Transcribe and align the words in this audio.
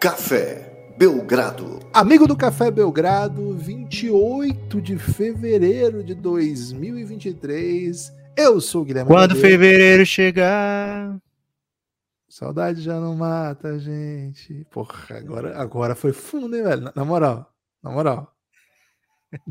Café 0.00 0.94
Belgrado. 0.96 1.78
Amigo 1.92 2.26
do 2.26 2.34
Café 2.34 2.70
Belgrado, 2.70 3.52
28 3.52 4.80
de 4.80 4.96
fevereiro 4.96 6.02
de 6.02 6.14
2023. 6.14 8.10
Eu 8.34 8.62
sou 8.62 8.80
o 8.80 8.84
Guilherme. 8.86 9.10
Quando 9.10 9.36
fevereiro 9.36 10.06
chegar. 10.06 11.20
Saudade 12.26 12.80
já 12.80 12.98
não 12.98 13.14
mata 13.14 13.78
gente. 13.78 14.66
Porra, 14.70 15.18
agora, 15.18 15.60
agora 15.60 15.94
foi 15.94 16.14
fundo, 16.14 16.56
hein, 16.56 16.62
velho? 16.62 16.80
Na, 16.80 16.92
na 16.96 17.04
moral, 17.04 17.52
na 17.82 17.90
moral. 17.90 18.34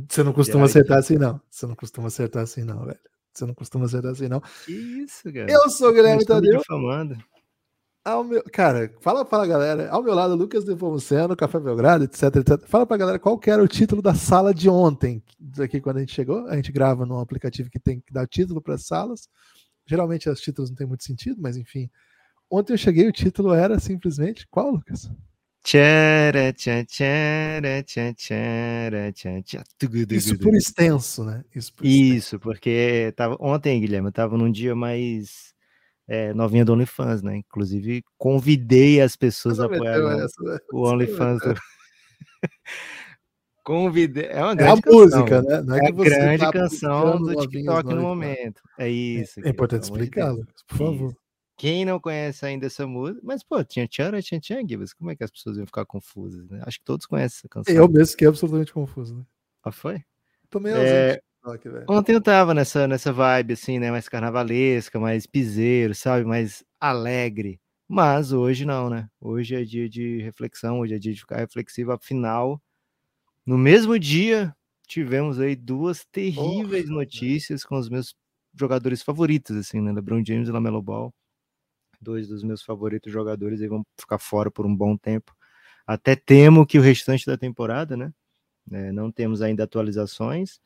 Você 0.10 0.24
não 0.24 0.34
costuma 0.34 0.66
acertar 0.66 0.98
assim, 0.98 1.18
não. 1.20 1.40
Você 1.48 1.68
não 1.68 1.76
costuma 1.76 2.08
acertar 2.08 2.42
assim, 2.42 2.64
não, 2.64 2.86
velho. 2.88 3.00
Você 3.32 3.46
não 3.46 3.54
costuma 3.54 3.86
acertar 3.86 4.14
assim, 4.14 4.28
não. 4.28 4.42
Que 4.66 4.72
isso, 4.72 5.32
cara. 5.32 5.46
Eu 5.48 5.70
sou 5.70 5.90
o 5.90 5.94
Guilherme 5.94 6.26
Tadeu. 6.26 6.60
Ao 8.10 8.24
meu, 8.24 8.44
cara, 8.52 8.92
fala 9.02 9.24
pra 9.24 9.46
galera. 9.46 9.88
Ao 9.92 10.02
meu 10.02 10.16
lado, 10.16 10.34
Lucas 10.36 10.66
Depomuceno, 10.66 11.36
Café 11.36 11.60
Belgrado, 11.60 12.06
etc, 12.06 12.24
etc. 12.38 12.68
Fala 12.68 12.84
pra 12.84 12.98
galera 12.98 13.20
qual 13.20 13.40
era 13.46 13.64
o 13.64 13.68
título 13.68 14.02
da 14.02 14.16
sala 14.16 14.52
de 14.52 14.68
ontem. 14.68 15.22
Aqui, 15.60 15.80
quando 15.80 15.98
a 15.98 16.00
gente 16.00 16.14
chegou, 16.14 16.48
a 16.48 16.56
gente 16.56 16.72
grava 16.72 17.06
num 17.06 17.20
aplicativo 17.20 17.70
que 17.70 17.80
tem 17.80 18.00
que 18.00 18.12
dar 18.12 18.28
título 18.28 18.62
para 18.62 18.74
as 18.74 18.88
salas. 18.88 19.30
Geralmente, 19.86 20.28
os 20.28 20.42
títulos 20.42 20.72
não 20.72 20.76
tem 20.76 20.88
muito 20.88 21.04
sentido, 21.04 21.40
mas 21.40 21.56
enfim. 21.56 21.88
Ontem 22.50 22.74
eu 22.74 22.78
cheguei, 22.80 23.08
o 23.08 23.12
título 23.12 23.54
era 23.54 23.80
simplesmente 23.80 24.48
qual, 24.50 24.72
Lucas? 24.72 25.12
Isso 30.16 30.40
por 30.40 30.56
extenso, 30.56 31.24
né? 31.24 31.44
Isso, 31.54 31.74
por 31.74 31.86
Isso 31.86 32.40
porque 32.40 33.14
tava, 33.16 33.38
ontem, 33.40 33.80
Guilherme, 33.80 34.08
eu 34.08 34.12
tava 34.12 34.36
num 34.36 34.52
dia 34.52 34.76
mais 34.76 35.54
é, 36.10 36.34
novinha 36.34 36.66
do 36.66 36.74
OnlyFans, 36.74 37.22
né? 37.22 37.38
Inclusive, 37.38 38.04
convidei 38.18 39.00
as 39.00 39.16
pessoas 39.16 39.60
a 39.60 39.66
apoiar 39.66 40.00
né? 40.00 40.26
o 40.74 40.90
OnlyFans. 40.90 41.40
Do... 41.40 41.54
convidei. 43.64 44.26
É 44.26 44.44
uma 44.44 44.56
grande 44.56 44.82
é 44.84 44.90
a 44.90 44.92
música, 44.92 45.42
né? 45.44 45.62
Não 45.62 45.76
é, 45.76 45.80
é 45.80 45.88
a 45.88 45.92
grande 45.92 46.40
tá 46.40 46.52
canção 46.52 47.22
do 47.22 47.36
TikTok 47.36 47.94
no 47.94 48.02
momento. 48.02 48.60
É, 48.80 48.88
é 48.88 48.90
isso. 48.90 49.40
É, 49.42 49.48
é 49.48 49.50
importante 49.52 49.84
explicar, 49.84 50.34
por 50.68 50.78
favor. 50.78 51.16
Quem 51.56 51.86
não 51.86 52.00
conhece 52.00 52.44
ainda 52.44 52.66
essa 52.66 52.88
música, 52.88 53.20
mas 53.22 53.44
pô, 53.44 53.64
tinha 53.64 53.88
Tchan, 53.88 54.20
tinha 54.22 54.40
Tchan, 54.40 54.68
Gibbs, 54.68 54.94
como 54.94 55.12
é 55.12 55.16
que 55.16 55.24
as 55.24 55.30
pessoas 55.30 55.58
iam 55.58 55.68
ficar 55.68 55.86
confusas, 55.86 56.50
né? 56.50 56.64
Acho 56.66 56.80
que 56.80 56.86
todos 56.86 57.06
conhecem 57.06 57.38
essa 57.38 57.50
canção. 57.50 57.76
Eu 57.76 57.88
mesmo 57.88 58.18
que 58.18 58.26
é 58.26 58.30
absolutamente 58.30 58.74
confuso, 58.74 59.16
né? 59.16 59.24
Ah, 59.64 59.72
foi? 59.72 60.02
Tomei 60.50 60.74
é... 60.74 61.22
Aqui, 61.44 61.70
Ontem 61.88 62.14
eu 62.14 62.22
tava 62.22 62.54
nessa, 62.54 62.88
nessa 62.88 63.14
vibe, 63.14 63.54
assim, 63.54 63.80
né? 63.80 63.92
Mais 63.92 64.10
carnavalesca, 64.10 65.00
mais 65.00 65.26
piseiro, 65.26 65.96
sabe? 65.96 66.26
Mais 66.26 66.64
alegre. 66.80 67.60
Mas 67.88 68.32
hoje 68.32 68.66
não, 68.66 68.90
né? 68.90 69.10
Hoje 69.20 69.56
é 69.56 69.64
dia 69.64 69.90
de 69.90 70.22
reflexão, 70.22 70.80
hoje 70.80 70.96
é 70.96 71.00
dia 71.00 71.14
de 71.14 71.20
ficar 71.20 71.38
reflexivo. 71.38 71.92
Afinal, 71.92 72.62
no 73.46 73.58
mesmo 73.58 73.98
dia, 73.98 74.56
tivemos 74.88 75.40
aí 75.40 75.56
duas 75.56 76.06
terríveis 76.12 76.90
notícias 76.90 77.64
com 77.64 77.78
os 77.78 77.90
meus 77.90 78.14
jogadores 78.54 79.02
favoritos, 79.02 79.56
assim, 79.56 79.82
né? 79.82 79.92
LeBron 79.92 80.24
James 80.26 80.50
e 80.50 80.52
Lamelo 80.52 80.82
Ball 80.82 81.14
dois 82.02 82.28
dos 82.28 82.44
meus 82.44 82.62
favoritos 82.62 83.12
jogadores 83.12 83.62
aí 83.62 83.68
vão 83.68 83.86
ficar 84.00 84.20
fora 84.20 84.50
por 84.50 84.66
um 84.66 84.76
bom 84.76 84.96
tempo. 84.98 85.36
Até 85.86 86.16
temo 86.16 86.66
que 86.66 86.78
o 86.78 86.82
restante 86.82 87.26
da 87.26 87.38
temporada, 87.38 87.98
né? 87.98 88.14
É, 88.72 88.92
não 88.92 89.12
temos 89.12 89.42
ainda 89.42 89.64
atualizações, 89.64 90.60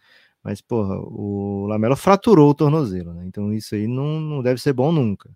mas, 0.43 0.61
porra, 0.61 0.97
o 0.99 1.65
Lamelo 1.67 1.95
fraturou 1.95 2.49
o 2.49 2.53
tornozelo, 2.53 3.13
né? 3.13 3.25
Então 3.25 3.53
isso 3.53 3.75
aí 3.75 3.87
não, 3.87 4.19
não 4.19 4.43
deve 4.43 4.59
ser 4.59 4.73
bom 4.73 4.91
nunca. 4.91 5.29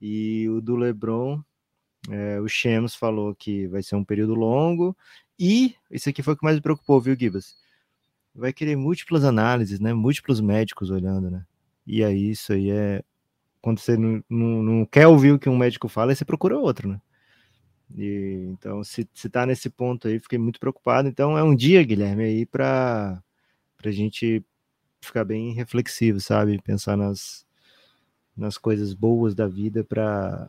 E 0.00 0.48
o 0.48 0.60
do 0.60 0.76
LeBron, 0.76 1.42
é, 2.08 2.40
o 2.40 2.48
Shams 2.48 2.94
falou 2.94 3.34
que 3.34 3.66
vai 3.66 3.82
ser 3.82 3.96
um 3.96 4.04
período 4.04 4.34
longo, 4.34 4.96
e 5.38 5.74
isso 5.90 6.08
aqui 6.08 6.22
foi 6.22 6.34
o 6.34 6.36
que 6.36 6.44
mais 6.44 6.56
me 6.56 6.62
preocupou, 6.62 7.00
viu, 7.00 7.16
Gibas? 7.18 7.56
Vai 8.34 8.52
querer 8.52 8.76
múltiplas 8.76 9.24
análises, 9.24 9.80
né? 9.80 9.92
Múltiplos 9.92 10.40
médicos 10.40 10.90
olhando, 10.90 11.30
né? 11.30 11.44
E 11.86 12.02
aí 12.02 12.30
isso 12.30 12.52
aí 12.52 12.70
é 12.70 13.02
quando 13.60 13.80
você 13.80 13.96
não, 13.96 14.22
não, 14.30 14.62
não, 14.62 14.86
quer 14.86 15.06
ouvir 15.06 15.32
o 15.32 15.38
que 15.38 15.48
um 15.48 15.56
médico 15.56 15.88
fala, 15.88 16.12
aí 16.12 16.16
você 16.16 16.24
procura 16.24 16.56
outro, 16.56 16.88
né? 16.88 17.00
E, 17.96 18.46
então, 18.50 18.84
se, 18.84 19.08
se 19.12 19.28
tá 19.28 19.44
nesse 19.46 19.68
ponto 19.68 20.08
aí, 20.08 20.18
fiquei 20.20 20.38
muito 20.38 20.60
preocupado. 20.60 21.08
Então, 21.08 21.36
é 21.36 21.42
um 21.42 21.54
dia, 21.54 21.82
Guilherme, 21.82 22.24
aí 22.24 22.46
para 22.46 23.22
a 23.84 23.90
gente 23.90 24.44
ficar 25.00 25.24
bem 25.24 25.52
reflexivo, 25.52 26.20
sabe? 26.20 26.60
Pensar 26.62 26.96
nas, 26.96 27.46
nas 28.36 28.58
coisas 28.58 28.92
boas 28.92 29.34
da 29.34 29.46
vida 29.46 29.84
para 29.84 30.48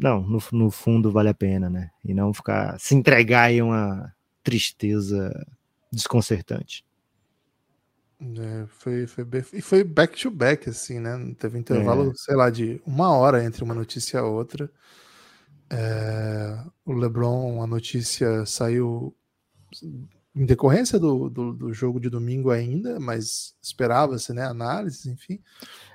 não, 0.00 0.22
no, 0.22 0.38
no 0.52 0.70
fundo 0.70 1.12
vale 1.12 1.28
a 1.28 1.34
pena, 1.34 1.68
né? 1.68 1.90
E 2.02 2.14
não 2.14 2.32
ficar 2.32 2.80
se 2.80 2.94
entregar 2.94 3.52
em 3.52 3.60
uma 3.60 4.14
tristeza 4.42 5.30
desconcertante. 5.92 6.84
É, 8.18 8.66
foi, 8.66 9.06
foi, 9.06 9.26
e 9.52 9.62
foi 9.62 9.84
back 9.84 10.18
to 10.18 10.30
back, 10.30 10.68
assim, 10.68 10.98
né? 10.98 11.34
Teve 11.38 11.58
intervalo, 11.58 12.10
é. 12.10 12.14
sei 12.14 12.34
lá, 12.34 12.50
de 12.50 12.80
uma 12.86 13.12
hora 13.12 13.44
entre 13.44 13.62
uma 13.62 13.74
notícia 13.74 14.16
e 14.16 14.20
a 14.20 14.24
outra. 14.24 14.70
É, 15.70 16.64
o 16.84 16.92
LeBron, 16.92 17.62
a 17.62 17.66
notícia 17.66 18.44
saiu 18.44 19.14
em 20.34 20.46
decorrência 20.46 20.98
do, 20.98 21.28
do, 21.28 21.52
do 21.52 21.72
jogo 21.72 21.98
de 21.98 22.08
domingo 22.08 22.50
ainda, 22.50 23.00
mas 23.00 23.56
esperava-se, 23.60 24.32
né? 24.32 24.44
Análises, 24.44 25.06
enfim. 25.06 25.40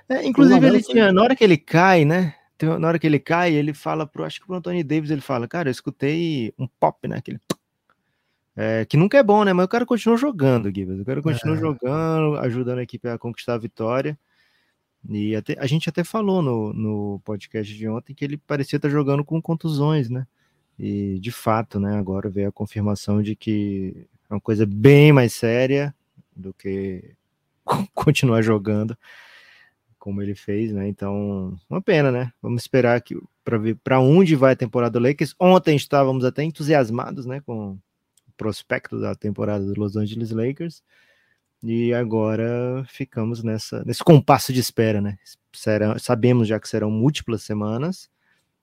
É, 0.08 0.24
inclusive, 0.24 0.66
ele 0.66 0.82
tinha, 0.82 1.12
na 1.12 1.22
hora 1.22 1.34
que 1.34 1.42
ele 1.42 1.56
cai, 1.56 2.04
né? 2.04 2.34
Na 2.78 2.88
hora 2.88 2.98
que 2.98 3.06
ele 3.06 3.18
cai, 3.18 3.52
ele 3.52 3.74
fala 3.74 4.06
pro, 4.06 4.24
acho 4.24 4.40
que 4.40 4.46
pro 4.46 4.56
Anthony 4.56 4.82
Davis, 4.82 5.10
ele 5.10 5.20
fala, 5.20 5.46
cara, 5.46 5.68
eu 5.68 5.72
escutei 5.72 6.54
um 6.58 6.66
pop, 6.66 7.06
né? 7.06 7.18
Aquele 7.18 7.40
é, 8.56 8.86
que 8.86 8.96
nunca 8.96 9.18
é 9.18 9.22
bom, 9.22 9.44
né? 9.44 9.52
Mas 9.52 9.66
o 9.66 9.68
cara 9.68 9.84
continua 9.84 10.16
jogando, 10.16 10.74
Gibbs. 10.74 10.98
O 10.98 11.04
cara 11.04 11.20
continua 11.20 11.56
é. 11.56 11.60
jogando, 11.60 12.38
ajudando 12.38 12.78
a 12.78 12.82
equipe 12.82 13.06
a 13.06 13.18
conquistar 13.18 13.54
a 13.54 13.58
vitória. 13.58 14.18
E 15.08 15.36
até, 15.36 15.56
a 15.58 15.66
gente 15.66 15.88
até 15.90 16.02
falou 16.02 16.40
no, 16.40 16.72
no 16.72 17.20
podcast 17.22 17.72
de 17.72 17.86
ontem 17.86 18.14
que 18.14 18.24
ele 18.24 18.38
parecia 18.38 18.78
estar 18.78 18.88
jogando 18.88 19.22
com 19.22 19.42
contusões, 19.42 20.08
né? 20.08 20.26
E 20.78 21.18
de 21.20 21.30
fato, 21.30 21.78
né? 21.78 21.98
Agora 21.98 22.30
veio 22.30 22.48
a 22.48 22.52
confirmação 22.52 23.22
de 23.22 23.36
que 23.36 24.08
é 24.28 24.34
uma 24.34 24.40
coisa 24.40 24.66
bem 24.66 25.12
mais 25.12 25.32
séria 25.34 25.94
do 26.34 26.52
que 26.52 27.14
continuar 27.94 28.42
jogando 28.42 28.96
como 30.06 30.22
ele 30.22 30.36
fez, 30.36 30.72
né? 30.72 30.86
Então, 30.86 31.58
uma 31.68 31.82
pena, 31.82 32.12
né? 32.12 32.32
Vamos 32.40 32.62
esperar 32.62 33.00
que 33.00 33.16
para 33.42 33.58
ver 33.58 33.76
para 33.82 33.98
onde 33.98 34.36
vai 34.36 34.52
a 34.52 34.56
temporada 34.56 34.98
do 34.98 35.04
Lakers. 35.04 35.34
Ontem 35.36 35.74
estávamos 35.74 36.24
até 36.24 36.44
entusiasmados, 36.44 37.26
né, 37.26 37.40
com 37.40 37.76
prospecto 38.36 39.00
da 39.00 39.16
temporada 39.16 39.64
do 39.64 39.80
Los 39.80 39.96
Angeles 39.96 40.30
Lakers. 40.30 40.80
E 41.62 41.92
agora 41.92 42.84
ficamos 42.88 43.42
nessa, 43.42 43.82
nesse 43.84 44.04
compasso 44.04 44.52
de 44.52 44.60
espera, 44.60 45.00
né? 45.00 45.18
Serão, 45.52 45.98
sabemos 45.98 46.46
já 46.46 46.60
que 46.60 46.68
serão 46.68 46.88
múltiplas 46.88 47.42
semanas. 47.42 48.08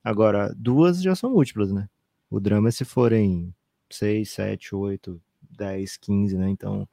Agora, 0.02 0.54
duas 0.56 1.02
já 1.02 1.14
são 1.14 1.32
múltiplas, 1.32 1.74
né? 1.74 1.90
O 2.30 2.40
drama 2.40 2.70
é 2.70 2.72
se 2.72 2.86
forem 2.86 3.54
6, 3.90 4.30
7, 4.30 4.76
8, 4.76 5.22
10, 5.58 5.98
15, 5.98 6.38
né? 6.38 6.50
Então, 6.50 6.88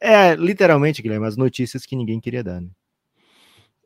é 0.00 0.34
literalmente, 0.34 1.00
Guilherme, 1.00 1.26
as 1.26 1.36
notícias 1.36 1.86
que 1.86 1.96
ninguém 1.96 2.20
queria 2.20 2.42
dar, 2.42 2.60
né? 2.60 2.68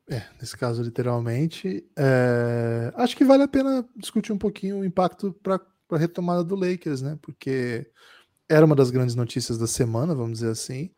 É, 0.09 0.23
nesse 0.41 0.57
caso, 0.57 0.83
literalmente. 0.83 1.85
É... 1.97 2.93
Acho 2.95 3.17
que 3.17 3.25
vale 3.25 3.43
a 3.43 3.49
pena 3.49 3.87
discutir 3.97 4.33
um 4.33 4.39
pouquinho 4.39 4.79
o 4.79 4.85
impacto 4.85 5.33
para 5.43 5.61
a 5.91 5.99
retomada 5.99 6.45
do 6.45 6.55
Lakers, 6.55 7.03
né? 7.03 7.19
Porque 7.21 7.91
era 8.49 8.65
uma 8.65 8.77
das 8.77 8.91
grandes 8.91 9.15
notícias 9.15 9.59
da 9.59 9.67
semana, 9.67 10.15
vamos 10.15 10.39
dizer 10.39 10.51
assim. 10.51 10.91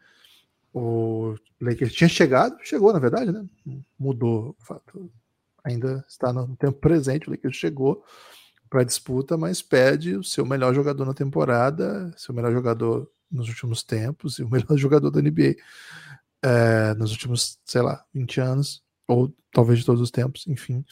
O 0.72 1.34
Lakers 1.60 1.95
tinha 1.95 2.09
chegado, 2.09 2.57
chegou 2.63 2.92
na 2.92 2.98
verdade, 2.98 3.33
né? 3.33 3.45
Mudou 3.98 4.54
o 4.60 4.65
fato. 4.65 5.10
Ainda 5.65 6.04
está 6.09 6.33
no 6.33 6.54
tempo 6.57 6.78
presente, 6.78 7.28
o 7.28 7.31
Lakers 7.31 7.57
chegou 7.57 8.04
para 8.69 8.83
a 8.83 8.84
disputa, 8.84 9.37
mas 9.37 9.63
pede 9.63 10.16
o 10.16 10.22
seu 10.22 10.45
melhor 10.45 10.75
jogador 10.75 11.04
na 11.07 11.15
temporada, 11.15 12.13
seu 12.16 12.34
melhor 12.34 12.53
jogador 12.53 13.10
nos 13.30 13.48
últimos 13.48 13.83
tempos 13.83 14.39
e 14.39 14.42
o 14.42 14.51
melhor 14.51 14.77
jogador 14.78 15.10
da 15.10 15.21
NBA 15.21 15.57
é, 16.42 16.95
nos 16.95 17.13
últimos, 17.13 17.59
sei 17.65 17.83
lá, 17.83 18.04
20 18.15 18.41
anos, 18.41 18.83
ou 19.07 19.34
talvez 19.53 19.78
de 19.80 19.84
todos 19.84 20.01
os 20.01 20.10
tempos, 20.10 20.47
enfim. 20.47 20.84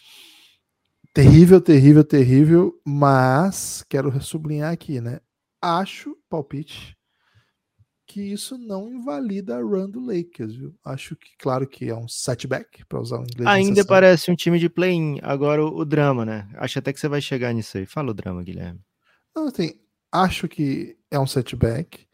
Terrível, 1.15 1.61
terrível, 1.61 2.05
terrível, 2.05 2.81
mas 2.85 3.85
quero 3.89 4.21
sublinhar 4.21 4.73
aqui, 4.73 5.01
né? 5.01 5.21
acho, 5.67 6.17
palpite, 6.29 6.97
que 8.07 8.21
isso 8.21 8.57
não 8.57 8.89
invalida 8.89 9.57
a 9.57 9.61
run 9.61 9.91
do 9.91 10.01
Lakers, 10.01 10.55
viu? 10.55 10.75
Acho 10.85 11.17
que, 11.17 11.37
claro 11.39 11.67
que 11.67 11.89
é 11.89 11.95
um 11.95 12.07
setback, 12.07 12.85
para 12.87 13.01
usar 13.01 13.19
o 13.19 13.25
inglês. 13.25 13.49
Ainda 13.49 13.85
parece 13.85 14.31
um 14.31 14.37
time 14.37 14.59
de 14.59 14.69
play-in. 14.69 15.19
Agora 15.23 15.65
o, 15.65 15.79
o, 15.79 15.85
drama, 15.85 16.25
né? 16.25 16.49
Acho 16.55 16.79
até 16.79 16.93
que 16.93 17.01
você 17.01 17.09
vai 17.09 17.21
chegar 17.21 17.53
nisso 17.53 17.77
aí. 17.77 17.85
Fala 17.85 18.13
o 18.13 18.15
drama, 18.15 18.43
Guilherme. 18.45 18.81
Não, 19.35 19.49
assim, 19.49 19.75
acho 20.13 20.47
que 20.47 20.97
é 21.11 21.19
um 21.19 21.27
setback. 21.27 22.07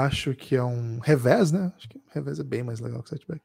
Acho 0.00 0.34
que 0.34 0.56
é 0.56 0.62
um 0.62 0.98
revés, 0.98 1.52
né? 1.52 1.72
Acho 1.76 1.88
que 1.88 2.00
revés 2.12 2.38
é 2.38 2.44
bem 2.44 2.62
mais 2.62 2.80
legal 2.80 3.02
que 3.02 3.10
setback. 3.10 3.42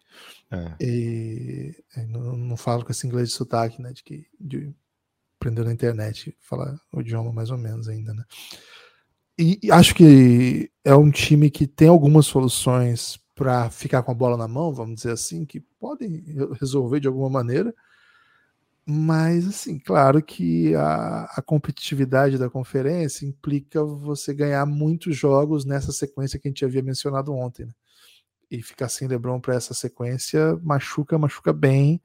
É. 0.51 0.75
E 0.79 1.75
não, 2.09 2.37
não 2.37 2.57
falo 2.57 2.83
com 2.83 2.91
esse 2.91 3.05
inglês 3.05 3.29
de 3.29 3.35
sotaque, 3.35 3.81
né? 3.81 3.91
De 3.93 4.03
que 4.03 4.27
de 4.39 4.73
aprendeu 5.39 5.63
na 5.63 5.73
internet 5.73 6.35
falar 6.39 6.79
o 6.91 7.01
idioma 7.01 7.31
mais 7.31 7.49
ou 7.49 7.57
menos 7.57 7.87
ainda, 7.87 8.13
né? 8.13 8.23
E, 9.37 9.59
e 9.63 9.71
acho 9.71 9.93
que 9.93 10.71
é 10.83 10.95
um 10.95 11.11
time 11.11 11.49
que 11.51 11.67
tem 11.67 11.87
algumas 11.87 12.25
soluções 12.25 13.19
para 13.35 13.69
ficar 13.69 14.01
com 14.01 14.11
a 14.11 14.15
bola 14.15 14.35
na 14.35 14.47
mão, 14.47 14.73
vamos 14.73 14.95
dizer 14.95 15.11
assim, 15.11 15.45
que 15.45 15.59
podem 15.59 16.23
resolver 16.59 16.99
de 16.99 17.07
alguma 17.07 17.29
maneira. 17.29 17.73
Mas, 18.89 19.45
assim, 19.45 19.77
claro 19.77 20.23
que 20.23 20.73
a, 20.73 21.23
a, 21.35 21.41
competitividade 21.41 22.37
da 22.37 22.49
conferência 22.49 23.25
implica 23.25 23.83
você 23.83 24.33
ganhar 24.33 24.65
muitos 24.65 25.13
jogos 25.13 25.65
nessa 25.65 25.91
sequência 25.91 26.39
que 26.39 26.47
a 26.47 26.51
gente 26.51 26.63
havia 26.63 26.81
mencionado 26.81 27.33
ontem. 27.33 27.65
Né? 27.65 27.73
E 28.49 28.61
ficar 28.63 28.87
sem 28.87 29.05
LeBron 29.05 29.41
para 29.41 29.55
essa 29.55 29.73
sequência 29.73 30.55
machuca, 30.63 31.17
machuca 31.17 31.51
bem. 31.51 32.01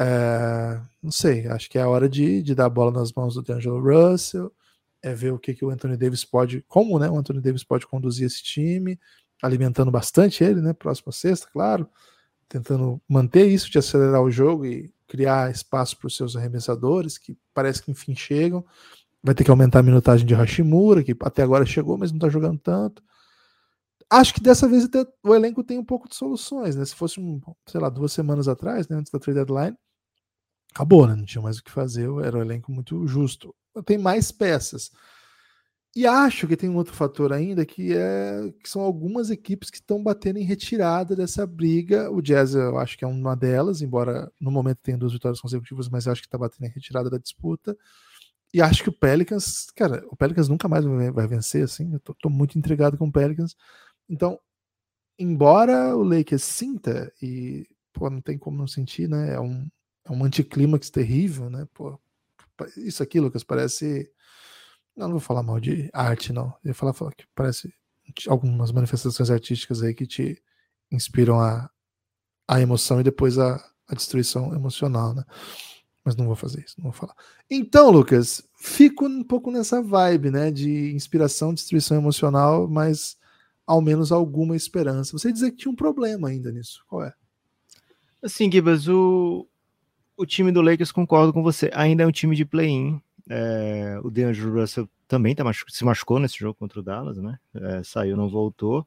É, 0.00 0.80
não 1.00 1.12
sei, 1.12 1.46
acho 1.46 1.70
que 1.70 1.78
é 1.78 1.82
a 1.82 1.88
hora 1.88 2.08
de, 2.08 2.42
de 2.42 2.56
dar 2.56 2.66
a 2.66 2.70
bola 2.70 2.90
nas 2.90 3.12
mãos 3.12 3.34
do 3.34 3.42
D'Angelo 3.42 3.80
Russell, 3.80 4.52
é 5.00 5.14
ver 5.14 5.32
o 5.32 5.38
que, 5.38 5.54
que 5.54 5.64
o 5.64 5.70
Anthony 5.70 5.96
Davis 5.96 6.24
pode, 6.24 6.64
como 6.66 6.98
né, 6.98 7.08
o 7.08 7.18
Anthony 7.18 7.40
Davis 7.40 7.62
pode 7.62 7.86
conduzir 7.86 8.26
esse 8.26 8.42
time, 8.42 8.98
alimentando 9.40 9.92
bastante 9.92 10.42
ele, 10.42 10.60
né? 10.60 10.72
Próxima 10.72 11.12
sexta, 11.12 11.48
claro, 11.52 11.88
tentando 12.48 13.00
manter 13.08 13.46
isso 13.46 13.70
de 13.70 13.78
acelerar 13.78 14.22
o 14.22 14.30
jogo 14.30 14.66
e 14.66 14.92
criar 15.10 15.50
espaço 15.50 15.96
para 15.98 16.06
os 16.06 16.16
seus 16.16 16.36
arremessadores, 16.36 17.18
que 17.18 17.36
parece 17.52 17.82
que 17.82 17.90
enfim 17.90 18.14
chegam. 18.14 18.64
Vai 19.20 19.34
ter 19.34 19.42
que 19.42 19.50
aumentar 19.50 19.80
a 19.80 19.82
minutagem 19.82 20.24
de 20.24 20.34
Hashimura, 20.34 21.02
que 21.02 21.14
até 21.20 21.42
agora 21.42 21.66
chegou, 21.66 21.98
mas 21.98 22.12
não 22.12 22.18
está 22.18 22.28
jogando 22.28 22.60
tanto. 22.60 23.02
Acho 24.08 24.32
que 24.32 24.40
dessa 24.40 24.68
vez 24.68 24.84
até 24.84 25.04
o 25.24 25.34
elenco 25.34 25.64
tem 25.64 25.78
um 25.78 25.84
pouco 25.84 26.08
de 26.08 26.14
soluções, 26.14 26.76
né? 26.76 26.84
Se 26.84 26.94
fosse, 26.94 27.20
sei 27.66 27.80
lá, 27.80 27.88
duas 27.88 28.12
semanas 28.12 28.46
atrás, 28.46 28.88
né, 28.88 28.96
antes 28.96 29.10
da 29.10 29.18
trade 29.18 29.38
deadline, 29.38 29.76
acabou, 30.72 31.06
né? 31.08 31.16
Não 31.16 31.24
tinha 31.24 31.42
mais 31.42 31.58
o 31.58 31.64
que 31.64 31.70
fazer, 31.72 32.08
era 32.24 32.38
um 32.38 32.42
elenco 32.42 32.70
muito 32.70 33.04
justo. 33.06 33.54
Tem 33.84 33.98
mais 33.98 34.30
peças. 34.30 34.92
E 35.94 36.06
acho 36.06 36.46
que 36.46 36.56
tem 36.56 36.70
um 36.70 36.76
outro 36.76 36.94
fator 36.94 37.32
ainda 37.32 37.66
que 37.66 37.92
é 37.92 38.52
que 38.62 38.70
são 38.70 38.80
algumas 38.80 39.28
equipes 39.28 39.70
que 39.70 39.78
estão 39.78 40.00
batendo 40.00 40.38
em 40.38 40.44
retirada 40.44 41.16
dessa 41.16 41.44
briga. 41.44 42.10
O 42.12 42.22
Jazz 42.22 42.54
eu 42.54 42.78
acho 42.78 42.96
que 42.96 43.04
é 43.04 43.08
uma 43.08 43.34
delas, 43.34 43.82
embora 43.82 44.30
no 44.40 44.52
momento 44.52 44.78
tenha 44.82 44.96
duas 44.96 45.12
vitórias 45.12 45.40
consecutivas, 45.40 45.88
mas 45.88 46.06
acho 46.06 46.20
que 46.22 46.28
está 46.28 46.38
batendo 46.38 46.66
em 46.66 46.72
retirada 46.72 47.10
da 47.10 47.18
disputa. 47.18 47.76
E 48.54 48.60
acho 48.62 48.82
que 48.84 48.88
o 48.88 48.92
Pelicans, 48.92 49.66
cara, 49.76 50.04
o 50.08 50.16
Pelicans 50.16 50.48
nunca 50.48 50.68
mais 50.68 50.84
vai 50.84 51.26
vencer, 51.26 51.64
assim. 51.64 51.92
Eu 51.92 52.00
tô, 52.00 52.14
tô 52.14 52.30
muito 52.30 52.58
intrigado 52.58 52.96
com 52.98 53.06
o 53.08 53.12
Pelicans. 53.12 53.56
Então, 54.08 54.38
embora 55.18 55.96
o 55.96 56.02
Lakers 56.02 56.42
sinta, 56.42 57.12
e 57.22 57.66
pô, 57.92 58.10
não 58.10 58.20
tem 58.20 58.38
como 58.38 58.56
não 58.58 58.66
sentir, 58.66 59.08
né? 59.08 59.34
É 59.34 59.40
um, 59.40 59.68
é 60.04 60.12
um 60.12 60.24
anticlímax 60.24 60.90
terrível, 60.90 61.50
né? 61.50 61.66
Pô, 61.74 61.98
isso 62.76 63.02
aqui, 63.02 63.20
Lucas, 63.20 63.44
parece 63.44 64.10
não, 65.00 65.08
não 65.08 65.14
vou 65.14 65.20
falar 65.20 65.42
mal 65.42 65.58
de 65.58 65.88
arte, 65.92 66.32
não. 66.32 66.48
Eu 66.62 66.68
ia 66.68 66.74
falar, 66.74 66.92
falar 66.92 67.12
que 67.12 67.24
parece 67.34 67.72
algumas 68.28 68.70
manifestações 68.70 69.30
artísticas 69.30 69.82
aí 69.82 69.94
que 69.94 70.06
te 70.06 70.40
inspiram 70.92 71.40
a, 71.40 71.70
a 72.46 72.60
emoção 72.60 73.00
e 73.00 73.04
depois 73.04 73.38
a, 73.38 73.56
a 73.88 73.94
destruição 73.94 74.54
emocional, 74.54 75.14
né? 75.14 75.24
Mas 76.04 76.16
não 76.16 76.26
vou 76.26 76.36
fazer 76.36 76.64
isso, 76.64 76.74
não 76.78 76.84
vou 76.84 76.92
falar. 76.92 77.14
Então, 77.48 77.90
Lucas, 77.90 78.42
fico 78.56 79.06
um 79.06 79.24
pouco 79.24 79.50
nessa 79.50 79.80
vibe, 79.80 80.30
né? 80.30 80.50
De 80.50 80.92
inspiração, 80.92 81.54
destruição 81.54 81.96
emocional, 81.96 82.68
mas 82.68 83.16
ao 83.66 83.80
menos 83.80 84.12
alguma 84.12 84.56
esperança. 84.56 85.16
Você 85.16 85.32
dizer 85.32 85.52
que 85.52 85.58
tinha 85.58 85.72
um 85.72 85.76
problema 85.76 86.28
ainda 86.28 86.50
nisso. 86.52 86.84
Qual 86.88 87.04
é? 87.04 87.14
Assim, 88.22 88.50
Gibas, 88.50 88.88
o, 88.88 89.48
o 90.16 90.26
time 90.26 90.52
do 90.52 90.60
Lakers, 90.60 90.92
concordo 90.92 91.32
com 91.32 91.42
você, 91.42 91.70
ainda 91.72 92.02
é 92.02 92.06
um 92.06 92.12
time 92.12 92.36
de 92.36 92.44
play-in. 92.44 93.00
É, 93.32 94.00
o 94.02 94.10
DeAndre 94.10 94.40
Russell 94.40 94.90
também 95.06 95.36
tá 95.36 95.44
machu 95.44 95.64
se 95.68 95.84
machucou 95.84 96.18
nesse 96.18 96.36
jogo 96.36 96.54
contra 96.58 96.80
o 96.80 96.82
Dallas, 96.82 97.16
né? 97.18 97.38
É, 97.54 97.82
saiu, 97.84 98.16
não 98.16 98.28
voltou. 98.28 98.84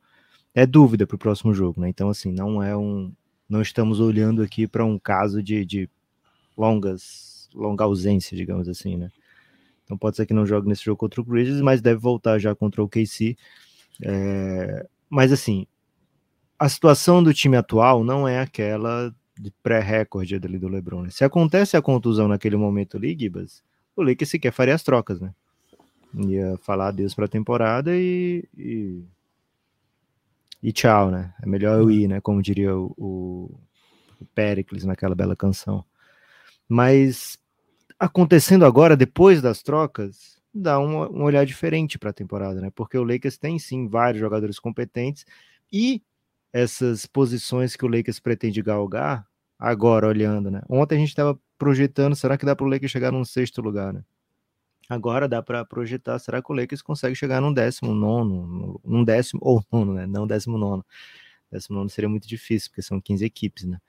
É 0.53 0.65
dúvida 0.65 1.07
para 1.07 1.15
o 1.15 1.19
próximo 1.19 1.53
jogo, 1.53 1.79
né? 1.79 1.87
Então, 1.87 2.09
assim, 2.09 2.31
não 2.33 2.61
é 2.61 2.75
um. 2.75 3.13
Não 3.47 3.61
estamos 3.61 4.01
olhando 4.01 4.41
aqui 4.43 4.67
para 4.67 4.83
um 4.83 4.99
caso 4.99 5.41
de, 5.41 5.65
de 5.65 5.89
longas, 6.57 7.49
longa 7.53 7.85
ausência, 7.85 8.35
digamos 8.35 8.67
assim, 8.67 8.97
né? 8.97 9.09
Então 9.85 9.97
pode 9.97 10.17
ser 10.17 10.25
que 10.25 10.33
não 10.33 10.45
jogue 10.45 10.67
nesse 10.67 10.83
jogo 10.83 10.97
contra 10.97 11.21
o 11.21 11.23
Grizzlies, 11.23 11.61
mas 11.61 11.81
deve 11.81 11.99
voltar 11.99 12.37
já 12.37 12.53
contra 12.53 12.83
o 12.83 12.89
KC. 12.89 13.37
É, 14.03 14.85
mas 15.09 15.31
assim, 15.31 15.65
a 16.59 16.67
situação 16.67 17.23
do 17.23 17.33
time 17.33 17.55
atual 17.55 18.03
não 18.03 18.27
é 18.27 18.39
aquela 18.39 19.13
de 19.39 19.51
pré-recorde 19.63 20.35
ali 20.35 20.57
do 20.57 20.67
LeBron. 20.67 21.03
Né? 21.03 21.09
Se 21.11 21.23
acontece 21.23 21.77
a 21.77 21.81
contusão 21.81 22.27
naquele 22.27 22.55
momento 22.55 22.97
ali, 22.97 23.15
Gibas, 23.17 23.63
o 23.95 24.01
Lakers 24.01 24.29
sequer 24.29 24.51
faria 24.51 24.75
as 24.75 24.83
trocas, 24.83 25.19
né? 25.19 25.33
Ia 26.15 26.57
falar 26.61 26.89
adeus 26.89 27.13
para 27.13 27.25
a 27.25 27.29
temporada 27.29 27.95
e, 27.95 28.47
e, 28.57 29.03
e 30.61 30.71
tchau, 30.71 31.09
né? 31.09 31.33
É 31.41 31.45
melhor 31.45 31.79
eu 31.79 31.89
ir, 31.89 32.07
né? 32.07 32.21
Como 32.21 32.41
diria 32.41 32.75
o, 32.75 32.93
o, 32.97 33.59
o 34.21 34.25
Pericles 34.35 34.83
naquela 34.83 35.15
bela 35.15 35.35
canção. 35.35 35.83
Mas 36.67 37.37
acontecendo 37.99 38.65
agora, 38.65 38.95
depois 38.95 39.41
das 39.41 39.63
trocas, 39.63 40.41
dá 40.53 40.79
um, 40.79 41.01
um 41.01 41.23
olhar 41.23 41.45
diferente 41.45 41.97
para 41.97 42.11
a 42.11 42.13
temporada, 42.13 42.61
né? 42.61 42.71
Porque 42.75 42.97
o 42.97 43.03
Lakers 43.03 43.37
tem 43.37 43.57
sim 43.57 43.87
vários 43.87 44.19
jogadores 44.19 44.59
competentes 44.59 45.25
e 45.71 46.01
essas 46.51 47.07
posições 47.07 47.75
que 47.75 47.85
o 47.85 47.87
Lakers 47.87 48.19
pretende 48.19 48.61
galgar, 48.61 49.25
agora 49.57 50.07
olhando, 50.07 50.51
né? 50.51 50.61
Ontem 50.69 50.95
a 50.95 50.99
gente 50.99 51.09
estava 51.09 51.39
projetando, 51.63 52.13
será 52.13 52.37
que 52.37 52.45
dá 52.45 52.53
para 52.53 52.65
o 52.65 52.69
Lakers 52.69 52.91
chegar 52.91 53.09
num 53.09 53.23
sexto 53.23 53.61
lugar, 53.61 53.93
né? 53.93 54.03
Agora 54.89 55.29
dá 55.29 55.41
para 55.41 55.63
projetar, 55.63 56.19
será 56.19 56.41
que 56.41 56.51
o 56.51 56.55
Lakers 56.55 56.81
consegue 56.81 57.15
chegar 57.15 57.39
num 57.39 57.53
décimo 57.53 57.93
nono, 57.93 58.81
num 58.83 59.01
décimo, 59.01 59.39
ou 59.41 59.63
nono, 59.71 59.93
né? 59.93 60.05
Não 60.05 60.27
décimo 60.27 60.57
nono. 60.57 60.85
Décimo 61.49 61.77
nono 61.77 61.89
seria 61.89 62.09
muito 62.09 62.27
difícil, 62.27 62.69
porque 62.69 62.81
são 62.81 62.99
15 62.99 63.23
equipes, 63.23 63.63
né? 63.63 63.79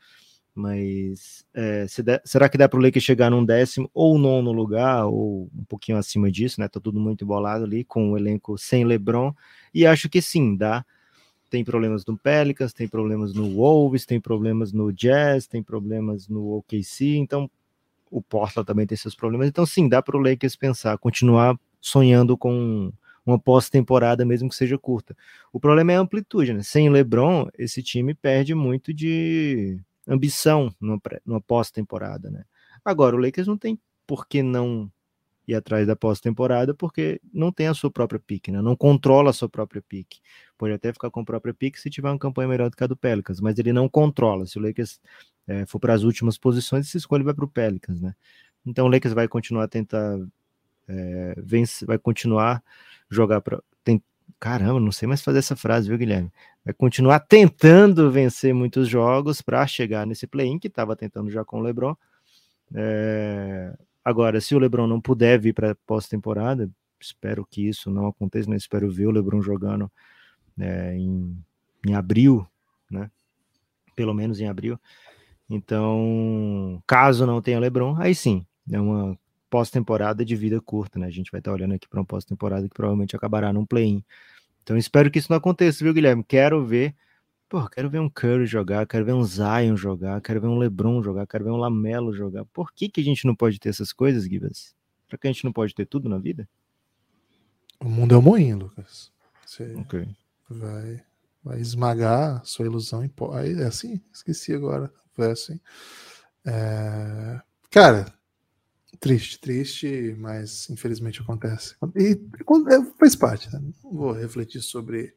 Mas 0.54 1.44
é, 1.52 1.84
se 1.88 2.00
será 2.24 2.48
que 2.48 2.56
dá 2.56 2.68
para 2.68 2.78
o 2.78 2.82
Lakers 2.82 3.04
chegar 3.04 3.28
num 3.28 3.44
décimo 3.44 3.90
ou 3.92 4.16
nono 4.16 4.52
lugar, 4.52 5.06
ou 5.06 5.50
um 5.52 5.64
pouquinho 5.64 5.98
acima 5.98 6.30
disso, 6.30 6.60
né? 6.60 6.68
Tá 6.68 6.78
tudo 6.78 7.00
muito 7.00 7.24
embolado 7.24 7.64
ali, 7.64 7.82
com 7.82 8.12
o 8.12 8.16
elenco 8.16 8.56
sem 8.56 8.84
LeBron, 8.84 9.34
e 9.74 9.84
acho 9.84 10.08
que 10.08 10.22
sim, 10.22 10.56
dá 10.56 10.86
tem 11.54 11.64
problemas 11.64 12.04
no 12.04 12.18
Pelicans, 12.18 12.72
tem 12.72 12.88
problemas 12.88 13.32
no 13.32 13.48
Wolves, 13.54 14.04
tem 14.04 14.20
problemas 14.20 14.72
no 14.72 14.92
Jazz, 14.92 15.46
tem 15.46 15.62
problemas 15.62 16.26
no 16.26 16.56
OKC, 16.56 17.16
então 17.16 17.48
o 18.14 18.22
Portland 18.22 18.64
também 18.64 18.86
tem 18.86 18.96
seus 18.96 19.12
problemas. 19.12 19.48
Então, 19.48 19.66
sim, 19.66 19.88
dá 19.88 20.00
para 20.00 20.16
o 20.16 20.20
Lakers 20.20 20.54
pensar, 20.54 20.96
continuar 20.98 21.58
sonhando 21.80 22.38
com 22.38 22.92
uma 23.26 23.38
pós-temporada, 23.40 24.24
mesmo 24.24 24.48
que 24.48 24.54
seja 24.54 24.78
curta. 24.78 25.16
O 25.52 25.58
problema 25.58 25.92
é 25.92 25.96
a 25.96 26.00
amplitude, 26.00 26.52
né? 26.52 26.62
Sem 26.62 26.88
LeBron, 26.88 27.48
esse 27.58 27.82
time 27.82 28.14
perde 28.14 28.54
muito 28.54 28.94
de 28.94 29.80
ambição 30.06 30.72
numa, 30.80 31.00
pós-temporada, 31.44 32.30
né? 32.30 32.44
Agora, 32.84 33.16
o 33.16 33.18
Lakers 33.18 33.48
não 33.48 33.58
tem 33.58 33.80
por 34.06 34.28
que 34.28 34.44
não 34.44 34.88
ir 35.46 35.54
atrás 35.54 35.86
da 35.86 35.94
pós-temporada, 35.94 36.74
porque 36.74 37.20
não 37.32 37.52
tem 37.52 37.66
a 37.66 37.74
sua 37.74 37.90
própria 37.90 38.18
pique, 38.18 38.50
né? 38.50 38.62
Não 38.62 38.76
controla 38.76 39.30
a 39.30 39.32
sua 39.32 39.48
própria 39.48 39.82
pique. 39.82 40.20
Pode 40.56 40.72
até 40.72 40.92
ficar 40.92 41.10
com 41.10 41.20
a 41.20 41.24
própria 41.24 41.52
pique 41.52 41.80
se 41.80 41.90
tiver 41.90 42.08
uma 42.10 42.18
campanha 42.18 42.48
melhor 42.48 42.70
do 42.70 42.76
que 42.76 42.84
a 42.84 42.86
do 42.86 42.96
Pelicans, 42.96 43.40
mas 43.40 43.58
ele 43.58 43.72
não 43.72 43.88
controla. 43.88 44.46
Se 44.46 44.58
o 44.58 44.62
Lakers 44.62 45.00
é, 45.46 45.66
for 45.66 45.78
para 45.78 45.94
as 45.94 46.02
últimas 46.02 46.38
posições, 46.38 46.86
essa 46.86 46.96
escolha 46.96 47.24
vai 47.24 47.34
para 47.34 47.44
o 47.44 47.48
Pelicans, 47.48 48.00
né? 48.00 48.14
Então 48.64 48.86
o 48.86 48.88
Lakers 48.90 49.14
vai 49.14 49.28
continuar 49.28 49.64
a 49.64 49.68
tentar 49.68 50.18
é, 50.88 51.34
vencer, 51.38 51.86
vai 51.86 51.98
continuar 51.98 52.62
jogar 53.10 53.40
para 53.40 53.62
caramba, 54.44 54.78
não 54.78 54.92
sei 54.92 55.08
mais 55.08 55.22
fazer 55.22 55.38
essa 55.38 55.56
frase, 55.56 55.88
viu, 55.88 55.96
Guilherme? 55.96 56.30
Vai 56.62 56.74
continuar 56.74 57.20
tentando 57.20 58.10
vencer 58.10 58.52
muitos 58.52 58.88
jogos 58.88 59.40
para 59.40 59.66
chegar 59.66 60.06
nesse 60.06 60.26
play-in 60.26 60.58
que 60.58 60.68
estava 60.68 60.94
tentando 60.94 61.30
já 61.30 61.42
com 61.44 61.60
o 61.60 61.62
LeBron. 61.62 61.96
É, 62.74 63.74
Agora, 64.04 64.40
se 64.40 64.54
o 64.54 64.58
LeBron 64.58 64.86
não 64.86 65.00
puder 65.00 65.40
vir 65.40 65.54
para 65.54 65.74
pós-temporada, 65.86 66.70
espero 67.00 67.46
que 67.46 67.66
isso 67.66 67.90
não 67.90 68.06
aconteça, 68.06 68.50
né? 68.50 68.56
Espero 68.56 68.90
ver 68.90 69.06
o 69.06 69.10
LeBron 69.10 69.40
jogando 69.40 69.90
é, 70.58 70.94
em, 70.96 71.36
em 71.86 71.94
abril, 71.94 72.46
né? 72.90 73.10
Pelo 73.96 74.12
menos 74.12 74.40
em 74.40 74.48
abril. 74.48 74.78
Então, 75.48 76.82
caso 76.86 77.26
não 77.26 77.40
tenha 77.40 77.60
LeBron, 77.60 77.96
aí 77.98 78.14
sim, 78.14 78.44
é 78.70 78.80
uma 78.80 79.18
pós-temporada 79.48 80.24
de 80.24 80.34
vida 80.34 80.60
curta, 80.60 80.98
né? 80.98 81.06
A 81.06 81.10
gente 81.10 81.30
vai 81.30 81.38
estar 81.38 81.52
olhando 81.52 81.74
aqui 81.74 81.88
para 81.88 82.00
uma 82.00 82.06
pós-temporada 82.06 82.68
que 82.68 82.74
provavelmente 82.74 83.14
acabará 83.14 83.52
num 83.52 83.64
play-in. 83.64 84.02
Então, 84.62 84.76
espero 84.76 85.10
que 85.10 85.18
isso 85.18 85.30
não 85.30 85.36
aconteça, 85.36 85.84
viu, 85.84 85.94
Guilherme? 85.94 86.24
Quero 86.24 86.64
ver 86.64 86.94
Pô, 87.48 87.68
quero 87.68 87.90
ver 87.90 88.00
um 88.00 88.08
Curry 88.08 88.46
jogar, 88.46 88.86
quero 88.86 89.04
ver 89.04 89.12
um 89.12 89.22
Zion 89.24 89.76
jogar, 89.76 90.20
quero 90.20 90.40
ver 90.40 90.48
um 90.48 90.58
LeBron 90.58 91.02
jogar, 91.02 91.26
quero 91.26 91.44
ver 91.44 91.50
um 91.50 91.56
Lamelo 91.56 92.12
jogar. 92.12 92.44
Por 92.46 92.72
que, 92.72 92.88
que 92.88 93.00
a 93.00 93.04
gente 93.04 93.26
não 93.26 93.34
pode 93.34 93.58
ter 93.58 93.68
essas 93.68 93.92
coisas, 93.92 94.24
Gibas? 94.24 94.74
Será 95.06 95.18
que 95.18 95.28
a 95.28 95.32
gente 95.32 95.44
não 95.44 95.52
pode 95.52 95.74
ter 95.74 95.86
tudo 95.86 96.08
na 96.08 96.18
vida? 96.18 96.48
O 97.80 97.88
mundo 97.88 98.14
é 98.14 98.18
um 98.18 98.22
moinho, 98.22 98.58
Lucas. 98.58 99.12
Você 99.44 99.74
okay. 99.76 100.08
vai, 100.48 101.04
vai 101.42 101.60
esmagar 101.60 102.40
a 102.40 102.44
sua 102.44 102.66
ilusão 102.66 103.04
em 103.04 103.08
pó. 103.08 103.38
É 103.38 103.64
assim? 103.64 104.00
Esqueci 104.12 104.54
agora. 104.54 104.92
Foi 105.14 105.30
assim. 105.30 105.60
É... 106.46 107.40
Cara, 107.70 108.06
Triste, 109.00 109.38
triste, 109.38 110.16
mas 110.18 110.70
infelizmente 110.70 111.20
acontece. 111.20 111.76
E 111.96 112.12
é, 112.12 112.92
faz 112.98 113.16
parte, 113.16 113.52
né? 113.52 113.60
Não 113.82 113.92
vou 113.92 114.12
refletir 114.12 114.62
sobre 114.62 115.14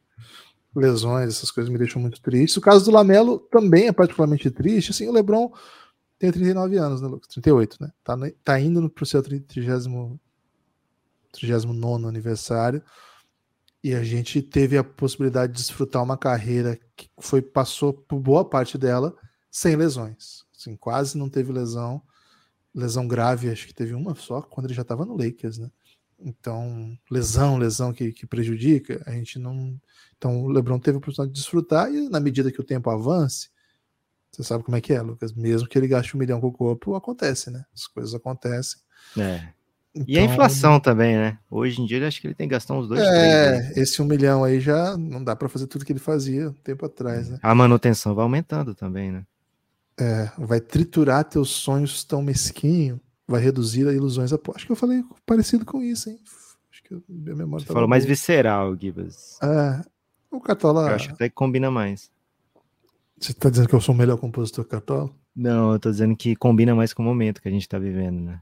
lesões, 0.78 1.28
essas 1.28 1.50
coisas 1.50 1.72
me 1.72 1.78
deixam 1.78 2.00
muito 2.00 2.20
triste. 2.20 2.58
O 2.58 2.62
caso 2.62 2.84
do 2.84 2.90
Lamelo 2.90 3.38
também 3.38 3.88
é 3.88 3.92
particularmente 3.92 4.50
triste. 4.50 4.90
Assim, 4.90 5.08
o 5.08 5.12
Lebron 5.12 5.52
tem 6.18 6.32
39 6.32 6.76
anos, 6.76 7.00
né, 7.00 7.08
Lucas? 7.08 7.28
38, 7.28 7.76
né? 7.80 7.92
Tá, 8.02 8.16
tá 8.42 8.60
indo 8.60 8.88
pro 8.90 9.06
seu 9.06 9.22
30, 9.22 9.46
39 11.32 12.06
aniversário. 12.06 12.82
E 13.82 13.94
a 13.94 14.02
gente 14.02 14.42
teve 14.42 14.76
a 14.76 14.82
possibilidade 14.82 15.52
de 15.52 15.58
desfrutar 15.58 16.02
uma 16.02 16.16
carreira 16.16 16.78
que 16.96 17.08
foi 17.20 17.40
passou 17.40 17.92
por 17.92 18.18
boa 18.18 18.44
parte 18.44 18.76
dela 18.76 19.14
sem 19.50 19.76
lesões. 19.76 20.44
Assim, 20.56 20.76
quase 20.76 21.16
não 21.16 21.28
teve 21.28 21.52
lesão. 21.52 22.02
Lesão 22.74 23.06
grave, 23.06 23.50
acho 23.50 23.66
que 23.66 23.74
teve 23.74 23.94
uma 23.94 24.14
só 24.14 24.42
quando 24.42 24.66
ele 24.66 24.74
já 24.74 24.82
estava 24.82 25.04
no 25.04 25.16
Lakers, 25.16 25.58
né? 25.58 25.70
Então, 26.20 26.98
lesão, 27.10 27.58
lesão 27.58 27.92
que, 27.92 28.12
que 28.12 28.26
prejudica, 28.26 29.02
a 29.06 29.12
gente 29.12 29.38
não. 29.38 29.78
Então, 30.16 30.42
o 30.42 30.48
LeBron 30.48 30.78
teve 30.78 30.96
a 30.96 30.98
oportunidade 30.98 31.32
de 31.32 31.40
desfrutar 31.40 31.92
e, 31.92 32.08
na 32.08 32.18
medida 32.18 32.50
que 32.50 32.60
o 32.60 32.64
tempo 32.64 32.90
avance, 32.90 33.50
você 34.32 34.42
sabe 34.42 34.64
como 34.64 34.76
é 34.76 34.80
que 34.80 34.92
é, 34.92 35.00
Lucas? 35.00 35.32
Mesmo 35.32 35.68
que 35.68 35.78
ele 35.78 35.88
gaste 35.88 36.16
um 36.16 36.18
milhão 36.18 36.40
com 36.40 36.48
o 36.48 36.52
corpo, 36.52 36.94
acontece, 36.94 37.50
né? 37.50 37.64
As 37.72 37.86
coisas 37.86 38.14
acontecem. 38.14 38.80
É. 39.16 39.48
Então, 39.94 40.04
e 40.06 40.18
a 40.18 40.22
então, 40.22 40.34
inflação 40.34 40.78
também, 40.78 41.16
né? 41.16 41.38
Hoje 41.50 41.80
em 41.80 41.86
dia, 41.86 42.06
acho 42.06 42.20
que 42.20 42.26
ele 42.26 42.34
tem 42.34 42.46
que 42.46 42.52
gastar 42.52 42.74
uns 42.74 42.88
dois. 42.88 43.00
É, 43.00 43.04
três, 43.04 43.76
né? 43.76 43.82
esse 43.82 44.02
um 44.02 44.04
milhão 44.04 44.44
aí 44.44 44.60
já 44.60 44.96
não 44.96 45.22
dá 45.22 45.34
para 45.34 45.48
fazer 45.48 45.66
tudo 45.66 45.84
que 45.84 45.92
ele 45.92 45.98
fazia 45.98 46.50
um 46.50 46.52
tempo 46.52 46.84
atrás, 46.84 47.28
né? 47.28 47.38
A 47.42 47.54
manutenção 47.54 48.14
vai 48.14 48.22
aumentando 48.22 48.74
também, 48.74 49.10
né? 49.10 49.24
É, 49.98 50.30
vai 50.38 50.60
triturar 50.60 51.24
teus 51.24 51.50
sonhos 51.50 52.04
tão 52.04 52.22
mesquinho, 52.22 53.00
vai 53.28 53.42
reduzir 53.42 53.86
a 53.86 53.92
ilusões. 53.92 54.32
Acho 54.32 54.66
que 54.66 54.72
eu 54.72 54.76
falei 54.76 55.04
parecido 55.26 55.64
com 55.64 55.82
isso, 55.82 56.08
hein? 56.08 56.18
Acho 56.72 56.82
que 56.82 57.02
minha 57.06 57.36
memória 57.36 57.64
Você 57.64 57.72
falou 57.72 57.88
mais 57.88 58.06
visceral, 58.06 58.74
Gibas. 58.74 59.38
É, 59.42 59.84
o 60.30 60.40
Cartola. 60.40 60.88
Eu 60.88 60.94
acho 60.94 61.12
até 61.12 61.28
que 61.28 61.34
combina 61.34 61.70
mais. 61.70 62.10
Você 63.20 63.34
tá 63.34 63.50
dizendo 63.50 63.68
que 63.68 63.74
eu 63.74 63.80
sou 63.80 63.94
o 63.94 63.98
melhor 63.98 64.16
compositor 64.16 64.64
Cartola? 64.64 65.10
Não, 65.36 65.72
eu 65.72 65.78
tô 65.78 65.90
dizendo 65.90 66.16
que 66.16 66.34
combina 66.34 66.74
mais 66.74 66.94
com 66.94 67.02
o 67.02 67.04
momento 67.04 67.42
que 67.42 67.48
a 67.48 67.50
gente 67.50 67.68
tá 67.68 67.78
vivendo, 67.78 68.20
né? 68.20 68.40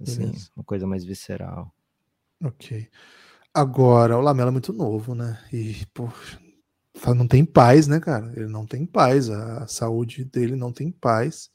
Assim, 0.00 0.26
Beleza. 0.26 0.50
uma 0.56 0.64
coisa 0.64 0.86
mais 0.86 1.04
visceral. 1.04 1.72
Ok. 2.42 2.88
Agora, 3.52 4.16
o 4.16 4.20
Lamela 4.20 4.50
é 4.50 4.52
muito 4.52 4.72
novo, 4.72 5.14
né? 5.14 5.38
E, 5.52 5.84
poxa, 5.92 6.38
não 7.14 7.26
tem 7.26 7.44
paz, 7.44 7.88
né, 7.88 7.98
cara? 7.98 8.32
Ele 8.36 8.46
não 8.46 8.66
tem 8.66 8.86
paz. 8.86 9.28
A 9.30 9.66
saúde 9.66 10.24
dele 10.24 10.54
não 10.54 10.72
tem 10.72 10.90
paz. 10.90 11.50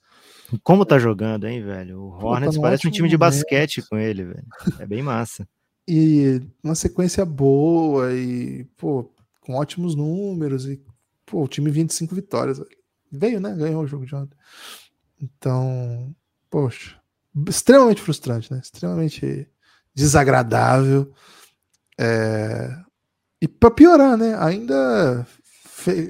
Como 0.61 0.85
tá 0.85 0.99
jogando, 0.99 1.47
hein, 1.47 1.63
velho? 1.63 1.99
O 1.99 2.25
Hornets 2.25 2.55
Pô, 2.55 2.61
tá 2.61 2.67
parece 2.67 2.87
um 2.87 2.91
time 2.91 3.09
de 3.09 3.17
basquete 3.17 3.81
com 3.89 3.97
ele, 3.97 4.25
velho. 4.25 4.45
É 4.79 4.85
bem 4.85 5.01
massa. 5.01 5.47
e 5.87 6.41
uma 6.63 6.75
sequência 6.75 7.25
boa 7.25 8.13
e, 8.13 8.65
pô, 8.77 9.11
com 9.41 9.55
ótimos 9.55 9.95
números. 9.95 10.67
E, 10.67 10.81
pô, 11.25 11.43
o 11.43 11.47
time 11.47 11.71
25 11.71 12.13
vitórias. 12.13 12.61
Veio, 13.11 13.39
né? 13.39 13.53
Ganhou 13.55 13.83
o 13.83 13.87
jogo 13.87 14.05
de 14.05 14.15
ontem. 14.15 14.37
Então, 15.21 16.13
poxa, 16.49 16.97
extremamente 17.47 18.01
frustrante, 18.01 18.51
né? 18.51 18.59
Extremamente 18.61 19.47
desagradável. 19.95 21.11
É... 21.99 22.75
E 23.41 23.47
para 23.47 23.71
piorar, 23.71 24.17
né? 24.17 24.35
Ainda 24.39 25.25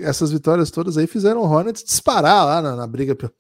essas 0.02 0.32
vitórias 0.32 0.70
todas 0.70 0.98
aí 0.98 1.08
fizeram 1.08 1.42
o 1.42 1.46
Hornets 1.46 1.84
disparar 1.84 2.46
lá 2.46 2.62
na, 2.62 2.76
na 2.76 2.86
briga 2.86 3.16
pelo, 3.16 3.34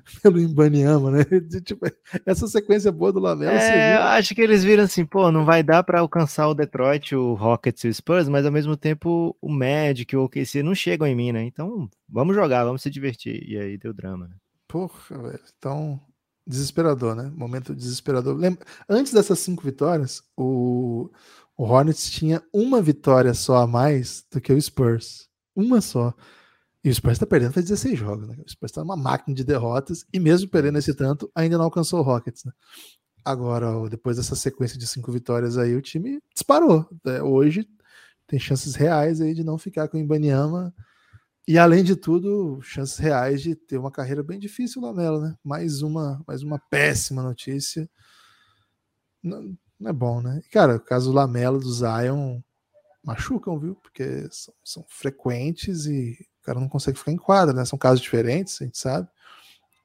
pelo 0.22 0.40
Imbaniama, 0.40 1.10
né? 1.10 1.24
Tipo, 1.64 1.86
essa 2.26 2.46
sequência 2.46 2.90
boa 2.90 3.12
do 3.12 3.20
Lamelo. 3.20 3.52
É, 3.52 3.96
eu 3.96 4.02
acho 4.02 4.34
que 4.34 4.40
eles 4.40 4.64
viram 4.64 4.84
assim, 4.84 5.04
pô, 5.04 5.30
não 5.30 5.44
vai 5.44 5.62
dar 5.62 5.82
para 5.82 6.00
alcançar 6.00 6.48
o 6.48 6.54
Detroit, 6.54 7.14
o 7.14 7.34
Rockets 7.34 7.84
e 7.84 7.88
o 7.88 7.94
Spurs, 7.94 8.28
mas 8.28 8.46
ao 8.46 8.52
mesmo 8.52 8.76
tempo 8.76 9.36
o 9.40 9.48
Magic, 9.50 10.14
o 10.16 10.24
OKC 10.24 10.62
não 10.62 10.74
chegam 10.74 11.06
em 11.06 11.14
mim, 11.14 11.32
né? 11.32 11.44
Então 11.44 11.88
vamos 12.08 12.34
jogar, 12.34 12.64
vamos 12.64 12.82
se 12.82 12.90
divertir. 12.90 13.42
E 13.48 13.56
aí 13.56 13.78
deu 13.78 13.92
drama, 13.92 14.28
né? 14.28 14.34
Porra, 14.68 15.18
velho. 15.22 15.40
Então 15.58 16.00
desesperador, 16.46 17.14
né? 17.14 17.30
Momento 17.34 17.74
desesperador. 17.74 18.36
Lembra... 18.36 18.64
Antes 18.88 19.12
dessas 19.12 19.38
cinco 19.38 19.62
vitórias, 19.62 20.22
o... 20.36 21.10
o 21.56 21.64
Hornets 21.64 22.10
tinha 22.10 22.42
uma 22.52 22.82
vitória 22.82 23.32
só 23.34 23.58
a 23.58 23.66
mais 23.66 24.24
do 24.30 24.40
que 24.40 24.52
o 24.52 24.60
Spurs. 24.60 25.28
Uma 25.54 25.80
só. 25.80 26.14
E 26.84 26.90
o 26.90 26.94
Spurs 26.94 27.14
está 27.14 27.26
perdendo 27.26 27.52
faz 27.52 27.66
16 27.66 27.98
jogos, 27.98 28.28
né? 28.28 28.34
O 28.44 28.50
Spurs 28.50 28.70
está 28.70 28.82
uma 28.82 28.96
máquina 28.96 29.34
de 29.34 29.44
derrotas 29.44 30.04
e 30.12 30.18
mesmo 30.18 30.48
perdendo 30.48 30.78
esse 30.78 30.94
tanto, 30.94 31.30
ainda 31.34 31.56
não 31.56 31.64
alcançou 31.64 32.00
o 32.00 32.02
Rockets, 32.02 32.44
né? 32.44 32.52
Agora, 33.24 33.88
depois 33.88 34.16
dessa 34.16 34.34
sequência 34.34 34.76
de 34.76 34.86
cinco 34.86 35.12
vitórias 35.12 35.56
aí, 35.56 35.76
o 35.76 35.82
time 35.82 36.20
disparou. 36.34 36.88
Né? 37.04 37.22
Hoje 37.22 37.68
tem 38.26 38.38
chances 38.38 38.74
reais 38.74 39.20
aí 39.20 39.32
de 39.32 39.44
não 39.44 39.56
ficar 39.58 39.86
com 39.86 39.96
o 39.96 40.00
Ibaniama 40.00 40.74
e 41.46 41.58
além 41.58 41.82
de 41.82 41.96
tudo, 41.96 42.60
chances 42.62 42.98
reais 42.98 43.42
de 43.42 43.56
ter 43.56 43.76
uma 43.76 43.90
carreira 43.90 44.22
bem 44.22 44.38
difícil 44.38 44.80
o 44.80 44.84
Lamelo, 44.84 45.20
né? 45.20 45.36
Mais 45.42 45.82
uma, 45.82 46.22
mais 46.26 46.42
uma 46.42 46.58
péssima 46.58 47.20
notícia. 47.20 47.90
Não, 49.22 49.56
não 49.78 49.90
é 49.90 49.92
bom, 49.92 50.20
né? 50.20 50.40
Cara, 50.52 50.76
o 50.76 50.80
caso 50.80 51.10
do 51.10 51.16
Lamelo, 51.16 51.58
do 51.58 51.72
Zion, 51.72 52.40
machucam, 53.02 53.58
viu? 53.58 53.74
Porque 53.74 54.28
são, 54.30 54.54
são, 54.64 54.84
frequentes 54.88 55.86
e 55.86 56.16
o 56.42 56.44
cara 56.44 56.60
não 56.60 56.68
consegue 56.68 56.98
ficar 56.98 57.12
em 57.12 57.16
quadra, 57.16 57.54
né? 57.54 57.64
São 57.64 57.78
casos 57.78 58.00
diferentes, 58.00 58.60
a 58.60 58.64
gente 58.64 58.76
sabe. 58.76 59.08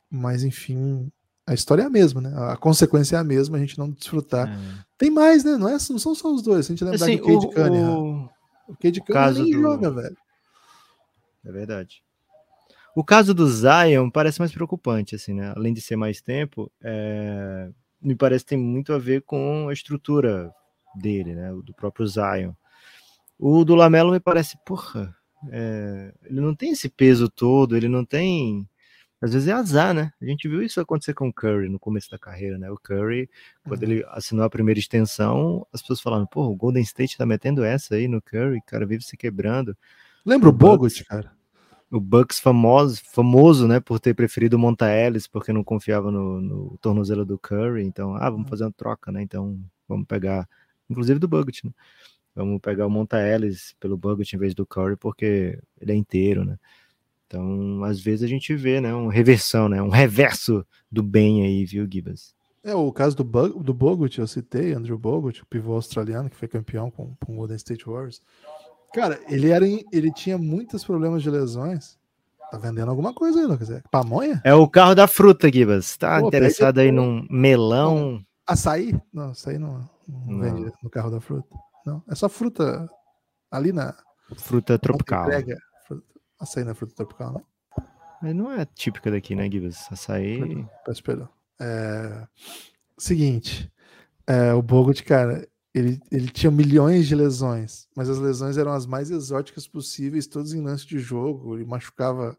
Mas, 0.09 0.43
enfim, 0.43 1.11
a 1.45 1.53
história 1.53 1.83
é 1.83 1.85
a 1.85 1.89
mesma, 1.89 2.19
né? 2.19 2.33
A 2.51 2.57
consequência 2.57 3.15
é 3.15 3.19
a 3.19 3.23
mesma, 3.23 3.57
a 3.57 3.59
gente 3.59 3.77
não 3.77 3.91
desfrutar. 3.91 4.49
É. 4.49 4.83
Tem 4.97 5.11
mais, 5.11 5.43
né? 5.43 5.55
Não, 5.55 5.69
é, 5.69 5.73
não 5.73 5.99
são 5.99 6.15
só 6.15 6.33
os 6.33 6.41
dois. 6.41 6.65
Se 6.65 6.71
a 6.71 6.75
gente 6.75 6.83
lembrar 6.83 7.05
assim, 7.05 7.17
do 7.17 7.23
Cade 7.23 7.53
Cunningham. 7.53 8.29
O, 8.67 8.71
o 8.71 8.75
Cade 8.75 9.01
Cunningham 9.01 9.33
nem 9.33 9.51
do... 9.51 9.61
joga, 9.61 9.91
velho. 9.91 10.17
É 11.45 11.51
verdade. 11.51 12.03
O 12.95 13.03
caso 13.03 13.35
do 13.35 13.47
Zion 13.47 14.09
parece 14.09 14.39
mais 14.39 14.51
preocupante, 14.51 15.13
assim, 15.13 15.33
né? 15.35 15.53
Além 15.55 15.73
de 15.73 15.81
ser 15.81 15.95
mais 15.95 16.19
tempo, 16.19 16.71
é... 16.81 17.69
me 18.01 18.15
parece 18.15 18.43
que 18.43 18.49
tem 18.49 18.57
muito 18.57 18.91
a 18.91 18.97
ver 18.97 19.21
com 19.21 19.69
a 19.69 19.73
estrutura 19.73 20.51
dele, 20.95 21.35
né? 21.35 21.53
Do 21.63 21.73
próprio 21.75 22.07
Zion. 22.07 22.53
O 23.37 23.63
do 23.63 23.75
Lamelo 23.75 24.11
me 24.11 24.19
parece, 24.19 24.57
porra, 24.65 25.15
é... 25.51 26.13
ele 26.25 26.41
não 26.41 26.55
tem 26.55 26.71
esse 26.71 26.89
peso 26.89 27.29
todo, 27.29 27.75
ele 27.75 27.87
não 27.87 28.03
tem. 28.05 28.67
Às 29.19 29.33
vezes 29.33 29.47
é 29.47 29.51
azar, 29.51 29.95
né? 29.95 30.11
A 30.21 30.25
gente 30.25 30.47
viu 30.47 30.61
isso 30.61 30.79
acontecer 30.79 31.13
com 31.15 31.27
o 31.27 31.33
Curry 31.33 31.69
no 31.69 31.79
começo 31.79 32.09
da 32.11 32.19
carreira, 32.19 32.57
né? 32.57 32.69
O 32.69 32.77
Curry, 32.77 33.27
quando 33.63 33.81
uhum. 33.81 33.91
ele 33.91 34.05
assinou 34.09 34.45
a 34.45 34.49
primeira 34.49 34.79
extensão, 34.79 35.65
as 35.73 35.81
pessoas 35.81 36.01
falaram, 36.01 36.27
pô, 36.27 36.43
o 36.43 36.55
Golden 36.55 36.83
State 36.83 37.17
tá 37.17 37.25
metendo 37.25 37.63
essa 37.63 37.95
aí 37.95 38.07
no 38.07 38.21
Curry, 38.21 38.61
cara 38.65 38.85
vive 38.85 39.03
se 39.03 39.17
quebrando. 39.17 39.75
Lembra 40.23 40.49
o 40.49 40.51
Bogut, 40.51 41.03
cara? 41.05 41.35
o 41.91 41.99
Bucks 41.99 42.39
famoso, 42.39 43.01
famoso, 43.13 43.67
né, 43.67 43.79
por 43.79 43.99
ter 43.99 44.13
preferido 44.13 44.57
o 44.57 44.59
Monta 44.59 44.91
Ellis, 44.91 45.27
porque 45.27 45.53
não 45.53 45.63
confiava 45.63 46.11
no, 46.11 46.41
no, 46.41 46.77
tornozelo 46.81 47.25
do 47.25 47.37
Curry, 47.39 47.83
então, 47.83 48.15
ah, 48.15 48.29
vamos 48.29 48.49
fazer 48.49 48.65
uma 48.65 48.71
troca, 48.71 49.11
né, 49.11 49.21
então 49.21 49.59
vamos 49.87 50.05
pegar, 50.05 50.47
inclusive 50.89 51.19
do 51.19 51.27
Bucket, 51.27 51.63
né, 51.63 51.71
vamos 52.37 52.61
pegar 52.61 52.85
o 52.85 52.89
Monta 52.89 53.19
Ellis 53.19 53.75
pelo 53.79 53.97
Bucket 53.97 54.31
em 54.33 54.37
vez 54.37 54.53
do 54.53 54.65
Curry, 54.65 54.95
porque 54.95 55.59
ele 55.79 55.91
é 55.91 55.95
inteiro, 55.95 56.45
né, 56.45 56.57
então, 57.25 57.83
às 57.83 57.99
vezes 57.99 58.23
a 58.23 58.27
gente 58.27 58.55
vê, 58.55 58.79
né, 58.79 58.93
uma 58.93 59.11
reversão, 59.11 59.67
né, 59.67 59.81
um 59.81 59.89
reverso 59.89 60.65
do 60.89 61.03
bem 61.03 61.43
aí, 61.43 61.65
viu, 61.65 61.85
Gibas? 61.91 62.33
É, 62.63 62.73
o 62.73 62.91
caso 62.91 63.15
do, 63.15 63.23
Bug, 63.23 63.61
do 63.63 63.73
Bogut, 63.73 64.19
eu 64.19 64.27
citei, 64.27 64.73
Andrew 64.73 64.97
Bogut, 64.97 65.41
o 65.41 65.45
pivô 65.45 65.73
australiano, 65.73 66.29
que 66.29 66.35
foi 66.35 66.47
campeão 66.47 66.89
com, 66.89 67.13
com 67.25 67.33
o 67.33 67.35
Golden 67.37 67.55
State 67.55 67.85
Warriors, 67.85 68.21
Cara, 68.93 69.19
ele 69.27 69.51
era 69.51 69.65
ele 69.65 70.11
tinha 70.11 70.37
muitos 70.37 70.83
problemas 70.83 71.21
de 71.21 71.29
lesões. 71.29 71.97
Tá 72.49 72.57
vendendo 72.57 72.89
alguma 72.89 73.13
coisa 73.13 73.39
aí, 73.39 73.45
Lucas? 73.45 73.69
É 73.69 73.81
pamonha? 73.91 74.41
É 74.43 74.53
o 74.53 74.67
carro 74.67 74.95
da 74.95 75.05
fruta, 75.05 75.51
Gibas. 75.51 75.97
Tá 75.97 76.19
Pô, 76.19 76.27
interessado 76.27 76.79
aí 76.79 76.91
num 76.91 77.25
melão? 77.29 78.23
Açaí? 78.45 78.99
Não, 79.13 79.31
açaí 79.31 79.57
não, 79.57 79.87
não, 80.07 80.19
não, 80.25 80.39
vende 80.39 80.71
no 80.81 80.89
carro 80.89 81.11
da 81.11 81.19
fruta. 81.19 81.47
Não, 81.87 82.03
é 82.05 82.15
só 82.15 82.27
fruta 82.27 82.85
ali 83.49 83.71
na. 83.71 83.95
Fruta 84.35 84.77
tropical. 84.77 85.29
Açaí 86.37 86.65
na 86.65 86.71
é 86.71 86.73
fruta 86.73 86.93
tropical, 86.93 87.31
não? 87.31 87.45
Mas 88.21 88.35
não 88.35 88.51
é 88.51 88.65
típica 88.65 89.09
daqui, 89.09 89.33
né, 89.35 89.49
Gibas? 89.49 89.87
Açaí. 89.89 90.67
Peço 90.85 91.01
perdão. 91.01 91.29
É... 91.57 92.27
Seguinte, 92.97 93.71
é, 94.27 94.53
o 94.53 94.61
Bogut, 94.61 95.01
cara, 95.03 95.47
ele, 95.73 96.01
ele 96.11 96.27
tinha 96.27 96.51
milhões 96.51 97.07
de 97.07 97.15
lesões, 97.15 97.87
mas 97.95 98.09
as 98.09 98.17
lesões 98.17 98.57
eram 98.57 98.73
as 98.73 98.85
mais 98.85 99.09
exóticas 99.09 99.65
possíveis, 99.65 100.27
todos 100.27 100.53
em 100.53 100.61
lance 100.61 100.85
de 100.85 100.99
jogo. 100.99 101.55
Ele 101.55 101.63
machucava 101.63 102.37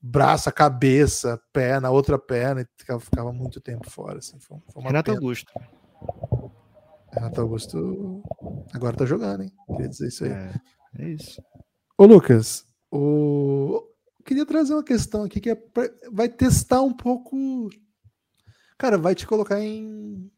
braço, 0.00 0.48
a 0.48 0.52
cabeça, 0.52 1.38
pé, 1.52 1.78
na 1.80 1.90
outra 1.90 2.18
perna, 2.18 2.62
e 2.62 2.66
ficava, 2.78 3.00
ficava 3.00 3.30
muito 3.30 3.60
tempo 3.60 3.90
fora. 3.90 4.20
Assim, 4.20 4.38
foi, 4.40 4.56
foi 4.72 4.82
Renato 4.84 5.10
pena. 5.10 5.18
Augusto. 5.18 5.52
Renato 7.12 7.40
Augusto 7.40 8.22
agora 8.72 8.96
tá 8.96 9.04
jogando, 9.04 9.42
hein? 9.42 9.52
Queria 9.66 9.88
dizer 9.88 10.08
isso 10.08 10.24
aí. 10.24 10.30
É, 10.30 10.54
é 10.98 11.08
isso. 11.10 11.42
Ô, 11.98 12.06
Lucas, 12.06 12.64
o... 12.90 13.82
queria 14.24 14.46
trazer 14.46 14.72
uma 14.74 14.84
questão 14.84 15.24
aqui 15.24 15.40
que 15.40 15.50
é 15.50 15.54
pra... 15.54 15.90
vai 16.10 16.28
testar 16.28 16.82
um 16.82 16.92
pouco 16.92 17.68
Cara, 18.80 18.96
vai 18.96 19.14
te 19.14 19.26
colocar 19.26 19.60
em. 19.60 20.32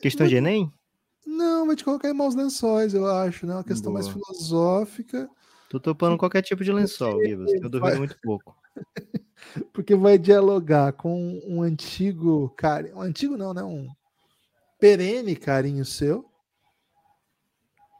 Questão 0.00 0.26
de 0.26 0.36
Enem? 0.36 0.72
Não, 1.26 1.66
vai 1.66 1.76
te 1.76 1.84
colocar 1.84 2.08
em 2.08 2.14
maus 2.14 2.34
lençóis, 2.34 2.94
eu 2.94 3.06
acho, 3.06 3.46
né? 3.46 3.52
Uma 3.52 3.62
questão 3.62 3.92
Boa. 3.92 4.02
mais 4.02 4.10
filosófica. 4.10 5.28
Tô 5.68 5.78
topando 5.78 6.16
qualquer 6.16 6.40
tipo 6.40 6.64
de 6.64 6.72
lençol, 6.72 7.22
Gibas. 7.22 7.52
Eu 7.52 7.68
duvido 7.68 7.80
vai... 7.80 7.98
muito 7.98 8.16
pouco. 8.22 8.56
Porque 9.70 9.94
vai 9.94 10.16
dialogar 10.16 10.94
com 10.94 11.42
um 11.46 11.60
antigo 11.60 12.48
cara. 12.56 12.90
Um 12.96 13.02
antigo 13.02 13.36
não, 13.36 13.52
né? 13.52 13.62
Um 13.62 13.86
perene 14.82 15.36
carinho 15.36 15.84
seu. 15.84 16.28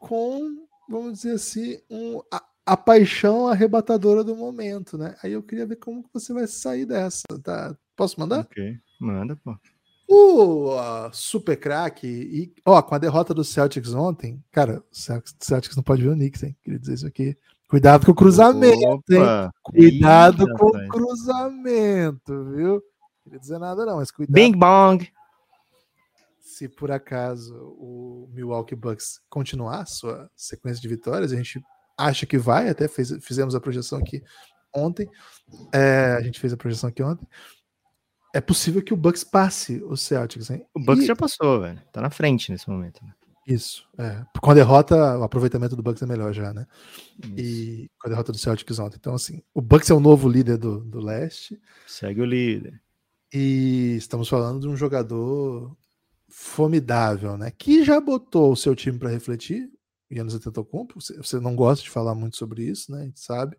Com, 0.00 0.66
vamos 0.88 1.12
dizer 1.12 1.34
assim, 1.34 1.78
um, 1.88 2.20
a, 2.28 2.42
a 2.66 2.76
paixão 2.76 3.46
arrebatadora 3.46 4.24
do 4.24 4.34
momento, 4.34 4.98
né? 4.98 5.14
Aí 5.22 5.30
eu 5.30 5.44
queria 5.44 5.64
ver 5.64 5.76
como 5.76 6.04
você 6.12 6.32
vai 6.32 6.48
sair 6.48 6.84
dessa, 6.84 7.22
tá? 7.40 7.76
Posso 7.94 8.18
mandar? 8.18 8.40
Ok, 8.40 8.76
manda, 8.98 9.36
pô. 9.36 9.56
O 10.08 10.74
uh, 10.74 11.08
super 11.12 11.56
craque, 11.56 12.08
e 12.08 12.52
ó, 12.66 12.82
com 12.82 12.96
a 12.96 12.98
derrota 12.98 13.32
do 13.32 13.44
Celtics 13.44 13.94
ontem, 13.94 14.42
cara, 14.50 14.82
o 14.90 14.94
Celtics 15.38 15.76
não 15.76 15.84
pode 15.84 16.02
ver 16.02 16.08
o 16.08 16.14
Knicks, 16.14 16.42
hein? 16.42 16.56
Queria 16.64 16.80
dizer 16.80 16.94
isso 16.94 17.06
aqui. 17.06 17.38
Cuidado 17.68 18.04
com 18.04 18.10
o 18.10 18.14
cruzamento, 18.14 18.88
Opa. 18.88 19.44
hein? 19.44 19.50
Cuidado 19.62 20.42
Eita, 20.42 20.54
com 20.58 20.66
o 20.66 20.88
cruzamento, 20.88 22.44
viu? 22.56 22.82
Queria 23.22 23.38
dizer 23.38 23.58
nada, 23.60 23.86
não, 23.86 23.96
mas 23.96 24.10
cuidado. 24.10 24.34
Bing 24.34 24.52
bong! 24.52 25.08
Se 26.52 26.68
por 26.68 26.90
acaso 26.90 27.54
o 27.78 28.28
Milwaukee 28.32 28.74
Bucks 28.74 29.20
continuar 29.28 29.86
sua 29.86 30.30
sequência 30.36 30.80
de 30.80 30.88
vitórias, 30.88 31.32
a 31.32 31.36
gente 31.36 31.62
acha 31.96 32.26
que 32.26 32.38
vai, 32.38 32.68
até 32.68 32.88
fez, 32.88 33.12
fizemos 33.20 33.54
a 33.54 33.60
projeção 33.60 33.98
aqui 33.98 34.22
ontem. 34.74 35.08
É, 35.72 36.16
a 36.18 36.20
gente 36.20 36.40
fez 36.40 36.52
a 36.52 36.56
projeção 36.56 36.88
aqui 36.88 37.02
ontem 37.02 37.26
é 38.32 38.40
possível 38.40 38.82
que 38.82 38.94
o 38.94 38.96
Bucks 38.96 39.22
passe 39.22 39.82
o 39.84 39.96
Celtics, 39.96 40.50
hein? 40.50 40.64
O 40.74 40.80
Bucks 40.80 41.04
e... 41.04 41.06
já 41.06 41.14
passou, 41.14 41.60
velho. 41.60 41.80
Tá 41.92 42.00
na 42.00 42.10
frente 42.10 42.50
nesse 42.50 42.68
momento. 42.68 43.04
Né? 43.04 43.12
Isso, 43.46 43.86
é. 43.98 44.24
Com 44.40 44.50
a 44.50 44.54
derrota, 44.54 45.18
o 45.18 45.22
aproveitamento 45.22 45.76
do 45.76 45.82
Bucks 45.82 46.02
é 46.02 46.06
melhor 46.06 46.32
já, 46.32 46.52
né? 46.54 46.66
Isso. 47.22 47.34
E 47.36 47.90
com 48.00 48.08
a 48.08 48.10
derrota 48.10 48.32
do 48.32 48.38
Celtics 48.38 48.78
ontem. 48.78 48.96
Então, 48.98 49.14
assim, 49.14 49.42
o 49.52 49.60
Bucks 49.60 49.90
é 49.90 49.94
o 49.94 50.00
novo 50.00 50.28
líder 50.28 50.56
do, 50.56 50.80
do 50.80 51.00
leste. 51.00 51.60
Segue 51.86 52.22
o 52.22 52.24
líder. 52.24 52.80
E 53.32 53.96
estamos 53.96 54.28
falando 54.28 54.60
de 54.60 54.68
um 54.68 54.76
jogador 54.76 55.76
formidável, 56.32 57.36
né? 57.36 57.50
Que 57.50 57.84
já 57.84 58.00
botou 58.00 58.52
o 58.52 58.56
seu 58.56 58.74
time 58.74 58.98
para 58.98 59.10
refletir. 59.10 59.70
Yannis 60.10 60.34
Antetokounmpo. 60.34 60.94
Você 61.00 61.38
não 61.38 61.54
gosta 61.54 61.84
de 61.84 61.90
falar 61.90 62.14
muito 62.14 62.36
sobre 62.36 62.64
isso, 62.64 62.90
né? 62.90 63.02
A 63.02 63.04
gente 63.04 63.20
sabe. 63.20 63.56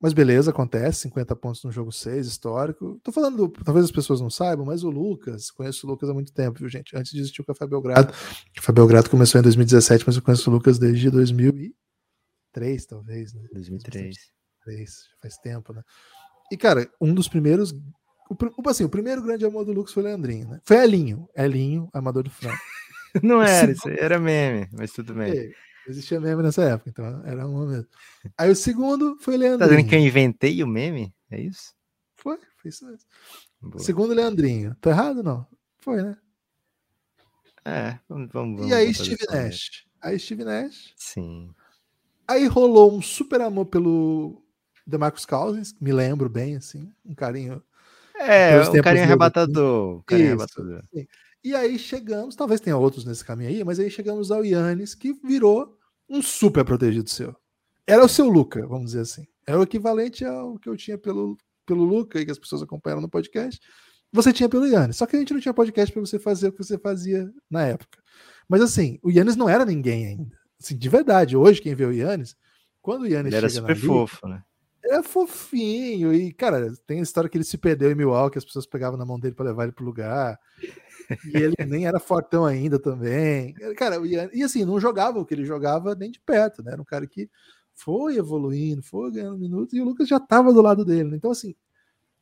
Mas 0.00 0.12
beleza, 0.12 0.50
acontece, 0.50 1.00
50 1.02 1.34
pontos 1.36 1.64
no 1.64 1.72
jogo 1.72 1.90
6, 1.90 2.26
histórico. 2.26 3.00
Tô 3.02 3.10
falando, 3.10 3.48
talvez 3.64 3.86
as 3.86 3.92
pessoas 3.92 4.20
não 4.20 4.28
saibam, 4.28 4.66
mas 4.66 4.84
o 4.84 4.90
Lucas, 4.90 5.50
conheço 5.50 5.86
o 5.86 5.90
Lucas 5.90 6.10
há 6.10 6.14
muito 6.14 6.32
tempo, 6.32 6.58
viu, 6.58 6.68
gente? 6.68 6.94
Antes 6.94 7.12
de 7.12 7.20
existir 7.20 7.40
o 7.40 7.44
Café 7.44 7.66
Belgrado. 7.66 8.12
O 8.12 8.54
Café 8.54 8.72
Belgrado 8.72 9.08
começou 9.08 9.38
em 9.38 9.42
2017, 9.42 10.04
mas 10.06 10.16
eu 10.16 10.22
conheço 10.22 10.50
o 10.50 10.52
Lucas 10.52 10.78
desde 10.78 11.10
2003, 11.10 12.86
talvez, 12.86 13.32
né? 13.32 13.48
2003. 13.52 14.14
2003, 14.66 14.90
já 15.10 15.16
faz 15.22 15.38
tempo, 15.38 15.72
né? 15.72 15.82
E, 16.52 16.56
cara, 16.56 16.90
um 17.00 17.14
dos 17.14 17.28
primeiros. 17.28 17.74
O, 18.30 18.68
assim, 18.68 18.84
o 18.84 18.88
primeiro 18.88 19.22
grande 19.22 19.44
amor 19.44 19.64
do 19.64 19.72
Lucas 19.72 19.92
foi 19.92 20.02
o 20.02 20.06
Leandrinho, 20.06 20.48
né? 20.48 20.60
Foi 20.64 20.76
Elinho. 20.82 21.28
Elinho, 21.36 21.88
amador 21.92 22.22
do 22.22 22.30
frango. 22.30 22.56
não 23.22 23.42
era, 23.42 23.72
isso 23.72 23.88
era 23.88 24.18
meme, 24.18 24.68
mas 24.72 24.92
tudo 24.92 25.14
bem. 25.14 25.32
É. 25.32 25.52
Existia 25.86 26.18
meme 26.18 26.42
nessa 26.42 26.62
época, 26.64 26.88
então 26.88 27.22
era 27.26 27.46
um 27.46 27.52
momento. 27.52 27.88
Aí 28.38 28.50
o 28.50 28.56
segundo 28.56 29.18
foi 29.20 29.36
Leandrinho. 29.36 29.58
Tá 29.58 29.66
dizendo 29.66 29.88
que 29.88 29.94
eu 29.94 30.00
inventei 30.00 30.62
o 30.62 30.66
meme? 30.66 31.14
É 31.30 31.38
isso? 31.40 31.74
Foi, 32.16 32.38
foi 32.56 32.70
isso 32.70 32.86
mesmo. 32.86 33.06
Boa. 33.60 33.84
Segundo 33.84 34.14
Leandrinho. 34.14 34.74
Tá 34.80 34.90
errado 34.90 35.22
não? 35.22 35.46
Foi, 35.78 36.02
né? 36.02 36.16
É, 37.64 37.98
vamos, 38.08 38.30
vamos, 38.32 38.66
E 38.66 38.72
aí 38.72 38.92
Steve 38.94 39.24
Nash. 39.30 39.86
Aí 40.00 40.18
Steve 40.18 40.44
Nash. 40.44 40.94
Sim. 40.96 41.50
Aí 42.26 42.46
rolou 42.46 42.96
um 42.96 43.02
super 43.02 43.40
amor 43.42 43.66
pelo 43.66 44.42
DeMarcus 44.86 45.26
Cousins, 45.26 45.74
me 45.80 45.92
lembro 45.92 46.28
bem, 46.28 46.56
assim, 46.56 46.90
um 47.04 47.14
carinho. 47.14 47.62
É, 48.24 48.68
um 48.68 48.82
carinho 48.82 49.04
arrebatador. 49.04 49.98
Um 49.98 50.02
carinho 50.02 50.28
arrebatador. 50.28 50.82
E 51.42 51.54
aí 51.54 51.78
chegamos, 51.78 52.34
talvez 52.34 52.60
tenha 52.60 52.76
outros 52.76 53.04
nesse 53.04 53.24
caminho 53.24 53.50
aí, 53.50 53.62
mas 53.62 53.78
aí 53.78 53.90
chegamos 53.90 54.30
ao 54.30 54.44
Yannis, 54.44 54.94
que 54.94 55.12
virou 55.12 55.76
um 56.08 56.22
super 56.22 56.64
protegido 56.64 57.10
seu. 57.10 57.36
Era 57.86 58.02
o 58.02 58.08
seu 58.08 58.28
Luca, 58.28 58.66
vamos 58.66 58.86
dizer 58.86 59.00
assim. 59.00 59.26
Era 59.46 59.60
o 59.60 59.62
equivalente 59.62 60.24
ao 60.24 60.58
que 60.58 60.68
eu 60.68 60.76
tinha 60.76 60.96
pelo, 60.96 61.36
pelo 61.66 61.84
Luca 61.84 62.18
e 62.18 62.24
que 62.24 62.30
as 62.30 62.38
pessoas 62.38 62.62
acompanharam 62.62 63.02
no 63.02 63.10
podcast. 63.10 63.60
Você 64.10 64.32
tinha 64.32 64.48
pelo 64.48 64.66
Yannis. 64.66 64.96
Só 64.96 65.06
que 65.06 65.16
a 65.16 65.18
gente 65.18 65.34
não 65.34 65.40
tinha 65.40 65.52
podcast 65.52 65.92
para 65.92 66.00
você 66.00 66.18
fazer 66.18 66.48
o 66.48 66.52
que 66.52 66.64
você 66.64 66.78
fazia 66.78 67.30
na 67.50 67.66
época. 67.66 68.02
Mas 68.48 68.62
assim, 68.62 68.98
o 69.02 69.10
Yannis 69.10 69.36
não 69.36 69.48
era 69.48 69.66
ninguém 69.66 70.06
ainda. 70.06 70.38
Assim, 70.62 70.76
de 70.78 70.88
verdade, 70.88 71.36
hoje 71.36 71.60
quem 71.60 71.74
vê 71.74 71.84
o 71.84 71.92
Yannis, 71.92 72.36
quando 72.80 73.02
o 73.02 73.06
Yannis 73.06 73.26
ele 73.26 73.36
era 73.36 73.50
super 73.50 73.74
liga, 73.74 73.86
fofo, 73.86 74.28
né? 74.28 74.42
É 74.86 75.02
fofinho. 75.02 76.12
E, 76.12 76.32
cara, 76.32 76.72
tem 76.86 77.00
a 77.00 77.02
história 77.02 77.28
que 77.28 77.36
ele 77.36 77.44
se 77.44 77.56
perdeu 77.56 77.90
em 77.90 77.94
Milwaukee, 77.94 78.38
as 78.38 78.44
pessoas 78.44 78.66
pegavam 78.66 78.98
na 78.98 79.04
mão 79.04 79.18
dele 79.18 79.34
para 79.34 79.46
levar 79.46 79.64
ele 79.64 79.72
pro 79.72 79.84
lugar. 79.84 80.38
E 81.32 81.36
ele 81.36 81.54
nem 81.66 81.86
era 81.86 81.98
fortão 81.98 82.44
ainda 82.44 82.78
também. 82.78 83.54
Cara, 83.76 83.96
e 84.32 84.42
assim, 84.42 84.64
não 84.64 84.80
jogava 84.80 85.18
o 85.18 85.24
que 85.24 85.34
ele 85.34 85.44
jogava 85.44 85.94
nem 85.94 86.10
de 86.10 86.20
perto, 86.20 86.62
né? 86.62 86.72
Era 86.72 86.82
um 86.82 86.84
cara 86.84 87.06
que 87.06 87.30
foi 87.74 88.16
evoluindo, 88.16 88.82
foi 88.82 89.10
ganhando 89.10 89.38
minutos, 89.38 89.74
e 89.74 89.80
o 89.80 89.84
Lucas 89.84 90.08
já 90.08 90.16
estava 90.16 90.52
do 90.52 90.62
lado 90.62 90.84
dele. 90.84 91.10
Né? 91.10 91.16
Então, 91.16 91.30
assim, 91.30 91.54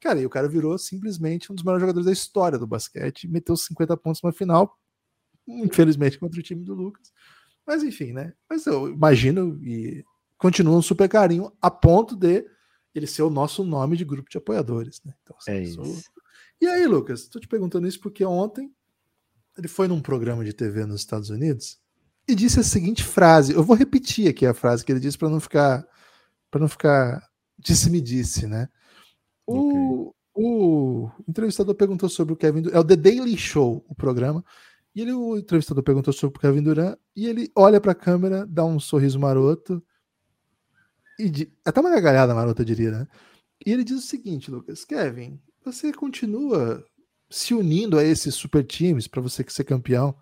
cara, 0.00 0.20
e 0.20 0.26
o 0.26 0.30
cara 0.30 0.48
virou 0.48 0.76
simplesmente 0.78 1.52
um 1.52 1.54
dos 1.54 1.62
melhores 1.62 1.82
jogadores 1.82 2.06
da 2.06 2.12
história 2.12 2.58
do 2.58 2.66
basquete, 2.66 3.28
meteu 3.28 3.56
50 3.56 3.96
pontos 3.96 4.22
na 4.22 4.32
final, 4.32 4.78
infelizmente 5.46 6.18
contra 6.18 6.40
o 6.40 6.42
time 6.42 6.64
do 6.64 6.74
Lucas. 6.74 7.12
Mas 7.66 7.82
enfim, 7.82 8.12
né? 8.12 8.32
Mas 8.48 8.66
eu 8.66 8.88
imagino 8.88 9.60
e 9.62 10.04
continua 10.42 10.76
um 10.76 10.82
super 10.82 11.08
carinho 11.08 11.52
a 11.62 11.70
ponto 11.70 12.16
de 12.16 12.44
ele 12.92 13.06
ser 13.06 13.22
o 13.22 13.30
nosso 13.30 13.62
nome 13.62 13.96
de 13.96 14.04
grupo 14.04 14.28
de 14.28 14.36
apoiadores, 14.36 15.00
né? 15.04 15.14
Então, 15.22 15.36
assim, 15.38 15.52
é 15.52 15.62
isso. 15.62 15.80
E 16.60 16.66
aí, 16.66 16.84
Lucas, 16.84 17.20
estou 17.20 17.40
te 17.40 17.46
perguntando 17.46 17.86
isso 17.86 18.00
porque 18.00 18.24
ontem 18.24 18.68
ele 19.56 19.68
foi 19.68 19.86
num 19.86 20.00
programa 20.00 20.44
de 20.44 20.52
TV 20.52 20.84
nos 20.84 21.00
Estados 21.00 21.30
Unidos 21.30 21.78
e 22.26 22.34
disse 22.34 22.58
a 22.58 22.64
seguinte 22.64 23.04
frase. 23.04 23.52
Eu 23.52 23.62
vou 23.62 23.76
repetir 23.76 24.28
aqui 24.28 24.44
a 24.44 24.52
frase 24.52 24.84
que 24.84 24.90
ele 24.90 24.98
disse 24.98 25.16
para 25.16 25.28
não 25.28 25.38
ficar 25.38 25.86
para 26.50 26.60
não 26.60 26.68
ficar 26.68 27.22
disse-me 27.56 28.00
disse, 28.00 28.48
né? 28.48 28.68
O, 29.46 30.08
okay. 30.08 30.44
o 30.44 31.10
entrevistador 31.28 31.76
perguntou 31.76 32.08
sobre 32.08 32.34
o 32.34 32.36
Kevin 32.36 32.62
Durant. 32.62 32.76
É 32.76 32.80
o 32.80 32.84
The 32.84 32.96
Daily 32.96 33.36
Show, 33.36 33.84
o 33.88 33.94
programa. 33.94 34.44
E 34.92 35.02
ele, 35.02 35.12
o 35.12 35.38
entrevistador 35.38 35.84
perguntou 35.84 36.12
sobre 36.12 36.36
o 36.36 36.40
Kevin 36.40 36.64
Durant 36.64 36.98
e 37.14 37.28
ele 37.28 37.48
olha 37.54 37.80
para 37.80 37.92
a 37.92 37.94
câmera, 37.94 38.44
dá 38.44 38.64
um 38.64 38.80
sorriso 38.80 39.20
maroto 39.20 39.82
e 41.18 41.50
até 41.64 41.80
uma 41.80 41.90
gargalhada 41.90 42.34
marota, 42.34 42.62
eu 42.62 42.66
diria, 42.66 42.90
né? 42.90 43.08
E 43.64 43.72
ele 43.72 43.84
diz 43.84 43.98
o 43.98 44.06
seguinte, 44.06 44.50
Lucas, 44.50 44.84
Kevin, 44.84 45.40
você 45.64 45.92
continua 45.92 46.84
se 47.30 47.54
unindo 47.54 47.98
a 47.98 48.04
esses 48.04 48.34
super 48.34 48.64
times 48.64 49.06
para 49.06 49.20
você 49.20 49.44
ser 49.48 49.64
campeão. 49.64 50.10
O 50.10 50.16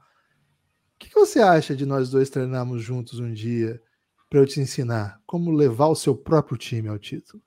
que, 0.99 1.09
que 1.09 1.15
você 1.15 1.41
acha 1.41 1.75
de 1.75 1.87
nós 1.87 2.11
dois 2.11 2.31
treinarmos 2.31 2.83
juntos 2.83 3.19
um 3.19 3.33
dia 3.33 3.81
para 4.29 4.39
eu 4.39 4.47
te 4.47 4.61
ensinar 4.61 5.21
como 5.27 5.51
levar 5.51 5.87
o 5.87 5.97
seu 5.97 6.15
próprio 6.15 6.57
time 6.57 6.89
ao 6.89 6.99
título? 6.99 7.43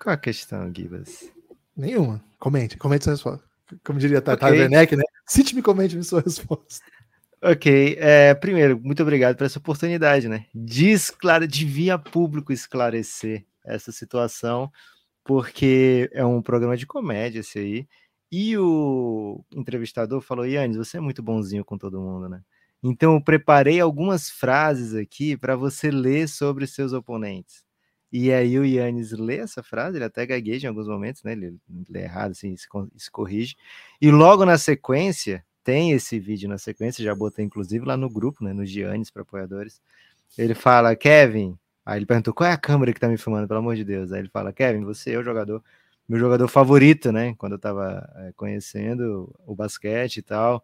Qual 0.00 0.12
a 0.12 0.18
questão, 0.18 0.70
Gibas? 0.74 1.30
Nenhuma. 1.74 2.22
Comente, 2.38 2.76
comente 2.76 3.04
sua 3.04 3.14
resposta. 3.14 3.48
Como 3.82 3.98
diria 3.98 4.20
Tata 4.20 4.46
okay. 4.46 4.60
Werneck, 4.60 4.94
né? 4.94 5.02
Cite-me 5.26 5.62
comente 5.62 6.02
sua 6.04 6.20
resposta. 6.20 6.84
Ok, 7.46 7.96
é, 7.98 8.32
primeiro, 8.32 8.80
muito 8.82 9.02
obrigado 9.02 9.36
por 9.36 9.44
essa 9.44 9.58
oportunidade, 9.58 10.26
né? 10.30 10.46
De, 10.54 10.88
esclare... 10.88 11.46
via 11.46 11.98
público 11.98 12.54
esclarecer 12.54 13.44
essa 13.62 13.92
situação, 13.92 14.72
porque 15.22 16.08
é 16.14 16.24
um 16.24 16.40
programa 16.40 16.74
de 16.74 16.86
comédia 16.86 17.40
esse 17.40 17.58
aí. 17.58 17.88
E 18.32 18.56
o 18.56 19.44
entrevistador 19.54 20.22
falou: 20.22 20.46
Yannis, 20.46 20.78
você 20.78 20.96
é 20.96 21.00
muito 21.00 21.22
bonzinho 21.22 21.62
com 21.66 21.76
todo 21.76 22.00
mundo, 22.00 22.30
né? 22.30 22.40
Então, 22.82 23.12
eu 23.14 23.20
preparei 23.22 23.78
algumas 23.78 24.30
frases 24.30 24.94
aqui 24.94 25.36
para 25.36 25.54
você 25.54 25.90
ler 25.90 26.28
sobre 26.30 26.66
seus 26.66 26.94
oponentes. 26.94 27.62
E 28.10 28.32
aí 28.32 28.58
o 28.58 28.64
Yannis 28.64 29.12
lê 29.12 29.36
essa 29.38 29.62
frase, 29.62 29.98
ele 29.98 30.04
até 30.04 30.24
gagueja 30.24 30.66
em 30.66 30.70
alguns 30.70 30.88
momentos, 30.88 31.22
né? 31.22 31.32
Ele 31.32 31.58
lê 31.90 32.04
errado, 32.04 32.30
assim, 32.30 32.56
se 32.56 33.10
corrige. 33.10 33.54
E 34.00 34.10
logo 34.10 34.46
na 34.46 34.56
sequência, 34.56 35.44
tem 35.64 35.92
esse 35.92 36.20
vídeo 36.20 36.48
na 36.48 36.58
sequência, 36.58 37.02
já 37.02 37.14
botei 37.14 37.44
inclusive 37.44 37.84
lá 37.84 37.96
no 37.96 38.08
grupo, 38.10 38.44
né, 38.44 38.52
no 38.52 38.64
Giannis 38.64 39.10
para 39.10 39.22
apoiadores. 39.22 39.80
Ele 40.36 40.54
fala, 40.54 40.94
Kevin, 40.94 41.58
aí 41.84 41.98
ele 41.98 42.06
perguntou 42.06 42.34
qual 42.34 42.48
é 42.48 42.52
a 42.52 42.58
câmera 42.58 42.92
que 42.92 43.00
tá 43.00 43.08
me 43.08 43.16
filmando, 43.16 43.48
pelo 43.48 43.60
amor 43.60 43.74
de 43.74 43.84
Deus. 43.84 44.12
Aí 44.12 44.20
ele 44.20 44.28
fala, 44.28 44.52
Kevin, 44.52 44.84
você 44.84 45.12
é 45.12 45.18
o 45.18 45.22
jogador, 45.24 45.62
meu 46.08 46.18
jogador 46.18 46.46
favorito, 46.48 47.10
né, 47.10 47.34
quando 47.38 47.52
eu 47.52 47.58
tava 47.58 48.08
é, 48.16 48.32
conhecendo 48.36 49.34
o 49.46 49.54
basquete 49.54 50.18
e 50.18 50.22
tal. 50.22 50.62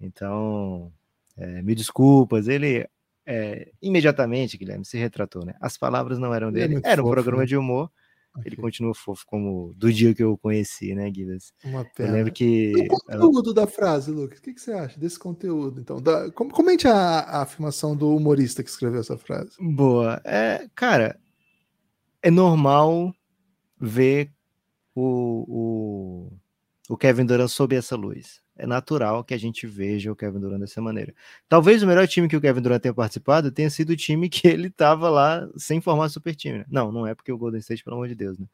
Então, 0.00 0.92
é, 1.36 1.62
me 1.62 1.74
desculpas. 1.74 2.48
Ele 2.48 2.86
é, 3.24 3.68
imediatamente, 3.80 4.58
Guilherme, 4.58 4.84
se 4.84 4.98
retratou, 4.98 5.44
né? 5.44 5.54
As 5.60 5.76
palavras 5.76 6.18
não 6.18 6.34
eram 6.34 6.52
dele, 6.52 6.80
é 6.84 6.92
era 6.92 7.00
um 7.00 7.04
fofo, 7.04 7.14
programa 7.14 7.42
né? 7.42 7.46
de 7.46 7.56
humor. 7.56 7.90
Okay. 8.36 8.44
ele 8.46 8.56
continua 8.56 8.94
fofo 8.94 9.24
como 9.26 9.72
do 9.74 9.92
dia 9.92 10.14
que 10.14 10.22
eu 10.22 10.32
o 10.32 10.38
conheci, 10.38 10.94
né, 10.94 11.10
Guilherme? 11.10 11.40
Uma 11.64 11.84
pena. 11.84 12.08
Eu 12.08 12.14
lembro 12.14 12.32
que. 12.32 12.72
E 12.72 12.86
o 12.86 12.88
conteúdo 12.88 13.54
da 13.54 13.66
frase, 13.66 14.10
Lucas, 14.10 14.38
o 14.38 14.42
que, 14.42 14.54
que, 14.54 14.60
você 14.60 14.72
acha 14.72 14.98
desse 14.98 15.18
conteúdo? 15.18 15.80
Então, 15.80 16.00
da... 16.00 16.30
comente 16.30 16.86
a, 16.88 17.20
a, 17.20 17.42
afirmação 17.42 17.96
do 17.96 18.14
humorista 18.14 18.62
que 18.62 18.70
escreveu 18.70 19.00
essa 19.00 19.18
frase. 19.18 19.50
Boa. 19.60 20.20
É, 20.24 20.68
cara, 20.74 21.18
é 22.22 22.30
normal 22.30 23.14
ver 23.80 24.30
o, 24.94 25.44
o, 25.48 26.32
o 26.88 26.96
Kevin 26.96 27.26
Durant 27.26 27.48
sob 27.48 27.74
essa 27.74 27.96
luz 27.96 28.42
é 28.62 28.66
natural 28.66 29.24
que 29.24 29.34
a 29.34 29.38
gente 29.38 29.66
veja 29.66 30.12
o 30.12 30.14
Kevin 30.14 30.38
Durant 30.38 30.60
dessa 30.60 30.80
maneira. 30.80 31.12
Talvez 31.48 31.82
o 31.82 31.86
melhor 31.86 32.06
time 32.06 32.28
que 32.28 32.36
o 32.36 32.40
Kevin 32.40 32.62
Durant 32.62 32.80
tenha 32.80 32.94
participado 32.94 33.50
tenha 33.50 33.68
sido 33.68 33.90
o 33.90 33.96
time 33.96 34.28
que 34.28 34.46
ele 34.46 34.68
estava 34.68 35.10
lá 35.10 35.48
sem 35.56 35.80
formar 35.80 36.08
super 36.08 36.32
time. 36.34 36.58
Né? 36.58 36.64
Não, 36.70 36.92
não 36.92 37.04
é 37.04 37.12
porque 37.12 37.32
o 37.32 37.36
Golden 37.36 37.58
State, 37.58 37.82
pelo 37.82 37.96
amor 37.96 38.06
de 38.06 38.14
Deus, 38.14 38.38
né? 38.38 38.46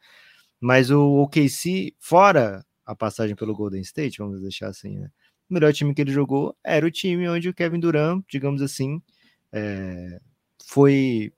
Mas 0.59 0.90
o 0.90 1.23
OKC, 1.23 1.94
fora 1.99 2.64
a 2.87 2.97
passagem 2.97 3.37
pelo 3.37 3.55
Golden 3.55 3.83
State, 3.83 4.18
vamos 4.18 4.40
deixar 4.40 4.68
assim, 4.68 4.99
né? 4.99 5.11
O 5.51 5.55
melhor 5.55 5.75
time 5.75 5.94
que 5.94 6.01
ele 6.01 6.11
jogou 6.11 6.57
era 6.64 6.87
o 6.87 6.90
time 6.90 7.29
onde 7.29 7.51
o 7.51 7.55
Kevin 7.55 7.79
Durant, 7.79 8.25
digamos 8.31 8.62
assim, 8.62 9.03
é, 9.53 10.18
foi. 10.64 11.33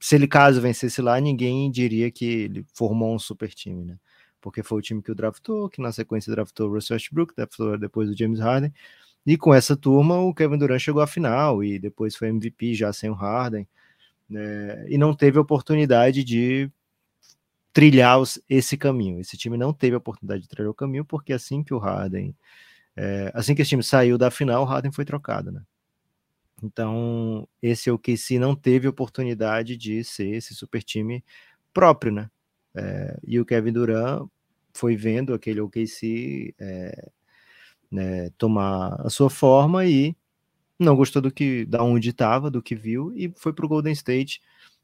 Se 0.00 0.14
ele 0.14 0.26
caso 0.26 0.60
vencesse 0.60 1.02
lá, 1.02 1.20
ninguém 1.20 1.70
diria 1.70 2.10
que 2.10 2.24
ele 2.24 2.64
formou 2.74 3.14
um 3.14 3.18
super 3.18 3.52
time, 3.52 3.84
né? 3.84 3.98
Porque 4.40 4.62
foi 4.62 4.78
o 4.78 4.82
time 4.82 5.02
que 5.02 5.10
o 5.10 5.14
draftou, 5.14 5.68
que 5.68 5.80
na 5.80 5.92
sequência 5.92 6.32
draftou 6.32 6.68
o 6.68 6.74
Russell 6.74 6.94
Westbrook, 6.94 7.34
draftou 7.34 7.78
depois 7.78 8.10
o 8.10 8.16
James 8.16 8.40
Harden, 8.40 8.72
e 9.26 9.36
com 9.36 9.54
essa 9.54 9.76
turma 9.76 10.18
o 10.18 10.34
Kevin 10.34 10.58
Durant 10.58 10.80
chegou 10.80 11.02
à 11.02 11.06
final 11.06 11.62
e 11.62 11.78
depois 11.78 12.16
foi 12.16 12.28
MVP 12.28 12.74
já 12.74 12.92
sem 12.92 13.10
o 13.10 13.14
Harden, 13.14 13.66
né, 14.28 14.86
e 14.88 14.98
não 14.98 15.14
teve 15.14 15.38
oportunidade 15.38 16.24
de 16.24 16.70
trilhar 17.72 18.18
os, 18.18 18.40
esse 18.48 18.76
caminho. 18.76 19.20
Esse 19.20 19.36
time 19.36 19.56
não 19.56 19.72
teve 19.72 19.96
oportunidade 19.96 20.42
de 20.42 20.48
trilhar 20.48 20.70
o 20.70 20.74
caminho 20.74 21.04
porque 21.04 21.32
assim 21.32 21.62
que 21.62 21.74
o 21.74 21.78
Harden, 21.78 22.34
é, 22.96 23.30
assim 23.34 23.54
que 23.54 23.62
esse 23.62 23.70
time 23.70 23.82
saiu 23.82 24.18
da 24.18 24.30
final, 24.30 24.62
o 24.62 24.66
Harden 24.66 24.92
foi 24.92 25.04
trocado, 25.04 25.52
né? 25.52 25.62
Então, 26.62 27.48
esse 27.62 27.90
OKC 27.90 28.38
não 28.38 28.54
teve 28.54 28.88
oportunidade 28.88 29.76
de 29.76 30.02
ser 30.02 30.28
esse 30.28 30.54
super 30.54 30.82
time 30.82 31.24
próprio, 31.72 32.12
né? 32.12 32.30
É, 32.74 33.18
e 33.26 33.40
o 33.40 33.44
Kevin 33.44 33.72
Durant 33.72 34.28
foi 34.74 34.96
vendo 34.96 35.34
aquele 35.34 35.60
OKC 35.60 36.54
é, 36.58 37.10
né, 37.90 38.30
tomar 38.38 38.94
a 39.00 39.10
sua 39.10 39.30
forma 39.30 39.84
e 39.86 40.16
não 40.78 40.96
gostou 40.96 41.20
do 41.22 41.32
que 41.32 41.64
da 41.66 41.82
onde 41.82 42.10
estava, 42.10 42.50
do 42.50 42.62
que 42.62 42.74
viu 42.74 43.12
e 43.16 43.32
foi 43.36 43.52
para 43.52 43.66
o 43.66 43.68
Golden 43.68 43.92
State, 43.92 44.40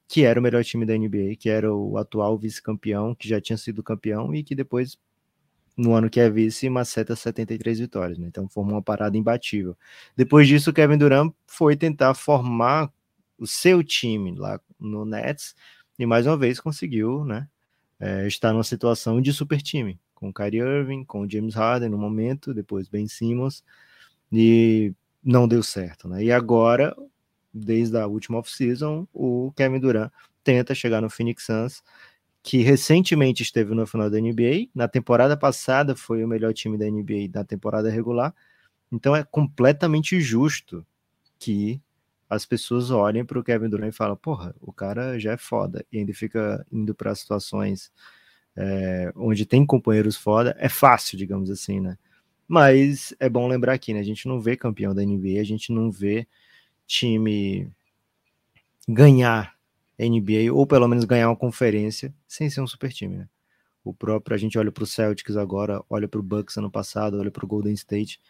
que 0.08 0.24
era 0.24 0.40
o 0.40 0.42
melhor 0.42 0.64
time 0.64 0.86
da 0.86 0.96
NBA, 0.96 1.36
que 1.38 1.48
era 1.48 1.72
o 1.74 1.96
atual 1.98 2.38
vice-campeão, 2.38 3.14
que 3.14 3.28
já 3.28 3.40
tinha 3.40 3.56
sido 3.56 3.82
campeão 3.82 4.34
e 4.34 4.42
que 4.42 4.54
depois 4.54 4.98
no 5.76 5.94
ano 5.94 6.08
que 6.10 6.20
é 6.20 6.30
vice, 6.30 6.68
maceta 6.70 7.16
73 7.16 7.80
vitórias, 7.80 8.18
né? 8.18 8.26
Então 8.28 8.48
formou 8.48 8.74
uma 8.76 8.82
parada 8.82 9.16
imbatível. 9.16 9.76
Depois 10.16 10.46
disso, 10.48 10.70
o 10.70 10.72
Kevin 10.72 10.98
Durant 10.98 11.32
foi 11.46 11.76
tentar 11.76 12.14
formar 12.14 12.92
o 13.38 13.46
seu 13.46 13.82
time 13.82 14.34
lá 14.36 14.60
no 14.78 15.04
Nets 15.04 15.54
e 15.98 16.06
mais 16.06 16.26
uma 16.26 16.36
vez 16.36 16.60
conseguiu, 16.60 17.24
né? 17.24 17.48
É, 18.04 18.26
está 18.26 18.52
numa 18.52 18.62
situação 18.62 19.18
de 19.18 19.32
super 19.32 19.62
time, 19.62 19.98
com 20.14 20.30
Kyrie 20.30 20.60
Irving, 20.60 21.04
com 21.04 21.26
James 21.26 21.54
Harden 21.54 21.88
no 21.88 21.96
momento, 21.96 22.52
depois 22.52 22.86
Ben 22.86 23.08
Simmons, 23.08 23.64
e 24.30 24.92
não 25.22 25.48
deu 25.48 25.62
certo, 25.62 26.06
né? 26.06 26.22
E 26.22 26.30
agora, 26.30 26.94
desde 27.52 27.96
a 27.96 28.06
última 28.06 28.38
off-season, 28.38 29.08
o 29.10 29.50
Kevin 29.56 29.80
Durant 29.80 30.12
tenta 30.42 30.74
chegar 30.74 31.00
no 31.00 31.08
Phoenix 31.08 31.46
Suns, 31.46 31.82
que 32.42 32.58
recentemente 32.58 33.42
esteve 33.42 33.74
no 33.74 33.86
final 33.86 34.10
da 34.10 34.20
NBA, 34.20 34.68
na 34.74 34.86
temporada 34.86 35.34
passada 35.34 35.96
foi 35.96 36.22
o 36.22 36.28
melhor 36.28 36.52
time 36.52 36.76
da 36.76 36.84
NBA 36.84 37.30
na 37.32 37.42
temporada 37.42 37.88
regular, 37.88 38.34
então 38.92 39.16
é 39.16 39.24
completamente 39.24 40.20
justo 40.20 40.86
que 41.38 41.80
as 42.28 42.46
pessoas 42.46 42.90
olhem 42.90 43.24
para 43.24 43.38
o 43.38 43.44
Kevin 43.44 43.68
Durant 43.68 43.92
e 43.92 43.96
falam, 43.96 44.16
porra, 44.16 44.54
o 44.60 44.72
cara 44.72 45.18
já 45.18 45.32
é 45.32 45.36
foda, 45.36 45.84
e 45.92 45.98
ainda 45.98 46.12
fica 46.14 46.66
indo 46.72 46.94
para 46.94 47.14
situações 47.14 47.92
é, 48.56 49.12
onde 49.16 49.44
tem 49.46 49.66
companheiros 49.66 50.16
foda, 50.16 50.54
é 50.58 50.68
fácil, 50.68 51.18
digamos 51.18 51.50
assim, 51.50 51.80
né? 51.80 51.98
Mas 52.46 53.14
é 53.18 53.28
bom 53.28 53.48
lembrar 53.48 53.72
aqui, 53.72 53.94
né? 53.94 54.00
A 54.00 54.04
gente 54.04 54.28
não 54.28 54.40
vê 54.40 54.56
campeão 54.56 54.94
da 54.94 55.02
NBA, 55.02 55.40
a 55.40 55.44
gente 55.44 55.72
não 55.72 55.90
vê 55.90 56.26
time 56.86 57.70
ganhar 58.88 59.54
NBA, 59.98 60.52
ou 60.52 60.66
pelo 60.66 60.88
menos 60.88 61.04
ganhar 61.04 61.28
uma 61.28 61.36
conferência, 61.36 62.14
sem 62.26 62.50
ser 62.50 62.60
um 62.60 62.66
super 62.66 62.92
time, 62.92 63.16
né? 63.18 63.28
O 63.82 63.92
próprio, 63.92 64.34
a 64.34 64.38
gente 64.38 64.58
olha 64.58 64.72
para 64.72 64.84
o 64.84 64.86
Celtics 64.86 65.36
agora, 65.36 65.82
olha 65.90 66.08
para 66.08 66.20
o 66.20 66.22
Bucks 66.22 66.56
ano 66.56 66.70
passado, 66.70 67.18
olha 67.18 67.30
para 67.30 67.44
o 67.44 67.48
Golden 67.48 67.74
State. 67.74 68.20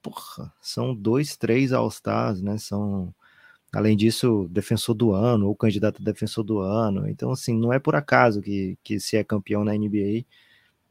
Porra, 0.00 0.52
são 0.60 0.94
dois, 0.94 1.36
três 1.36 1.72
All-Stars, 1.72 2.42
né? 2.42 2.58
São 2.58 3.14
Além 3.72 3.96
disso, 3.96 4.46
defensor 4.50 4.94
do 4.94 5.12
ano, 5.12 5.48
ou 5.48 5.56
candidato 5.56 6.02
a 6.02 6.04
defensor 6.04 6.44
do 6.44 6.58
ano. 6.58 7.08
Então, 7.08 7.32
assim, 7.32 7.56
não 7.58 7.72
é 7.72 7.78
por 7.78 7.94
acaso 7.94 8.42
que, 8.42 8.76
que 8.84 9.00
se 9.00 9.16
é 9.16 9.24
campeão 9.24 9.64
na 9.64 9.72
NBA. 9.72 10.26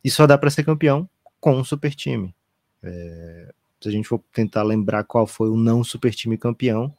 E 0.03 0.09
só 0.09 0.25
dá 0.25 0.35
para 0.35 0.49
ser 0.49 0.63
campeão 0.63 1.07
com 1.39 1.55
um 1.55 1.63
super 1.63 1.93
time. 1.93 2.33
É, 2.81 3.53
se 3.79 3.87
a 3.87 3.91
gente 3.91 4.07
for 4.07 4.19
tentar 4.33 4.63
lembrar 4.63 5.03
qual 5.03 5.27
foi 5.27 5.49
o 5.49 5.55
não 5.55 5.83
super 5.83 6.11
time 6.13 6.37
campeão. 6.39 6.91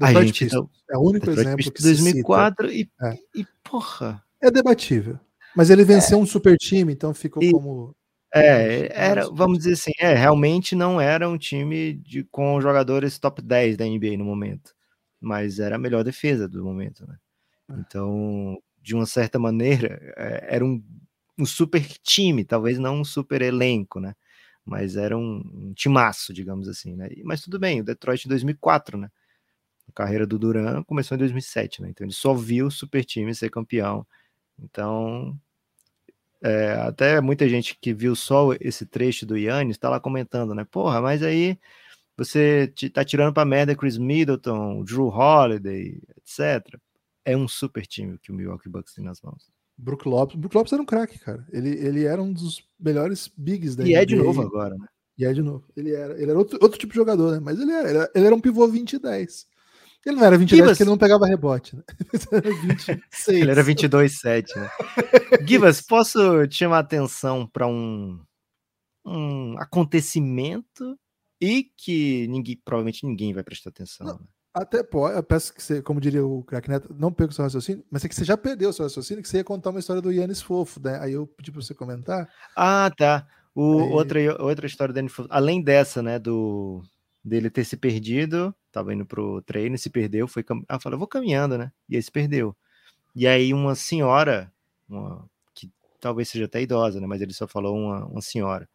a 0.00 0.24
gente 0.24 0.44
então, 0.44 0.70
é 0.88 0.96
o 0.96 1.00
único 1.00 1.26
Detroit 1.26 1.48
exemplo 1.48 1.72
que 1.72 1.82
2004 1.82 2.72
e, 2.72 2.88
é. 3.02 3.18
e 3.34 3.44
porra. 3.64 4.22
É 4.40 4.48
debatível. 4.48 5.18
Mas 5.56 5.70
ele 5.70 5.82
venceu 5.82 6.18
é. 6.18 6.22
um 6.22 6.26
super 6.26 6.56
time, 6.56 6.92
então 6.92 7.12
ficou 7.12 7.42
e, 7.42 7.50
como 7.50 7.96
é, 8.34 8.88
era, 8.92 9.28
vamos 9.30 9.58
dizer 9.58 9.72
assim, 9.74 9.92
é, 10.00 10.14
realmente 10.14 10.74
não 10.76 11.00
era 11.00 11.28
um 11.28 11.38
time 11.38 11.94
de, 11.94 12.24
com 12.24 12.60
jogadores 12.60 13.18
top 13.18 13.40
10 13.42 13.76
da 13.76 13.86
NBA 13.86 14.16
no 14.18 14.24
momento, 14.24 14.74
mas 15.20 15.58
era 15.60 15.76
a 15.76 15.78
melhor 15.78 16.04
defesa 16.04 16.48
do 16.48 16.64
momento, 16.64 17.06
né? 17.06 17.16
É. 17.70 17.74
Então, 17.80 18.58
de 18.82 18.94
uma 18.94 19.06
certa 19.06 19.38
maneira, 19.38 20.00
é, 20.16 20.56
era 20.56 20.64
um, 20.64 20.82
um 21.38 21.46
super 21.46 21.82
time, 22.02 22.44
talvez 22.44 22.78
não 22.78 23.00
um 23.00 23.04
super 23.04 23.42
elenco, 23.42 24.00
né? 24.00 24.14
Mas 24.64 24.96
era 24.96 25.16
um, 25.18 25.42
um 25.54 25.74
timaço, 25.74 26.32
digamos 26.34 26.68
assim, 26.68 26.96
né? 26.96 27.08
Mas 27.24 27.42
tudo 27.42 27.58
bem, 27.58 27.80
o 27.80 27.84
Detroit 27.84 28.26
em 28.26 28.28
2004, 28.30 28.98
né? 28.98 29.10
A 29.88 29.92
carreira 29.92 30.26
do 30.26 30.38
Duran 30.38 30.82
começou 30.84 31.16
em 31.16 31.18
2007, 31.18 31.82
né? 31.82 31.90
Então 31.90 32.06
ele 32.06 32.14
só 32.14 32.34
viu 32.34 32.66
o 32.66 32.70
super 32.70 33.04
time 33.04 33.34
ser 33.34 33.50
campeão. 33.50 34.06
Então, 34.58 35.38
é, 36.42 36.72
até 36.80 37.20
muita 37.20 37.48
gente 37.48 37.76
que 37.80 37.92
viu 37.92 38.14
só 38.14 38.50
esse 38.60 38.86
trecho 38.86 39.26
do 39.26 39.36
Yannis 39.36 39.76
está 39.76 39.88
lá 39.88 39.98
comentando, 39.98 40.54
né? 40.54 40.64
Porra, 40.64 41.00
mas 41.00 41.22
aí 41.22 41.58
você 42.16 42.72
tá 42.92 43.04
tirando 43.04 43.32
pra 43.32 43.44
merda 43.44 43.76
Chris 43.76 43.98
Middleton, 43.98 44.82
Drew 44.84 45.08
Holiday, 45.08 46.00
etc. 46.16 46.78
É 47.24 47.36
um 47.36 47.46
super 47.46 47.86
time 47.86 48.18
que 48.18 48.32
o 48.32 48.34
Milwaukee 48.34 48.68
Bucks 48.68 48.94
tem 48.94 49.04
nas 49.04 49.20
mãos. 49.20 49.50
Brook 49.76 50.08
Lopes, 50.08 50.36
Brook 50.36 50.56
Lopes 50.56 50.72
era 50.72 50.82
um 50.82 50.86
craque, 50.86 51.18
cara. 51.20 51.46
Ele, 51.52 51.70
ele 51.70 52.04
era 52.04 52.20
um 52.20 52.32
dos 52.32 52.66
melhores 52.78 53.30
bigs 53.36 53.76
da 53.76 53.84
E 53.84 53.90
NBA. 53.90 53.98
é 54.00 54.04
de 54.04 54.16
novo 54.16 54.42
agora, 54.42 54.74
né? 54.76 54.86
E 55.16 55.24
é 55.24 55.32
de 55.32 55.42
novo. 55.42 55.64
Ele 55.76 55.92
era, 55.92 56.20
ele 56.20 56.30
era 56.30 56.38
outro, 56.38 56.58
outro 56.60 56.78
tipo 56.78 56.92
de 56.92 56.96
jogador, 56.98 57.32
né? 57.32 57.40
Mas 57.40 57.60
ele 57.60 57.72
era, 57.72 58.10
ele 58.14 58.26
era 58.26 58.34
um 58.34 58.40
pivô 58.40 58.66
20 58.66 58.94
e 58.94 58.98
10. 58.98 59.46
Ele 60.08 60.16
não 60.16 60.24
era 60.24 60.38
22 60.38 60.70
porque 60.70 60.82
ele 60.82 60.90
não 60.90 60.96
pegava 60.96 61.26
rebote, 61.26 61.76
né? 61.76 61.82
ele 63.28 63.50
era 63.50 63.62
22 63.62 64.18
7, 64.18 64.58
né? 64.58 64.70
Givas, 65.46 65.82
posso 65.82 66.46
te 66.46 66.56
chamar 66.56 66.78
a 66.78 66.80
atenção 66.80 67.46
para 67.46 67.66
um, 67.66 68.18
um 69.04 69.58
acontecimento 69.58 70.98
e 71.38 71.70
que 71.76 72.26
ninguém, 72.28 72.58
provavelmente 72.64 73.06
ninguém 73.06 73.34
vai 73.34 73.42
prestar 73.42 73.68
atenção. 73.68 74.06
Não, 74.06 74.14
né? 74.14 74.24
Até 74.54 74.82
pode, 74.82 75.14
eu 75.14 75.22
peço 75.22 75.52
que 75.52 75.62
você, 75.62 75.82
como 75.82 76.00
diria 76.00 76.24
o 76.24 76.42
crack 76.42 76.70
Neto, 76.70 76.96
não 76.98 77.12
perca 77.12 77.32
o 77.32 77.34
seu 77.34 77.44
raciocínio, 77.44 77.84
mas 77.90 78.02
é 78.02 78.08
que 78.08 78.14
você 78.14 78.24
já 78.24 78.36
perdeu 78.36 78.70
o 78.70 78.72
seu 78.72 78.86
raciocínio, 78.86 79.22
que 79.22 79.28
você 79.28 79.36
ia 79.36 79.44
contar 79.44 79.70
uma 79.70 79.78
história 79.78 80.00
do 80.00 80.10
Yannis 80.10 80.40
Fofo, 80.40 80.80
né? 80.80 80.98
Aí 81.00 81.12
eu 81.12 81.26
pedi 81.26 81.52
para 81.52 81.60
você 81.60 81.74
comentar. 81.74 82.26
Ah, 82.56 82.90
tá. 82.96 83.28
O, 83.54 83.78
Aí... 83.78 83.90
outra, 83.90 84.42
outra 84.42 84.66
história 84.66 84.92
do 84.92 84.96
Yannis 84.96 85.12
Fofo, 85.12 85.28
além 85.30 85.62
dessa, 85.62 86.02
né, 86.02 86.18
do 86.18 86.82
dele 87.22 87.50
ter 87.50 87.64
se 87.64 87.76
perdido, 87.76 88.54
tava 88.78 88.94
indo 88.94 89.04
pro 89.04 89.42
treino 89.42 89.74
e 89.76 89.78
se 89.78 89.90
perdeu, 89.90 90.28
foi 90.28 90.42
cam... 90.42 90.62
ah, 90.68 90.78
falou, 90.80 90.98
vou 90.98 91.08
caminhando, 91.08 91.58
né? 91.58 91.72
E 91.88 91.96
aí 91.96 92.02
se 92.02 92.10
perdeu. 92.10 92.56
E 93.14 93.26
aí 93.26 93.52
uma 93.52 93.74
senhora, 93.74 94.52
uma 94.88 95.28
que 95.54 95.70
talvez 96.00 96.28
seja 96.28 96.44
até 96.46 96.62
idosa, 96.62 97.00
né, 97.00 97.06
mas 97.06 97.20
ele 97.20 97.32
só 97.34 97.46
falou 97.48 97.76
uma, 97.76 98.06
uma 98.06 98.22
senhora. 98.22 98.68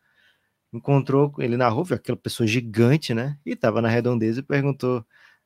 Encontrou 0.73 1.33
ele 1.39 1.57
na 1.57 1.69
rua, 1.69 1.85
viu 1.85 1.95
aquela 1.95 2.17
pessoa 2.17 2.47
gigante, 2.47 3.13
né? 3.13 3.37
E 3.45 3.55
tava 3.55 3.81
na 3.81 3.89
redondeza 3.89 4.39
e 4.41 4.43
perguntou 4.43 5.05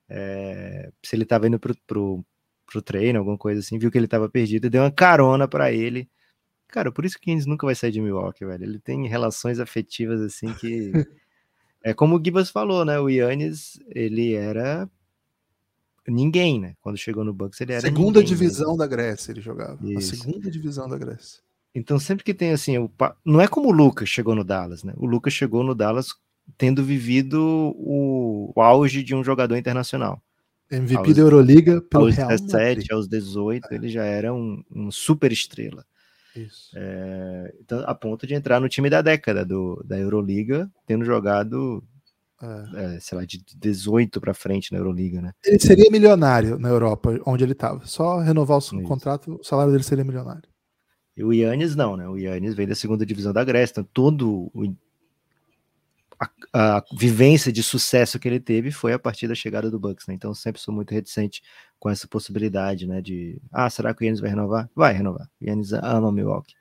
é, 0.10 0.92
se 1.04 1.16
ele 1.16 1.26
tava 1.26 1.48
indo 1.48 1.60
pro, 1.60 1.76
pro, 1.86 2.26
pro 2.66 2.82
treino, 2.82 3.20
alguma 3.20 3.38
coisa 3.38 3.60
assim, 3.60 3.78
viu 3.78 3.92
que 3.92 3.98
ele 3.98 4.08
tava 4.08 4.30
perdido, 4.30 4.70
deu 4.70 4.84
uma 4.84 4.92
carona 4.92 5.48
para 5.48 5.72
ele. 5.72 6.10
Cara, 6.68 6.92
por 6.92 7.06
isso 7.06 7.18
que 7.18 7.26
Keynes 7.26 7.46
nunca 7.46 7.66
vai 7.66 7.76
sair 7.76 7.92
de 7.92 8.02
Milwaukee, 8.02 8.46
velho. 8.46 8.64
Ele 8.64 8.80
tem 8.80 9.08
relações 9.08 9.60
afetivas 9.60 10.22
assim 10.22 10.54
que 10.56 10.92
É 11.88 11.94
como 11.94 12.18
o 12.18 12.22
Gibas 12.24 12.50
falou, 12.50 12.84
né? 12.84 13.00
O 13.00 13.08
Yannis, 13.10 13.80
ele 13.96 14.34
era 14.34 14.90
ninguém, 16.08 16.60
né? 16.60 16.76
Quando 16.82 16.98
chegou 16.98 17.24
no 17.24 17.34
Bucks, 17.34 17.60
ele 17.62 17.74
era 17.74 17.82
segunda 17.82 18.20
ninguém 18.20 18.24
divisão 18.36 18.68
mesmo. 18.68 18.78
da 18.80 18.88
Grécia 18.88 19.32
ele 19.32 19.42
jogava. 19.42 19.78
Isso. 19.90 20.14
A 20.16 20.18
segunda 20.18 20.52
divisão 20.52 20.90
da 20.90 20.98
Grécia. 20.98 21.42
Então 21.74 22.00
sempre 22.00 22.24
que 22.26 22.34
tem 22.34 22.52
assim, 22.52 22.78
o 22.78 22.92
não 23.24 23.40
é 23.40 23.48
como 23.48 23.70
o 23.70 23.72
Lucas 23.72 24.10
chegou 24.10 24.34
no 24.36 24.44
Dallas, 24.44 24.84
né? 24.84 24.94
O 24.98 25.06
Lucas 25.06 25.32
chegou 25.34 25.64
no 25.64 25.76
Dallas 25.76 26.08
tendo 26.58 26.84
vivido 26.84 27.40
o, 27.42 28.52
o 28.56 28.62
auge 28.62 29.04
de 29.04 29.14
um 29.14 29.24
jogador 29.24 29.56
internacional. 29.58 30.22
MVP 30.70 30.98
Aos- 30.98 31.16
da 31.16 31.22
Euroliga 31.22 31.82
pelo 31.82 32.06
aos 32.06 32.16
Real 32.16 32.30
17, 32.30 32.52
Madrid. 32.52 32.92
aos 32.92 33.08
18, 33.08 33.72
ele 33.72 33.88
já 33.90 34.04
era 34.04 34.34
um, 34.34 34.62
um 34.74 34.92
super 34.92 35.32
estrela. 35.32 35.86
Isso. 36.38 36.72
É, 36.76 37.54
então, 37.60 37.84
a 37.86 37.96
ponto 37.96 38.26
de 38.28 38.34
entrar 38.34 38.60
no 38.60 38.70
time 38.70 38.90
da 38.90 39.02
década 39.02 39.44
do, 39.46 39.84
da 39.86 39.98
Euroliga, 39.98 40.70
tendo 40.86 41.04
jogado, 41.06 41.84
É. 42.42 42.96
é, 42.96 43.00
sei 43.00 43.18
lá, 43.18 43.26
de 43.26 43.44
18 43.56 44.22
para 44.22 44.34
frente 44.34 44.72
na 44.72 44.78
Euroliga, 44.78 45.22
né? 45.22 45.32
Ele 45.44 45.60
seria 45.60 45.90
milionário 45.90 46.60
na 46.60 46.70
Europa, 46.70 47.20
onde 47.26 47.44
ele 47.44 47.54
estava. 47.54 47.86
Só 47.86 48.20
renovar 48.20 48.58
o 48.58 48.60
Isso. 48.60 48.82
contrato, 48.84 49.40
o 49.40 49.44
salário 49.44 49.72
dele 49.72 49.84
seria 49.84 50.04
milionário. 50.04 50.48
E 51.16 51.24
o 51.24 51.34
Yannis 51.34 51.76
não, 51.76 51.98
né? 51.98 52.08
O 52.08 52.16
Yannis 52.16 52.54
vem 52.54 52.68
da 52.68 52.76
segunda 52.76 53.04
divisão 53.06 53.34
da 53.34 53.44
Grécia, 53.44 53.72
então 53.74 53.90
todo 53.92 54.52
o- 54.54 54.76
a, 56.20 56.78
a 56.78 56.84
vivência 56.94 57.52
de 57.52 57.62
sucesso 57.62 58.20
que 58.20 58.28
ele 58.28 58.40
teve 58.40 58.72
foi 58.72 58.94
a 58.94 59.00
partir 59.00 59.28
da 59.28 59.36
chegada 59.36 59.70
do 59.70 59.80
Bucks, 59.80 60.08
né? 60.08 60.14
Então 60.14 60.34
sempre 60.34 60.62
sou 60.62 60.74
muito 60.74 60.92
reticente 60.94 61.42
com 61.80 61.90
essa 61.90 62.08
possibilidade, 62.08 62.88
né? 62.88 63.02
De 63.02 63.40
ah, 63.52 63.70
será 63.70 63.94
que 63.94 64.04
o 64.04 64.06
Yannis 64.06 64.20
vai 64.20 64.30
renovar? 64.30 64.70
Vai 64.76 64.94
renovar. 64.94 65.30
Yannis 65.42 65.74
ama 65.74 66.12
Milwaukee. 66.12 66.56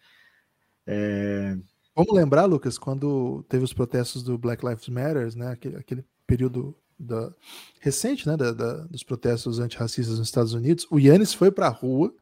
É, 0.86 1.56
Vamos 1.94 2.14
lembrar, 2.14 2.44
Lucas, 2.44 2.76
quando 2.76 3.42
teve 3.48 3.64
os 3.64 3.72
protestos 3.72 4.22
do 4.22 4.36
Black 4.36 4.64
Lives 4.64 4.86
Matter, 4.88 5.34
né? 5.36 5.48
Aquele, 5.52 5.76
aquele 5.76 6.04
período 6.26 6.76
da, 6.98 7.32
recente, 7.80 8.26
né? 8.28 8.36
da- 8.36 8.52
da- 8.52 8.84
dos 8.84 9.02
protestos 9.02 9.58
antirracistas 9.58 10.18
nos 10.18 10.28
Estados 10.28 10.52
Unidos. 10.52 10.86
O 10.90 10.98
Yannis 10.98 11.32
foi 11.32 11.50
para 11.50 11.66
a 11.68 11.70
rua 11.70 12.12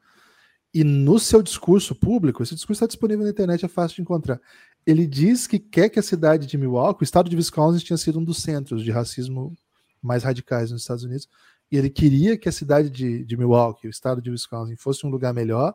e 0.73 0.83
no 0.85 1.19
seu 1.19 1.43
discurso 1.43 1.95
público, 1.95 2.43
esse 2.43 2.55
discurso 2.55 2.79
está 2.85 2.87
disponível 2.87 3.25
na 3.25 3.31
internet, 3.31 3.65
é 3.65 3.69
fácil 3.69 3.97
de 3.97 4.03
encontrar. 4.03 4.41
Ele 4.87 5.07
diz 5.07 5.47
que 5.47 5.59
quer 5.59 5.89
que 5.89 5.99
a 5.99 6.03
cidade 6.03 6.47
de 6.47 6.59
Milwaukee, 6.59 7.03
o 7.03 7.05
estado 7.05 7.31
de 7.31 7.37
Wisconsin, 7.37 7.85
tinha 7.85 7.97
sido 7.97 8.19
um 8.19 8.25
dos 8.25 8.39
centros 8.39 8.83
de 8.83 8.91
racismo 8.91 9.57
mais 10.03 10.23
radicais 10.23 10.71
nos 10.71 10.83
Estados 10.83 11.05
Unidos, 11.05 11.29
e 11.71 11.77
ele 11.77 11.89
queria 11.89 12.37
que 12.37 12.49
a 12.49 12.53
cidade 12.53 12.91
de, 12.91 13.25
de 13.25 13.37
Milwaukee, 13.37 13.87
o 13.87 13.91
estado 13.91 14.21
de 14.21 14.31
Wisconsin, 14.31 14.77
fosse 14.77 15.07
um 15.07 15.11
lugar 15.11 15.33
melhor, 15.33 15.75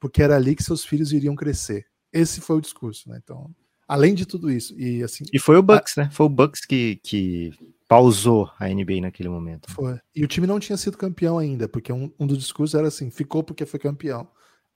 porque 0.00 0.22
era 0.22 0.36
ali 0.36 0.56
que 0.56 0.62
seus 0.62 0.84
filhos 0.84 1.12
iriam 1.12 1.36
crescer. 1.36 1.86
Esse 2.12 2.40
foi 2.40 2.56
o 2.56 2.60
discurso, 2.60 3.08
né? 3.10 3.20
Então, 3.22 3.50
além 3.86 4.14
de 4.14 4.24
tudo 4.24 4.50
isso, 4.50 4.78
e 4.78 5.02
assim, 5.02 5.24
e 5.32 5.38
foi 5.38 5.56
o 5.56 5.62
Bucks, 5.62 5.96
né? 5.96 6.08
Foi 6.10 6.26
o 6.26 6.30
Bucks 6.30 6.64
que, 6.64 6.98
que 7.02 7.52
pausou 7.86 8.50
a 8.58 8.68
NBA 8.68 9.02
naquele 9.02 9.28
momento. 9.28 9.70
Foi. 9.70 10.00
E 10.14 10.24
o 10.24 10.28
time 10.28 10.46
não 10.46 10.58
tinha 10.58 10.76
sido 10.76 10.96
campeão 10.96 11.38
ainda, 11.38 11.68
porque 11.68 11.92
um, 11.92 12.10
um 12.18 12.26
dos 12.26 12.38
discursos 12.38 12.74
era 12.74 12.88
assim: 12.88 13.10
ficou 13.10 13.42
porque 13.42 13.66
foi 13.66 13.78
campeão. 13.78 14.26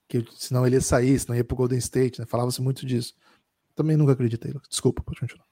Que 0.09 0.25
senão 0.33 0.67
ele 0.67 0.75
ia 0.77 0.81
sair, 0.81 1.19
senão 1.19 1.37
ia 1.37 1.45
pro 1.45 1.57
Golden 1.57 1.79
State, 1.79 2.21
né? 2.21 2.27
Falava-se 2.27 2.61
muito 2.61 2.85
disso. 2.85 3.15
Também 3.75 3.97
nunca 3.97 4.13
acreditei. 4.13 4.53
Desculpa, 4.69 5.03
pode 5.03 5.21
continuar. 5.21 5.47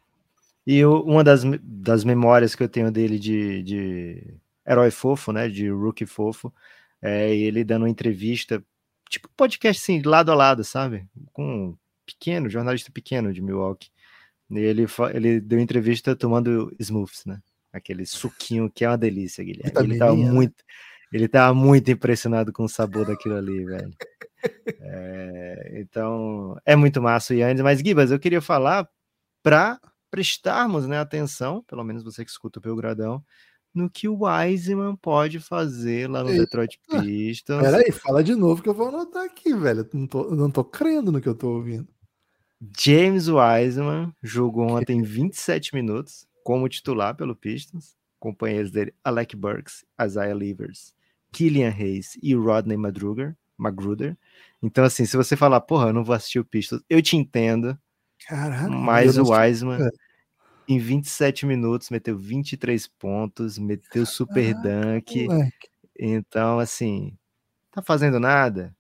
E 0.67 0.77
eu- 0.77 1.03
uma 1.03 1.25
das, 1.25 1.43
das 1.63 2.05
memórias 2.05 2.55
que 2.55 2.63
eu 2.63 2.69
tenho 2.69 2.91
dele 2.91 3.19
de, 3.19 3.63
de 3.63 4.35
herói 4.67 4.91
fofo, 4.91 5.33
né? 5.33 5.49
De 5.49 5.71
rookie 5.71 6.05
fofo, 6.07 6.53
é 7.01 7.35
ele 7.35 7.65
dando 7.65 7.83
uma 7.83 7.91
entrevista, 7.91 8.63
tipo 9.09 9.29
podcast 9.37 9.83
assim, 9.83 10.03
lado 10.03 10.31
a 10.31 10.35
lado, 10.35 10.63
sabe? 10.65 11.07
Com 11.33 11.69
um 11.69 11.77
pequeno, 12.05 12.49
jornalista 12.51 12.91
pequeno 12.93 13.33
de 13.33 13.41
Milwaukee. 13.41 13.91
E 14.51 14.59
ele, 14.59 14.87
ele 15.15 15.41
deu 15.41 15.59
entrevista 15.59 16.17
tomando 16.17 16.75
Smooths, 16.79 17.25
né? 17.27 17.41
Aquele 17.73 18.07
suquinho 18.07 18.71
que 18.71 18.85
é 18.85 18.89
uma 18.89 18.99
delícia, 18.99 19.45
Guilherme. 19.45 19.73
Ele 19.83 19.99
tava 19.99 20.17
né? 20.17 20.31
muito. 20.31 20.65
Ele 21.13 21.29
tava 21.29 21.55
muito 21.55 21.91
impressionado 21.91 22.53
com 22.53 22.65
o 22.65 22.69
sabor 22.69 23.07
daquilo 23.07 23.37
ali, 23.37 23.65
velho. 23.65 23.95
É, 24.81 25.81
então, 25.81 26.57
é 26.65 26.77
muito 26.77 27.01
massa 27.01 27.35
o 27.35 27.37
Yannis, 27.37 27.63
mas 27.63 27.81
Gibas, 27.81 28.11
eu 28.11 28.19
queria 28.19 28.41
falar 28.41 28.89
para 29.43 29.81
prestarmos 30.11 30.87
né, 30.87 30.99
atenção, 30.99 31.63
pelo 31.67 31.85
menos 31.85 32.03
você 32.03 32.25
que 32.25 32.31
escuta 32.31 32.59
o 32.59 32.63
Belgradão, 32.63 33.23
no 33.75 33.91
que 33.91 34.09
o 34.09 34.25
Wiseman 34.25 34.97
pode 34.97 35.41
fazer 35.41 36.09
lá 36.09 36.23
no 36.23 36.31
Eita. 36.31 36.43
Detroit 36.43 36.81
Pistons. 36.89 37.63
Peraí, 37.63 37.93
fala 37.93 38.25
de 38.25 38.35
novo 38.35 38.63
que 38.63 38.69
eu 38.69 38.75
vou 38.75 38.89
anotar 38.89 39.25
aqui, 39.25 39.55
velho. 39.55 39.89
Não 39.93 40.07
tô, 40.07 40.35
não 40.35 40.51
tô 40.51 40.65
crendo 40.65 41.13
no 41.13 41.21
que 41.21 41.29
eu 41.29 41.35
tô 41.35 41.49
ouvindo. 41.51 41.87
James 42.77 43.29
Wiseman 43.29 44.13
jogou 44.23 44.73
ontem 44.73 45.03
27 45.03 45.75
minutos 45.75 46.27
como 46.43 46.69
titular 46.69 47.15
pelo 47.15 47.37
Pistons, 47.37 47.97
companheiros 48.19 48.71
dele 48.71 48.93
Alec 49.05 49.37
Burks, 49.37 49.85
Isaiah 50.03 50.35
Livers, 50.35 50.93
Killian 51.31 51.71
Hayes 51.71 52.19
e 52.21 52.35
Rodney 52.35 52.77
Madruger, 52.77 53.37
Magruder. 53.59 54.17
Então, 54.63 54.85
assim, 54.85 55.05
se 55.05 55.17
você 55.17 55.37
falar, 55.37 55.61
porra, 55.61 55.89
eu 55.89 55.93
não 55.93 56.05
vou 56.05 56.15
assistir 56.15 56.39
o 56.39 56.45
Pistons, 56.45 56.81
eu 56.89 57.03
te 57.03 57.17
entendo, 57.17 57.77
Caralho. 58.27 58.71
mas 58.73 59.19
o 59.19 59.25
Wiseman, 59.31 59.87
É. 59.87 59.91
em 60.69 60.79
27 60.79 61.45
minutos, 61.45 61.91
meteu 61.91 62.17
23 62.17 62.87
pontos, 62.87 63.59
meteu 63.59 64.07
super 64.07 64.55
dunk. 64.55 65.27
Moleque. 65.27 65.69
Então, 65.99 66.59
assim, 66.59 67.17
tá 67.73 67.83
fazendo 67.83 68.21
nada? 68.21 68.75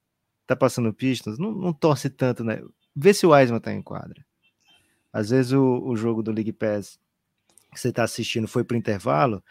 Tá 0.46 0.54
passando 0.56 0.92
Pistons? 0.94 1.38
Não, 1.38 1.52
não 1.52 1.72
torce 1.72 2.08
tanto, 2.08 2.42
né? 2.44 2.62
Vê 2.94 3.12
se 3.12 3.26
o 3.26 3.30
Wiseman 3.32 3.60
tá 3.60 3.72
em 3.72 3.82
quadra. 3.82 4.24
Às 5.12 5.30
vezes 5.30 5.52
o, 5.52 5.82
o 5.84 5.96
jogo 5.96 6.22
do 6.22 6.30
League 6.32 6.52
Pass 6.52 6.98
que 7.72 7.78
você 7.78 7.92
tá 7.92 8.02
assistindo 8.04 8.48
foi 8.48 8.64
pro 8.64 8.76
intervalo 8.76 9.42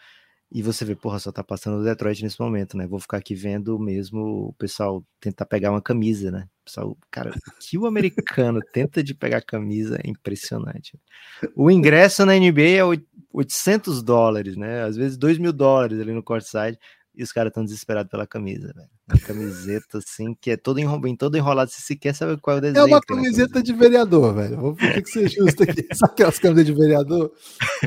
e 0.50 0.62
você 0.62 0.84
vê, 0.84 0.94
porra, 0.94 1.18
só 1.18 1.30
tá 1.30 1.44
passando 1.44 1.78
o 1.80 1.84
Detroit 1.84 2.22
nesse 2.22 2.40
momento, 2.40 2.76
né? 2.76 2.86
Vou 2.86 2.98
ficar 2.98 3.18
aqui 3.18 3.34
vendo 3.34 3.78
mesmo 3.78 4.48
o 4.48 4.52
pessoal 4.54 5.04
tentar 5.20 5.44
pegar 5.44 5.70
uma 5.70 5.82
camisa, 5.82 6.30
né? 6.30 6.48
O 6.62 6.64
pessoal, 6.64 6.98
cara, 7.10 7.34
que 7.60 7.76
o 7.76 7.86
americano 7.86 8.60
tenta 8.72 9.02
de 9.02 9.14
pegar 9.14 9.42
camisa 9.42 9.98
é 10.02 10.08
impressionante. 10.08 10.98
O 11.54 11.70
ingresso 11.70 12.24
na 12.24 12.34
NBA 12.34 12.62
é 12.78 12.84
oit- 12.84 13.06
800 13.32 14.02
dólares, 14.02 14.56
né? 14.56 14.82
Às 14.84 14.96
vezes 14.96 15.18
2 15.18 15.36
mil 15.38 15.52
dólares 15.52 16.00
ali 16.00 16.12
no 16.12 16.22
courtside 16.22 16.78
e 17.18 17.22
os 17.24 17.32
caras 17.32 17.50
estão 17.50 17.64
desesperados 17.64 18.08
pela 18.08 18.28
camisa, 18.28 18.72
velho. 18.72 18.88
Uma 19.08 19.18
camiseta 19.18 19.98
assim, 19.98 20.36
que 20.40 20.52
é 20.52 20.56
todo, 20.56 20.78
enro... 20.78 21.00
bem 21.00 21.16
todo 21.16 21.36
enrolado, 21.36 21.68
você 21.68 21.82
sequer 21.82 22.14
sabe 22.14 22.40
qual 22.40 22.56
é 22.56 22.58
o 22.58 22.62
desenho. 22.62 22.82
É 22.82 22.84
uma 22.84 23.00
camiseta 23.00 23.60
de 23.60 23.72
vereador, 23.72 24.32
velho. 24.36 24.56
Vou 24.56 24.76
ter 24.76 25.02
que 25.02 25.10
ser 25.10 25.28
justo 25.28 25.64
aqui. 25.64 25.84
Sabe 25.92 26.12
aquelas 26.12 26.38
camisetas 26.38 26.66
de 26.66 26.80
vereador? 26.80 27.32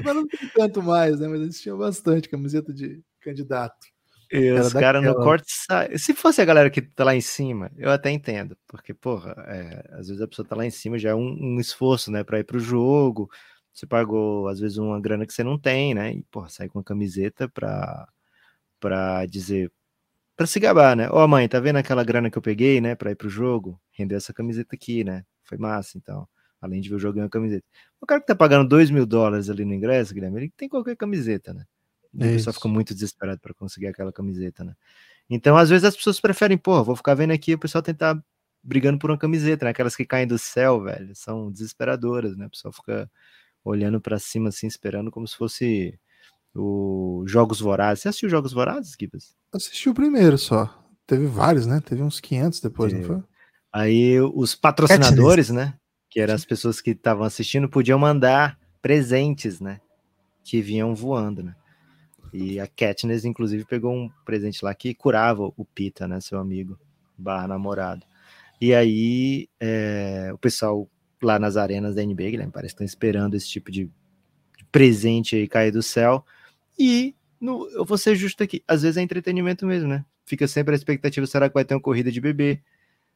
Mas 0.03 0.15
não 0.15 0.27
tem 0.27 0.49
tanto 0.53 0.83
mais, 0.83 1.17
né? 1.17 1.29
Mas 1.29 1.39
eles 1.39 1.61
tinham 1.61 1.77
bastante 1.77 2.27
camiseta 2.27 2.73
de 2.73 3.01
candidato. 3.21 3.87
E 4.33 4.47
Era 4.47 4.61
os 4.63 4.73
caras 4.73 5.01
no 5.01 5.07
daquela. 5.07 5.25
courtside. 5.25 5.97
Se 5.97 6.13
fosse 6.13 6.41
a 6.41 6.45
galera 6.45 6.69
que 6.69 6.81
tá 6.81 7.05
lá 7.05 7.15
em 7.15 7.21
cima, 7.21 7.71
eu 7.77 7.89
até 7.89 8.11
entendo. 8.11 8.57
Porque, 8.67 8.93
porra, 8.93 9.33
é, 9.47 9.91
às 9.93 10.07
vezes 10.07 10.21
a 10.21 10.27
pessoa 10.27 10.45
tá 10.45 10.57
lá 10.57 10.65
em 10.65 10.71
cima 10.71 10.99
já 10.99 11.11
é 11.11 11.15
um, 11.15 11.37
um 11.39 11.57
esforço, 11.57 12.11
né, 12.11 12.21
pra 12.21 12.39
ir 12.39 12.43
pro 12.43 12.59
jogo. 12.59 13.29
Você 13.71 13.87
pagou, 13.87 14.49
às 14.49 14.59
vezes, 14.59 14.77
uma 14.77 14.99
grana 14.99 15.25
que 15.25 15.31
você 15.31 15.41
não 15.41 15.57
tem, 15.57 15.93
né? 15.93 16.11
E, 16.11 16.23
porra, 16.23 16.49
sai 16.49 16.67
com 16.67 16.79
a 16.79 16.83
camiseta 16.83 17.47
pra, 17.47 18.05
pra 18.81 19.25
dizer. 19.27 19.71
Pra 20.37 20.47
se 20.47 20.59
gabar, 20.59 20.95
né? 20.95 21.09
Ó, 21.11 21.27
mãe, 21.27 21.47
tá 21.49 21.59
vendo 21.59 21.77
aquela 21.77 22.03
grana 22.03 22.29
que 22.31 22.37
eu 22.37 22.41
peguei, 22.41 22.81
né, 22.81 22.95
pra 22.95 23.11
ir 23.11 23.15
pro 23.15 23.29
jogo? 23.29 23.79
Rendeu 23.91 24.17
essa 24.17 24.33
camiseta 24.33 24.75
aqui, 24.75 25.03
né? 25.03 25.25
Foi 25.43 25.57
massa, 25.57 25.97
então. 25.97 26.27
Além 26.61 26.81
de 26.81 26.89
ver 26.89 26.95
o 26.95 26.99
jogo, 26.99 27.15
ganhou 27.15 27.27
a 27.27 27.29
camiseta. 27.31 27.65
O 28.01 28.05
cara 28.07 28.21
que 28.21 28.27
tá 28.27 28.35
pagando 28.35 28.67
2 28.69 28.91
mil 28.91 29.05
dólares 29.05 29.49
ali 29.49 29.65
no 29.65 29.73
ingresso, 29.73 30.13
Guilherme, 30.13 30.39
ele 30.41 30.53
tem 30.57 30.69
qualquer 30.69 30.95
camiseta, 30.97 31.53
né? 31.53 31.65
E 32.13 32.23
É 32.23 32.27
o 32.27 32.31
pessoal 32.31 32.53
isso. 32.53 32.53
fica 32.53 32.67
muito 32.69 32.93
desesperado 32.93 33.39
para 33.41 33.53
conseguir 33.53 33.87
aquela 33.87 34.11
camiseta, 34.13 34.63
né? 34.63 34.75
Então, 35.29 35.57
às 35.57 35.69
vezes, 35.69 35.85
as 35.85 35.95
pessoas 35.95 36.19
preferem, 36.19 36.57
pô, 36.57 36.83
vou 36.83 36.95
ficar 36.95 37.15
vendo 37.15 37.31
aqui 37.33 37.53
o 37.55 37.59
pessoal 37.59 37.81
tentar 37.83 38.21
brigando 38.63 38.99
por 38.99 39.11
uma 39.11 39.17
camiseta, 39.17 39.65
né? 39.65 39.71
Aquelas 39.71 39.95
que 39.95 40.05
caem 40.05 40.27
do 40.27 40.37
céu, 40.39 40.81
velho, 40.81 41.15
são 41.15 41.51
desesperadoras, 41.51 42.37
né? 42.37 42.47
O 42.47 42.49
pessoal 42.51 42.73
fica 42.73 43.09
olhando 43.63 44.01
para 44.01 44.19
cima, 44.19 44.49
assim, 44.49 44.67
esperando 44.67 45.11
como 45.11 45.27
se 45.27 45.37
fosse 45.37 45.99
o 46.55 47.23
Jogos 47.27 47.59
Vorazes. 47.59 48.03
Você 48.03 48.09
assistiu 48.09 48.29
Jogos 48.29 48.53
Vorazes, 48.53 48.95
Gibas? 48.99 49.35
Assisti 49.53 49.89
o 49.89 49.93
primeiro 49.93 50.37
só. 50.37 50.85
Teve 51.05 51.25
vários, 51.25 51.65
né? 51.65 51.81
Teve 51.81 52.03
uns 52.03 52.19
500 52.19 52.61
depois, 52.61 52.91
Teve. 52.91 53.07
não 53.07 53.15
foi? 53.15 53.23
Aí 53.73 54.19
os 54.19 54.55
patrocinadores, 54.55 55.49
né? 55.49 55.75
Que 56.09 56.19
eram 56.19 56.33
as 56.33 56.45
pessoas 56.45 56.81
que 56.81 56.91
estavam 56.91 57.23
assistindo, 57.23 57.69
podiam 57.69 57.97
mandar 57.97 58.57
presentes, 58.81 59.59
né? 59.59 59.79
Que 60.43 60.61
vinham 60.61 60.93
voando, 60.93 61.43
né? 61.43 61.55
E 62.33 62.59
a 62.59 62.67
Katniss, 62.67 63.25
inclusive, 63.25 63.65
pegou 63.65 63.93
um 63.93 64.09
presente 64.25 64.63
lá 64.63 64.73
que 64.73 64.93
curava 64.93 65.51
o 65.55 65.65
Pita, 65.65 66.07
né? 66.07 66.19
Seu 66.19 66.39
amigo, 66.39 66.77
barra 67.17 67.47
namorado. 67.47 68.05
E 68.59 68.73
aí, 68.73 69.49
é, 69.59 70.29
o 70.33 70.37
pessoal 70.37 70.89
lá 71.21 71.37
nas 71.39 71.57
arenas 71.57 71.95
da 71.95 72.03
NBA, 72.03 72.31
Guilherme, 72.31 72.51
parece 72.51 72.73
que 72.73 72.83
estão 72.83 72.85
esperando 72.85 73.35
esse 73.35 73.49
tipo 73.49 73.71
de 73.71 73.89
de 74.61 74.65
presente 74.71 75.35
aí 75.35 75.47
cair 75.47 75.71
do 75.71 75.81
céu. 75.81 76.23
E 76.77 77.15
no, 77.39 77.67
eu 77.69 77.83
vou 77.83 77.97
ser 77.97 78.15
justo 78.15 78.43
aqui, 78.43 78.63
às 78.67 78.83
vezes 78.83 78.97
é 78.97 79.01
entretenimento 79.01 79.65
mesmo, 79.65 79.89
né? 79.89 80.05
Fica 80.25 80.47
sempre 80.47 80.73
a 80.73 80.77
expectativa, 80.77 81.25
será 81.25 81.49
que 81.49 81.53
vai 81.53 81.65
ter 81.65 81.73
uma 81.73 81.81
corrida 81.81 82.11
de 82.11 82.21
bebê? 82.21 82.61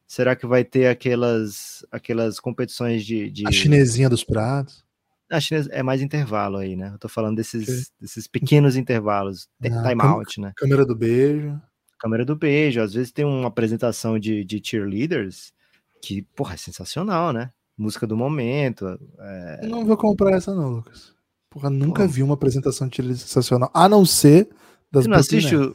Será 0.06 0.36
que 0.36 0.46
vai 0.46 0.64
ter 0.64 0.86
aquelas 0.86 1.84
aquelas 1.90 2.38
competições 2.38 3.04
de, 3.04 3.30
de 3.30 3.46
A 3.46 3.50
chinesinha 3.50 4.08
dos 4.08 4.22
pratos. 4.22 4.84
Acho 5.30 5.48
que 5.48 5.54
é 5.72 5.82
mais 5.82 6.00
intervalo 6.00 6.58
aí, 6.58 6.76
né? 6.76 6.90
Eu 6.94 6.98
tô 6.98 7.08
falando 7.08 7.36
desses, 7.36 7.90
desses 8.00 8.28
pequenos 8.28 8.76
intervalos. 8.76 9.48
Ah, 9.60 9.88
time 9.88 10.02
out, 10.02 10.40
né? 10.40 10.52
Câmera 10.54 10.86
do 10.86 10.94
beijo. 10.94 11.60
Câmera 11.98 12.24
do 12.24 12.36
beijo. 12.36 12.80
Às 12.80 12.94
vezes 12.94 13.10
tem 13.10 13.24
uma 13.24 13.48
apresentação 13.48 14.20
de, 14.20 14.44
de 14.44 14.60
cheerleaders 14.62 15.52
que, 16.00 16.22
porra, 16.36 16.54
é 16.54 16.56
sensacional, 16.56 17.32
né? 17.32 17.50
Música 17.76 18.06
do 18.06 18.16
momento. 18.16 18.86
É... 19.18 19.60
Eu 19.64 19.68
não 19.70 19.84
vou 19.84 19.96
comprar 19.96 20.36
essa, 20.36 20.54
não, 20.54 20.68
Lucas. 20.68 21.15
Porra, 21.50 21.70
nunca 21.70 22.02
Pô. 22.02 22.08
vi 22.08 22.22
uma 22.22 22.34
apresentação 22.34 22.88
de 22.88 23.02
sensacional, 23.16 23.70
a 23.72 23.88
não 23.88 24.04
ser 24.04 24.48
das 24.90 25.04
Você 25.04 25.08
não 25.08 25.16
assiste 25.16 25.56
o... 25.56 25.74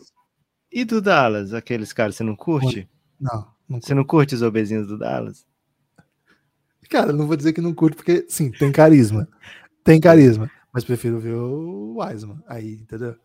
E 0.71 0.85
do 0.85 1.01
Dallas, 1.01 1.53
aqueles 1.53 1.91
caras, 1.91 2.15
você 2.15 2.23
não 2.23 2.35
curte? 2.35 2.89
Não. 3.19 3.47
não 3.67 3.81
você 3.81 3.93
não 3.93 4.05
curte 4.05 4.35
os 4.35 4.41
obesinhos 4.41 4.87
do 4.87 4.97
Dallas? 4.97 5.45
Cara, 6.89 7.13
não 7.13 7.25
vou 7.25 7.37
dizer 7.37 7.53
que 7.53 7.61
não 7.61 7.73
curto, 7.73 7.95
porque 7.95 8.25
sim, 8.27 8.51
tem 8.51 8.71
carisma. 8.71 9.27
tem 9.83 9.99
carisma. 9.99 10.51
Mas 10.73 10.83
prefiro 10.83 11.19
ver 11.19 11.33
o 11.35 11.97
Wiseman 11.97 12.41
aí, 12.47 12.73
entendeu? 12.73 13.15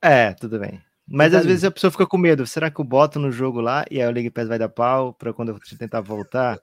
É, 0.00 0.32
tudo 0.32 0.58
bem. 0.58 0.80
Mas 1.06 1.34
às 1.34 1.44
vezes 1.44 1.64
a 1.64 1.70
pessoa 1.70 1.90
fica 1.90 2.06
com 2.06 2.16
medo. 2.16 2.46
Será 2.46 2.70
que 2.70 2.80
eu 2.80 2.84
boto 2.84 3.18
no 3.18 3.32
jogo 3.32 3.60
lá 3.60 3.84
e 3.90 4.00
aí 4.00 4.08
o 4.08 4.12
League 4.12 4.30
Pass 4.30 4.46
vai 4.46 4.58
dar 4.58 4.68
pau 4.68 5.12
para 5.12 5.32
quando 5.32 5.48
eu 5.50 5.58
tentar 5.76 6.00
voltar? 6.00 6.60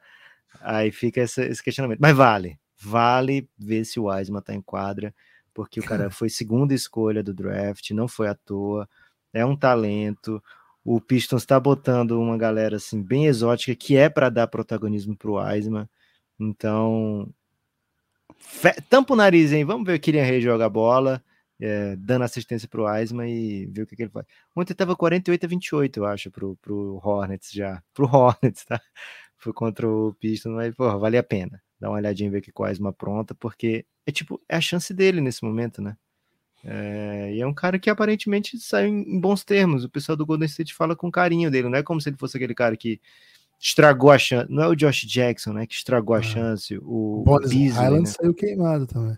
Aí 0.62 0.92
fica 0.92 1.22
esse, 1.22 1.42
esse, 1.44 1.62
questionamento. 1.62 2.00
Mas 2.00 2.16
vale. 2.16 2.58
Vale 2.80 3.50
ver 3.58 3.86
se 3.86 4.00
o 4.00 4.06
Wiseman 4.06 4.42
tá 4.42 4.54
em 4.54 4.62
quadra, 4.62 5.14
porque 5.54 5.80
o 5.80 5.84
cara 5.84 6.10
foi 6.12 6.30
segunda 6.30 6.74
escolha 6.74 7.24
do 7.24 7.34
draft, 7.34 7.90
não 7.92 8.08
foi 8.08 8.28
à 8.28 8.36
toa. 8.36 8.88
É 9.34 9.46
um 9.46 9.56
talento. 9.56 10.42
O 10.84 11.02
Pistons 11.02 11.42
está 11.44 11.60
botando 11.60 12.20
uma 12.20 12.38
galera 12.38 12.78
assim 12.78 13.02
bem 13.02 13.26
exótica 13.26 13.76
que 13.76 13.98
é 13.98 14.10
para 14.10 14.30
dar 14.30 14.48
protagonismo 14.48 15.16
pro 15.18 15.36
Wiseman. 15.36 15.90
Então, 16.40 17.34
tampa 18.90 19.14
o 19.14 19.16
nariz, 19.18 19.52
hein? 19.52 19.66
Vamos 19.66 19.86
ver 19.86 19.96
o 19.96 20.00
Kylian 20.00 20.24
Rey 20.24 20.42
joga 20.42 20.66
a 20.66 20.70
bola, 20.70 21.24
é, 21.60 21.96
dando 21.96 22.24
assistência 22.24 22.68
pro 22.68 22.88
Eisman 22.88 23.30
e 23.30 23.66
ver 23.68 23.84
o 23.84 23.88
que, 23.88 23.96
que 23.96 24.04
ele 24.04 24.12
faz. 24.12 24.26
Ontem 24.56 24.74
tava 24.74 24.96
48 24.96 25.46
a 25.46 25.50
28, 25.50 25.98
eu 25.98 26.06
acho, 26.06 26.32
pro, 26.32 26.56
pro 26.58 27.00
Hornets 27.04 27.52
já. 27.52 27.82
Pro 27.94 28.06
Hornets, 28.14 28.66
tá? 28.66 28.80
Foi 29.38 29.54
contra 29.54 29.90
o 29.90 30.14
Pistons, 30.20 30.54
mas, 30.54 30.74
porra, 30.76 30.98
vale 30.98 31.18
a 31.18 31.24
pena. 31.24 31.62
Dá 31.80 31.90
uma 31.90 31.98
olhadinha 31.98 32.28
e 32.28 32.32
ver 32.32 32.40
o 32.40 32.42
que 32.42 32.52
o 32.52 32.94
pronta, 32.94 33.36
porque 33.36 33.86
é 34.06 34.12
tipo, 34.12 34.42
é 34.48 34.56
a 34.56 34.62
chance 34.62 34.94
dele 34.94 35.22
nesse 35.22 35.44
momento, 35.44 35.82
né? 35.82 35.96
É, 36.64 37.34
e 37.34 37.42
é 37.42 37.48
um 37.48 37.54
cara 37.54 37.78
que 37.78 37.90
aparentemente 37.90 38.58
saiu 38.60 38.88
em 38.88 39.20
bons 39.20 39.44
termos. 39.44 39.84
O 39.84 39.90
pessoal 39.90 40.16
do 40.16 40.26
Golden 40.26 40.48
State 40.48 40.74
fala 40.74 40.96
com 40.96 41.12
carinho 41.12 41.52
dele, 41.52 41.70
não 41.70 41.78
é 41.78 41.84
como 41.84 42.02
se 42.02 42.10
ele 42.10 42.18
fosse 42.18 42.36
aquele 42.38 42.56
cara 42.56 42.76
que 42.76 43.00
estragou 43.60 44.12
a 44.12 44.18
chance. 44.18 44.52
Não 44.52 44.64
é 44.64 44.68
o 44.68 44.76
Josh 44.76 45.06
Jackson, 45.06 45.54
né? 45.54 45.66
Que 45.66 45.76
estragou 45.76 46.16
a 46.16 46.20
ah. 46.20 46.24
chance. 46.24 46.78
O 46.82 47.24
Bones 47.26 47.76
Highland 47.76 48.04
né? 48.04 48.06
saiu 48.06 48.34
queimado 48.34 48.88
também. 48.88 49.18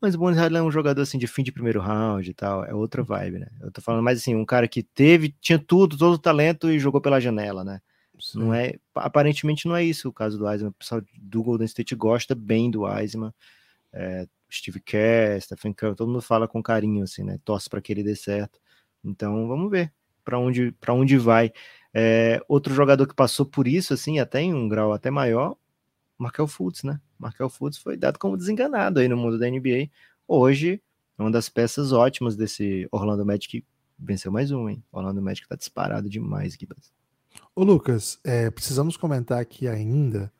Mas 0.00 0.14
o 0.14 0.18
Bones 0.18 0.38
Highland 0.38 0.58
é 0.58 0.62
um 0.62 0.70
jogador 0.70 1.02
assim 1.02 1.18
de 1.18 1.26
fim 1.26 1.42
de 1.42 1.52
primeiro 1.52 1.80
round 1.80 2.30
e 2.30 2.34
tal. 2.34 2.64
É 2.64 2.74
outra 2.74 3.02
vibe, 3.02 3.38
né? 3.38 3.48
Eu 3.60 3.70
tô 3.70 3.80
falando 3.80 4.02
mais 4.02 4.18
assim, 4.18 4.34
um 4.34 4.44
cara 4.44 4.68
que 4.68 4.82
teve, 4.82 5.34
tinha 5.40 5.58
tudo, 5.58 5.96
todo 5.96 6.14
o 6.14 6.18
talento 6.18 6.70
e 6.70 6.78
jogou 6.78 7.00
pela 7.00 7.20
janela, 7.20 7.64
né? 7.64 7.80
Sim. 8.20 8.38
Não 8.38 8.54
é, 8.54 8.74
aparentemente 8.94 9.66
não 9.66 9.76
é 9.76 9.84
isso 9.84 10.08
o 10.08 10.12
caso 10.12 10.38
do 10.38 10.48
Eisman. 10.50 10.70
O 10.70 10.74
pessoal 10.74 11.02
do 11.18 11.42
Golden 11.42 11.66
State 11.66 11.94
gosta 11.94 12.34
bem 12.34 12.70
do 12.70 12.88
Eisman. 12.88 13.32
É, 13.92 14.26
Steve 14.50 14.80
Kerr, 14.80 15.40
Stephen 15.40 15.72
Curry, 15.72 15.96
todo 15.96 16.08
mundo 16.08 16.22
fala 16.22 16.46
com 16.46 16.62
carinho, 16.62 17.02
assim, 17.02 17.24
né? 17.24 17.38
Torce 17.44 17.68
para 17.68 17.80
que 17.80 17.92
ele 17.92 18.02
dê 18.02 18.14
certo. 18.14 18.60
Então, 19.04 19.46
vamos 19.48 19.70
ver 19.70 19.92
para 20.26 20.40
onde, 20.40 20.72
para 20.72 20.92
onde 20.92 21.16
vai. 21.16 21.52
É, 21.94 22.42
outro 22.48 22.74
jogador 22.74 23.06
que 23.06 23.14
passou 23.14 23.46
por 23.46 23.68
isso, 23.68 23.94
assim, 23.94 24.18
até 24.18 24.40
em 24.42 24.52
um 24.52 24.68
grau 24.68 24.92
até 24.92 25.08
maior, 25.08 25.56
Markel 26.18 26.48
Fultz, 26.48 26.82
né? 26.82 27.00
Markel 27.16 27.48
Fultz 27.48 27.78
foi 27.78 27.96
dado 27.96 28.18
como 28.18 28.36
desenganado 28.36 28.98
aí 28.98 29.08
no 29.08 29.16
mundo 29.16 29.38
da 29.38 29.48
NBA. 29.48 29.88
Hoje, 30.26 30.82
uma 31.16 31.30
das 31.30 31.48
peças 31.48 31.92
ótimas 31.92 32.36
desse 32.36 32.88
Orlando 32.90 33.24
Magic 33.24 33.64
venceu 33.98 34.32
mais 34.32 34.50
um, 34.50 34.68
hein? 34.68 34.82
Orlando 34.90 35.22
Magic 35.22 35.46
tá 35.48 35.54
disparado 35.54 36.10
demais, 36.10 36.54
Gibas. 36.54 36.92
Ô 37.54 37.64
Lucas, 37.64 38.18
é, 38.24 38.50
precisamos 38.50 38.96
comentar 38.96 39.40
aqui 39.40 39.66
ainda 39.68 40.32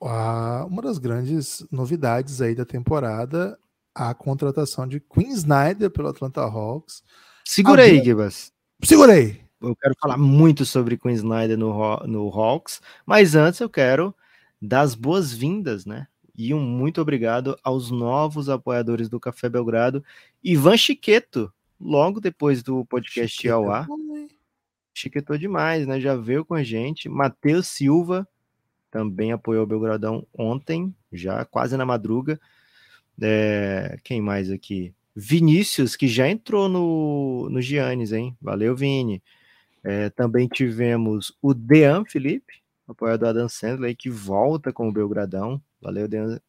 a, 0.00 0.66
uma 0.68 0.82
das 0.82 0.98
grandes 0.98 1.64
novidades 1.70 2.40
aí 2.40 2.54
da 2.54 2.64
temporada, 2.64 3.58
a 3.94 4.12
contratação 4.14 4.86
de 4.86 5.00
Queen 5.00 5.30
Snyder 5.30 5.90
pelo 5.90 6.08
Atlanta 6.08 6.42
Hawks. 6.42 7.02
Segura 7.44 7.82
aí, 7.82 8.02
Gibas. 8.02 8.52
Segurei 8.82 9.42
eu 9.62 9.76
quero 9.76 9.94
falar 10.00 10.16
muito 10.16 10.64
sobre 10.64 10.96
Queen 10.96 11.14
Snyder 11.14 11.56
no, 11.56 11.96
no 12.06 12.28
Hawks, 12.28 12.80
mas 13.06 13.34
antes 13.34 13.60
eu 13.60 13.70
quero 13.70 14.14
dar 14.60 14.80
as 14.80 14.94
boas-vindas, 14.94 15.86
né? 15.86 16.06
E 16.36 16.52
um 16.52 16.60
muito 16.60 17.00
obrigado 17.00 17.56
aos 17.62 17.90
novos 17.90 18.48
apoiadores 18.48 19.08
do 19.08 19.20
Café 19.20 19.48
Belgrado. 19.48 20.04
Ivan 20.42 20.76
Chiqueto, 20.76 21.52
logo 21.80 22.20
depois 22.20 22.62
do 22.62 22.84
podcast 22.86 23.36
Chiqueto. 23.36 23.54
ao 23.54 23.70
ar. 23.70 23.86
Chiquetou 24.94 25.38
demais, 25.38 25.86
né? 25.86 26.00
Já 26.00 26.14
veio 26.14 26.44
com 26.44 26.54
a 26.54 26.62
gente. 26.62 27.08
Matheus 27.08 27.66
Silva 27.68 28.26
também 28.90 29.32
apoiou 29.32 29.64
o 29.64 29.66
Belgradão 29.66 30.26
ontem, 30.36 30.94
já 31.10 31.44
quase 31.44 31.76
na 31.76 31.86
madruga. 31.86 32.38
É, 33.20 33.98
quem 34.04 34.20
mais 34.20 34.50
aqui? 34.50 34.94
Vinícius, 35.14 35.96
que 35.96 36.08
já 36.08 36.28
entrou 36.28 36.68
no, 36.68 37.48
no 37.50 37.60
Giannis, 37.60 38.12
hein? 38.12 38.36
Valeu, 38.40 38.74
Vini. 38.74 39.22
É, 39.84 40.10
também 40.10 40.46
tivemos 40.46 41.36
o 41.42 41.52
Dean 41.52 42.04
Felipe, 42.04 42.62
apoiador 42.86 43.30
Adam 43.30 43.48
Sandler, 43.48 43.96
que 43.96 44.08
volta 44.08 44.72
com 44.72 44.88
o 44.88 44.92
Belgradão. 44.92 45.60
Valeu, 45.80 46.06
Dean. 46.06 46.40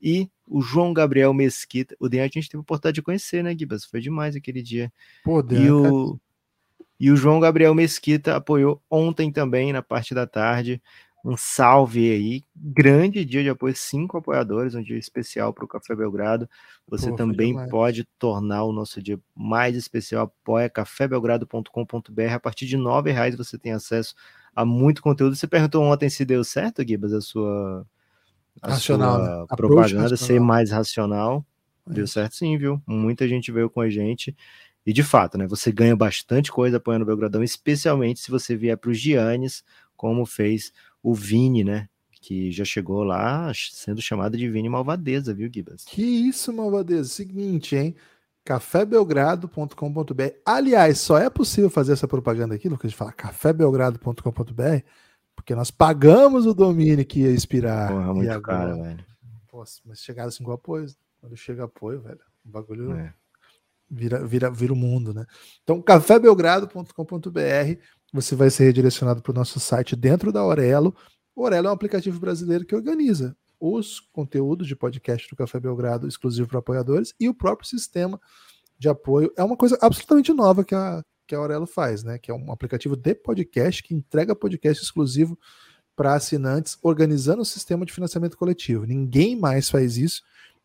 E 0.00 0.28
o 0.46 0.60
João 0.60 0.92
Gabriel 0.92 1.32
Mesquita. 1.32 1.96
O 1.98 2.08
Dean 2.08 2.22
a 2.22 2.26
gente 2.26 2.48
teve 2.48 2.58
a 2.58 2.60
oportunidade 2.60 2.96
de 2.96 3.02
conhecer, 3.02 3.42
né, 3.42 3.56
Gibas? 3.58 3.84
Foi 3.84 4.00
demais 4.00 4.36
aquele 4.36 4.62
dia. 4.62 4.92
Pô, 5.24 5.42
Dean, 5.42 5.60
e, 5.60 5.70
o, 5.70 6.20
e 6.98 7.10
o 7.10 7.16
João 7.16 7.40
Gabriel 7.40 7.74
Mesquita 7.74 8.36
apoiou 8.36 8.80
ontem 8.90 9.30
também, 9.30 9.72
na 9.72 9.82
parte 9.82 10.14
da 10.14 10.26
tarde. 10.26 10.80
Um 11.24 11.36
salve 11.36 12.12
aí, 12.12 12.42
grande 12.54 13.24
dia 13.24 13.42
de 13.42 13.48
apoio, 13.48 13.74
cinco 13.74 14.16
apoiadores, 14.16 14.76
um 14.76 14.82
dia 14.82 14.96
especial 14.96 15.52
para 15.52 15.64
o 15.64 15.68
Café 15.68 15.94
Belgrado. 15.96 16.48
Você 16.86 17.10
Pô, 17.10 17.16
também 17.16 17.68
pode 17.68 18.04
tornar 18.16 18.62
o 18.62 18.72
nosso 18.72 19.02
dia 19.02 19.18
mais 19.34 19.74
especial. 19.74 20.24
Apoia 20.24 20.70
cafébelgrado.com.br. 20.70 22.32
A 22.32 22.38
partir 22.38 22.66
de 22.66 22.76
nove 22.76 23.10
reais 23.10 23.34
você 23.34 23.58
tem 23.58 23.72
acesso 23.72 24.14
a 24.54 24.64
muito 24.64 25.02
conteúdo. 25.02 25.34
Você 25.34 25.48
perguntou 25.48 25.82
ontem 25.82 26.08
se 26.08 26.24
deu 26.24 26.44
certo, 26.44 26.86
Gibas, 26.86 27.12
a 27.12 27.20
sua, 27.20 27.84
a 28.62 28.70
racional, 28.70 29.16
sua 29.16 29.40
né? 29.40 29.46
propaganda 29.56 30.16
ser 30.16 30.40
mais 30.40 30.70
racional. 30.70 31.44
É 31.90 31.92
deu 31.92 32.06
certo 32.06 32.36
sim, 32.36 32.56
viu? 32.56 32.80
Muita 32.86 33.28
gente 33.28 33.52
veio 33.52 33.68
com 33.68 33.80
a 33.80 33.90
gente. 33.90 34.34
E 34.86 34.92
de 34.92 35.02
fato, 35.02 35.36
né? 35.36 35.46
Você 35.48 35.72
ganha 35.72 35.96
bastante 35.96 36.52
coisa 36.52 36.76
apoiando 36.76 37.02
o 37.02 37.06
Belgradão, 37.06 37.42
especialmente 37.42 38.20
se 38.20 38.30
você 38.30 38.56
vier 38.56 38.76
para 38.76 38.90
os 38.90 38.98
Giannis, 38.98 39.64
como 39.96 40.24
fez 40.24 40.72
o 41.02 41.12
Vini, 41.12 41.64
né? 41.64 41.88
Que 42.12 42.52
já 42.52 42.64
chegou 42.64 43.02
lá 43.02 43.52
sendo 43.54 44.00
chamado 44.00 44.36
de 44.36 44.48
Vini 44.48 44.68
Malvadeza, 44.68 45.34
viu, 45.34 45.50
Gibas? 45.52 45.84
Que 45.84 46.02
isso, 46.02 46.52
Malvadeza? 46.52 47.08
Seguinte, 47.08 47.74
hein? 47.74 47.96
cafébelgrado.com.br. 48.46 50.22
Aliás, 50.44 51.00
só 51.00 51.18
é 51.18 51.28
possível 51.28 51.68
fazer 51.68 51.92
essa 51.92 52.06
propaganda 52.06 52.54
aqui, 52.54 52.68
Lucas, 52.68 52.92
de 52.92 52.96
falar 52.96 53.12
cafébelgrado.com.br, 53.12 54.84
porque 55.34 55.52
nós 55.54 55.72
pagamos 55.72 56.46
o 56.46 56.54
domínio 56.54 57.04
que 57.04 57.22
ia 57.22 57.30
expirar. 57.30 57.90
Porra, 57.90 58.14
muito 58.14 58.30
agora... 58.30 58.68
caro, 58.68 58.82
velho. 58.82 59.04
Poxa, 59.48 59.80
mas 59.84 59.98
chegaram 60.00 60.28
assim 60.28 60.44
com 60.44 60.52
apoio. 60.52 60.86
Quando 61.20 61.36
chega 61.36 61.64
apoio, 61.64 62.00
velho, 62.00 62.20
o 62.44 62.48
bagulho 62.48 62.92
é. 62.92 63.12
Vira, 63.90 64.26
vira, 64.26 64.50
vira 64.50 64.72
o 64.72 64.76
mundo, 64.76 65.14
né? 65.14 65.24
Então, 65.62 65.80
cafébelgrado.com.br 65.80 67.80
você 68.12 68.34
vai 68.34 68.50
ser 68.50 68.64
redirecionado 68.64 69.20
para 69.20 69.32
o 69.32 69.34
nosso 69.34 69.60
site 69.60 69.96
dentro 69.96 70.32
da 70.32 70.40
Aurelo. 70.40 70.94
O 71.34 71.46
é 71.48 71.60
um 71.60 71.68
aplicativo 71.68 72.18
brasileiro 72.18 72.64
que 72.64 72.74
organiza 72.74 73.36
os 73.60 74.00
conteúdos 74.12 74.66
de 74.66 74.76
podcast 74.76 75.28
do 75.28 75.36
Café 75.36 75.60
Belgrado 75.60 76.06
exclusivo 76.06 76.48
para 76.48 76.58
apoiadores 76.58 77.14
e 77.18 77.28
o 77.28 77.34
próprio 77.34 77.68
sistema 77.68 78.20
de 78.78 78.88
apoio. 78.88 79.32
É 79.36 79.44
uma 79.44 79.56
coisa 79.56 79.78
absolutamente 79.80 80.32
nova 80.32 80.64
que 80.64 80.74
a, 80.74 81.02
que 81.26 81.34
a 81.34 81.38
Aurelo 81.38 81.66
faz, 81.66 82.02
né? 82.02 82.18
Que 82.18 82.30
é 82.30 82.34
um 82.34 82.52
aplicativo 82.52 82.96
de 82.96 83.14
podcast 83.14 83.82
que 83.82 83.94
entrega 83.94 84.34
podcast 84.34 84.82
exclusivo 84.82 85.38
para 85.94 86.14
assinantes, 86.14 86.78
organizando 86.82 87.42
o 87.42 87.46
sistema 87.46 87.86
de 87.86 87.92
financiamento 87.92 88.36
coletivo. 88.36 88.84
Ninguém 88.84 89.34
mais 89.34 89.70
faz 89.70 89.96
isso. 89.96 90.22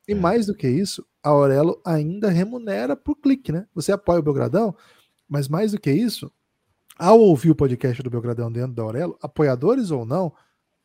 E 0.08 0.14
é. 0.14 0.16
mais 0.16 0.46
do 0.46 0.56
que 0.56 0.68
isso, 0.68 1.06
a 1.24 1.30
Aurelo 1.30 1.82
ainda 1.86 2.30
remunera 2.30 2.96
por 2.96 3.16
clique, 3.16 3.52
né? 3.52 3.68
Você 3.74 3.92
apoia 3.92 4.20
o 4.20 4.24
Belgradão, 4.24 4.76
mas 5.28 5.48
mais 5.48 5.72
do 5.72 5.80
que 5.80 5.92
isso, 5.92 6.32
ao 6.98 7.20
ouvir 7.20 7.52
o 7.52 7.56
podcast 7.56 8.02
do 8.04 8.10
Belgradão 8.10 8.52
dentro 8.52 8.74
da 8.74 8.84
Aurelo, 8.84 9.18
apoiadores 9.22 9.92
ou 9.92 10.06
não, 10.06 10.34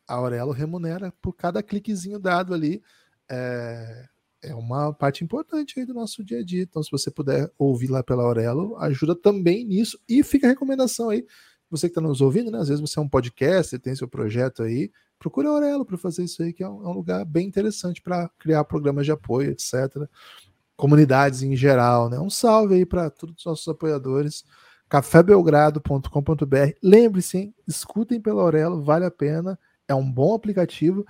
a 0.07 0.15
Aurelo 0.15 0.51
remunera 0.51 1.13
por 1.21 1.33
cada 1.33 1.61
cliquezinho 1.61 2.19
dado 2.19 2.53
ali. 2.53 2.81
É, 3.29 4.05
é 4.41 4.55
uma 4.55 4.93
parte 4.93 5.23
importante 5.23 5.79
aí 5.79 5.85
do 5.85 5.93
nosso 5.93 6.23
dia 6.23 6.39
a 6.39 6.43
dia. 6.43 6.63
Então, 6.63 6.81
se 6.81 6.89
você 6.89 7.11
puder 7.11 7.51
ouvir 7.57 7.87
lá 7.87 8.01
pela 8.01 8.23
Aurelo, 8.23 8.77
ajuda 8.77 9.15
também 9.15 9.65
nisso. 9.65 9.99
E 10.07 10.23
fica 10.23 10.47
a 10.47 10.49
recomendação 10.49 11.09
aí, 11.09 11.25
você 11.69 11.87
que 11.87 11.91
está 11.91 12.01
nos 12.01 12.21
ouvindo, 12.21 12.49
né? 12.49 12.59
Às 12.59 12.69
vezes 12.69 12.81
você 12.81 12.97
é 12.97 13.01
um 13.01 13.09
podcast, 13.09 13.77
tem 13.79 13.95
seu 13.95 14.07
projeto 14.07 14.63
aí, 14.63 14.91
procura 15.19 15.49
a 15.49 15.51
Aurelo 15.51 15.85
para 15.85 15.97
fazer 15.97 16.23
isso 16.23 16.41
aí, 16.43 16.53
que 16.53 16.63
é 16.63 16.69
um, 16.69 16.83
é 16.83 16.87
um 16.87 16.93
lugar 16.93 17.25
bem 17.25 17.47
interessante 17.47 18.01
para 18.01 18.29
criar 18.39 18.63
programas 18.63 19.05
de 19.05 19.11
apoio, 19.11 19.51
etc. 19.51 20.07
Comunidades 20.75 21.41
em 21.41 21.55
geral, 21.55 22.09
né? 22.09 22.19
Um 22.19 22.29
salve 22.29 22.75
aí 22.75 22.85
para 22.85 23.09
todos 23.09 23.37
os 23.39 23.45
nossos 23.45 23.67
apoiadores. 23.67 24.43
cafébelgrado.com.br. 24.89 26.71
Lembre-se, 26.81 27.53
escutem 27.67 28.21
pela 28.21 28.41
Aurelo, 28.41 28.83
vale 28.83 29.05
a 29.05 29.11
pena. 29.11 29.59
É 29.87 29.95
um 29.95 30.09
bom 30.09 30.35
aplicativo. 30.35 31.05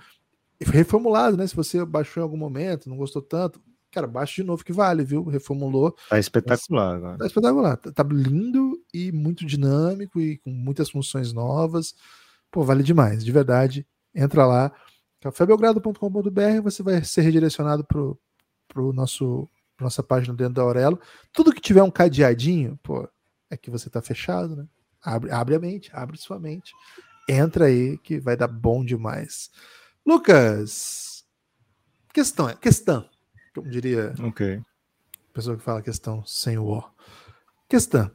Reformulado, 0.60 1.36
né? 1.36 1.46
Se 1.46 1.54
você 1.54 1.84
baixou 1.84 2.20
em 2.20 2.24
algum 2.24 2.36
momento, 2.36 2.88
não 2.88 2.96
gostou 2.96 3.22
tanto, 3.22 3.60
cara, 3.90 4.06
baixa 4.06 4.42
de 4.42 4.46
novo 4.46 4.64
que 4.64 4.72
vale, 4.72 5.04
viu? 5.04 5.24
Reformulou. 5.24 5.94
Tá 6.08 6.18
espetacular 6.18 6.96
agora. 6.96 7.18
Tá 7.18 7.26
espetacular. 7.26 7.76
Tá, 7.76 7.92
tá 7.92 8.02
lindo 8.02 8.80
e 8.92 9.12
muito 9.12 9.46
dinâmico 9.46 10.20
e 10.20 10.38
com 10.38 10.50
muitas 10.50 10.90
funções 10.90 11.32
novas. 11.32 11.94
Pô, 12.50 12.62
vale 12.62 12.82
demais, 12.82 13.24
de 13.24 13.32
verdade. 13.32 13.86
Entra 14.14 14.46
lá, 14.46 14.72
cafébelgrado.com.br, 15.20 16.62
você 16.62 16.82
vai 16.82 17.04
ser 17.04 17.22
redirecionado 17.22 17.84
pro, 17.84 18.18
pro 18.66 18.92
nosso 18.92 19.48
nossa 19.80 20.02
página 20.02 20.34
dentro 20.34 20.54
da 20.54 20.62
Aurelo. 20.62 21.00
Tudo 21.32 21.52
que 21.52 21.60
tiver 21.60 21.84
um 21.84 21.90
cadeadinho, 21.90 22.76
pô, 22.82 23.08
é 23.48 23.56
que 23.56 23.70
você 23.70 23.88
tá 23.88 24.02
fechado, 24.02 24.56
né? 24.56 24.66
Abre, 25.00 25.30
abre 25.30 25.54
a 25.54 25.60
mente, 25.60 25.88
abre 25.92 26.16
sua 26.18 26.36
mente. 26.40 26.72
Entra 27.28 27.66
aí 27.66 27.96
que 27.98 28.18
vai 28.18 28.36
dar 28.36 28.48
bom 28.48 28.84
demais. 28.84 29.50
Lucas, 30.04 31.24
questão, 32.12 32.48
questão 32.56 33.08
como 33.58 33.70
diria 33.70 34.14
ok 34.20 34.56
a 34.56 35.32
pessoa 35.32 35.56
que 35.56 35.62
fala 35.62 35.82
questão 35.82 36.24
sem 36.24 36.58
o 36.58 36.66
O. 36.66 36.84
Questão. 37.68 38.10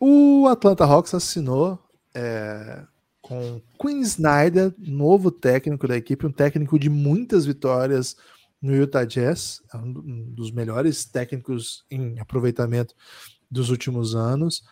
O 0.00 0.46
Atlanta 0.48 0.84
Hawks 0.84 1.12
assinou 1.14 1.82
é, 2.14 2.84
com 3.24 3.60
Quinn 3.80 4.02
Snyder, 4.02 4.74
novo 4.78 5.30
técnico 5.30 5.88
da 5.88 5.96
equipe, 5.96 6.26
um 6.26 6.32
técnico 6.32 6.78
de 6.78 6.90
muitas 6.90 7.46
vitórias 7.46 8.16
no 8.60 8.74
Utah 8.74 9.04
Jazz, 9.04 9.62
é 9.72 9.78
um 9.78 10.30
dos 10.30 10.50
melhores 10.50 11.06
técnicos 11.06 11.84
em 11.90 12.18
aproveitamento 12.20 12.94
dos 13.50 13.70
últimos 13.70 14.14
anos. 14.14 14.62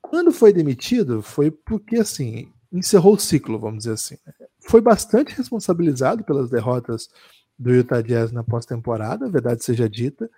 Quando 0.00 0.32
foi 0.32 0.50
demitido, 0.50 1.20
foi 1.20 1.50
porque 1.50 1.96
assim 1.96 2.50
encerrou 2.72 3.14
o 3.14 3.20
ciclo, 3.20 3.58
vamos 3.58 3.80
dizer 3.80 3.92
assim. 3.92 4.16
Foi 4.60 4.80
bastante 4.80 5.34
responsabilizado 5.34 6.24
pelas 6.24 6.48
derrotas 6.48 7.08
do 7.58 7.70
Utah 7.70 8.00
Jazz 8.00 8.32
na 8.32 8.42
pós-temporada, 8.42 9.28
verdade 9.28 9.62
seja 9.62 9.88
dita, 9.88 10.30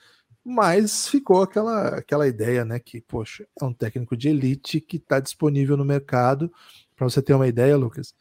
mas 0.45 1.07
ficou 1.07 1.43
aquela, 1.43 1.91
aquela 1.91 2.27
ideia, 2.27 2.65
né, 2.65 2.81
que, 2.81 3.01
poxa, 3.01 3.47
é 3.61 3.65
um 3.65 3.73
técnico 3.73 4.17
de 4.17 4.29
elite 4.29 4.81
que 4.81 4.97
está 4.97 5.21
disponível 5.21 5.77
no 5.77 5.85
mercado. 5.85 6.53
Para 6.97 7.09
você 7.09 7.23
ter 7.23 7.35
uma 7.35 7.49
ideia, 7.49 7.77
Lucas, 7.77 8.15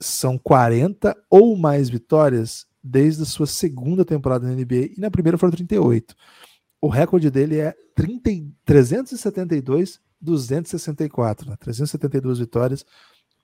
são 0.00 0.38
40 0.38 1.16
ou 1.28 1.56
mais 1.56 1.90
vitórias 1.90 2.66
desde 2.82 3.22
a 3.22 3.26
sua 3.26 3.46
segunda 3.46 4.04
temporada 4.04 4.46
na 4.46 4.54
NBA 4.54 4.94
e 4.96 5.00
na 5.00 5.10
primeira 5.10 5.36
foram 5.36 5.52
38. 5.52 6.14
O 6.80 6.88
recorde 6.88 7.30
dele 7.30 7.58
é 7.58 7.74
30, 7.94 8.30
372, 8.64 10.00
264, 10.20 11.50
né? 11.50 11.56
372 11.60 12.38
vitórias, 12.38 12.86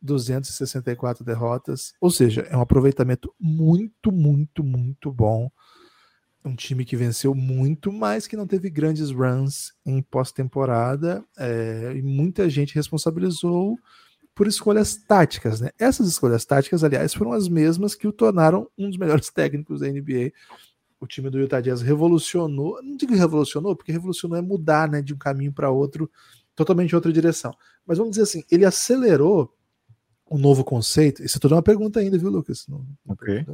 264 0.01 1.24
derrotas, 1.24 1.92
ou 2.01 2.11
seja, 2.11 2.42
é 2.42 2.57
um 2.57 2.61
aproveitamento 2.61 3.34
muito, 3.38 4.11
muito, 4.11 4.64
muito 4.64 5.12
bom. 5.12 5.51
Um 6.44 6.55
time 6.55 6.84
que 6.84 6.97
venceu 6.97 7.34
muito, 7.34 7.92
mas 7.92 8.26
que 8.26 8.36
não 8.36 8.47
teve 8.47 8.70
grandes 8.70 9.11
runs 9.11 9.74
em 9.84 10.01
pós-temporada, 10.01 11.24
é, 11.36 11.92
e 11.97 12.03
muita 12.03 12.49
gente 12.49 12.74
responsabilizou 12.74 13.76
por 14.37 14.47
escolhas 14.47 14.95
táticas. 14.95 15.62
Né? 15.62 15.70
Essas 15.78 16.07
escolhas 16.07 16.45
táticas, 16.45 16.84
aliás, 16.84 17.14
foram 17.14 17.32
as 17.32 17.49
mesmas 17.49 17.95
que 17.95 18.07
o 18.07 18.12
tornaram 18.12 18.68
um 18.78 18.89
dos 18.89 18.99
melhores 18.99 19.30
técnicos 19.32 19.80
da 19.80 19.89
NBA. 19.89 20.30
O 21.01 21.07
time 21.07 21.30
do 21.30 21.39
Utah 21.41 21.61
Jazz 21.61 21.80
revolucionou, 21.80 22.80
não 22.82 22.97
digo 22.97 23.14
revolucionou, 23.14 23.74
porque 23.74 23.91
revolucionou 23.91 24.37
é 24.37 24.43
mudar 24.43 24.89
né, 24.89 25.01
de 25.01 25.14
um 25.14 25.18
caminho 25.18 25.53
para 25.53 25.70
outro, 25.70 26.11
totalmente 26.55 26.95
outra 26.95 27.11
direção. 27.11 27.55
Mas 27.87 27.97
vamos 27.97 28.12
dizer 28.12 28.24
assim, 28.24 28.45
ele 28.51 28.66
acelerou 28.66 29.55
um 30.31 30.39
novo 30.39 30.64
conceito. 30.64 31.22
Isso 31.22 31.39
é 31.39 31.41
toda 31.41 31.55
uma 31.55 31.62
pergunta 31.62 32.01
ainda, 32.01 32.18
viu, 32.18 32.31
Lucas? 32.31 32.66
Não, 32.68 32.85
ok. 33.09 33.45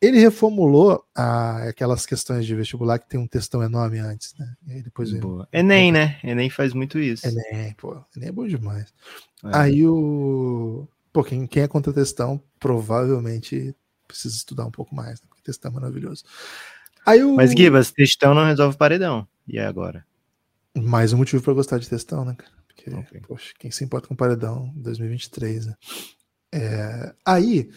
Ele 0.00 0.18
reformulou 0.18 1.04
a, 1.14 1.68
aquelas 1.68 2.04
questões 2.04 2.44
de 2.44 2.54
vestibular 2.54 2.98
que 2.98 3.08
tem 3.08 3.20
um 3.20 3.26
textão 3.26 3.62
enorme 3.62 3.98
antes, 3.98 4.34
né? 4.36 4.52
E 4.66 4.72
aí 4.72 4.82
depois 4.82 5.12
Boa. 5.12 5.46
Enem, 5.52 5.92
né? 5.92 6.18
Enem 6.24 6.50
faz 6.50 6.72
muito 6.74 6.98
isso. 6.98 7.26
Enem, 7.26 7.72
pô. 7.74 8.02
Enem 8.16 8.30
é 8.30 8.32
bom 8.32 8.46
demais. 8.46 8.92
É. 9.44 9.50
Aí 9.52 9.86
o. 9.86 10.88
Pô, 11.12 11.22
quem, 11.22 11.46
quem 11.46 11.62
é 11.62 11.68
contra 11.68 11.92
textão 11.92 12.42
provavelmente 12.58 13.76
precisa 14.08 14.34
estudar 14.34 14.66
um 14.66 14.70
pouco 14.70 14.94
mais, 14.94 15.20
né? 15.20 15.26
porque 15.28 15.42
textão 15.42 15.70
é 15.70 15.74
maravilhoso. 15.74 16.24
Aí 17.06 17.22
o... 17.22 17.34
Mas, 17.36 17.52
Gibas, 17.52 17.90
textão 17.90 18.34
não 18.34 18.44
resolve 18.44 18.76
paredão. 18.76 19.26
E 19.46 19.58
agora? 19.58 20.04
Mais 20.74 21.12
um 21.12 21.18
motivo 21.18 21.42
para 21.42 21.52
gostar 21.52 21.78
de 21.78 21.88
textão, 21.88 22.24
né, 22.24 22.34
cara? 22.36 22.61
Porque, 22.74 22.90
okay. 22.94 23.20
poxa, 23.20 23.52
quem 23.58 23.70
se 23.70 23.84
importa 23.84 24.08
com 24.08 24.16
paredão 24.16 24.72
2023, 24.76 25.66
né? 25.66 25.74
É, 26.54 27.14
aí 27.24 27.70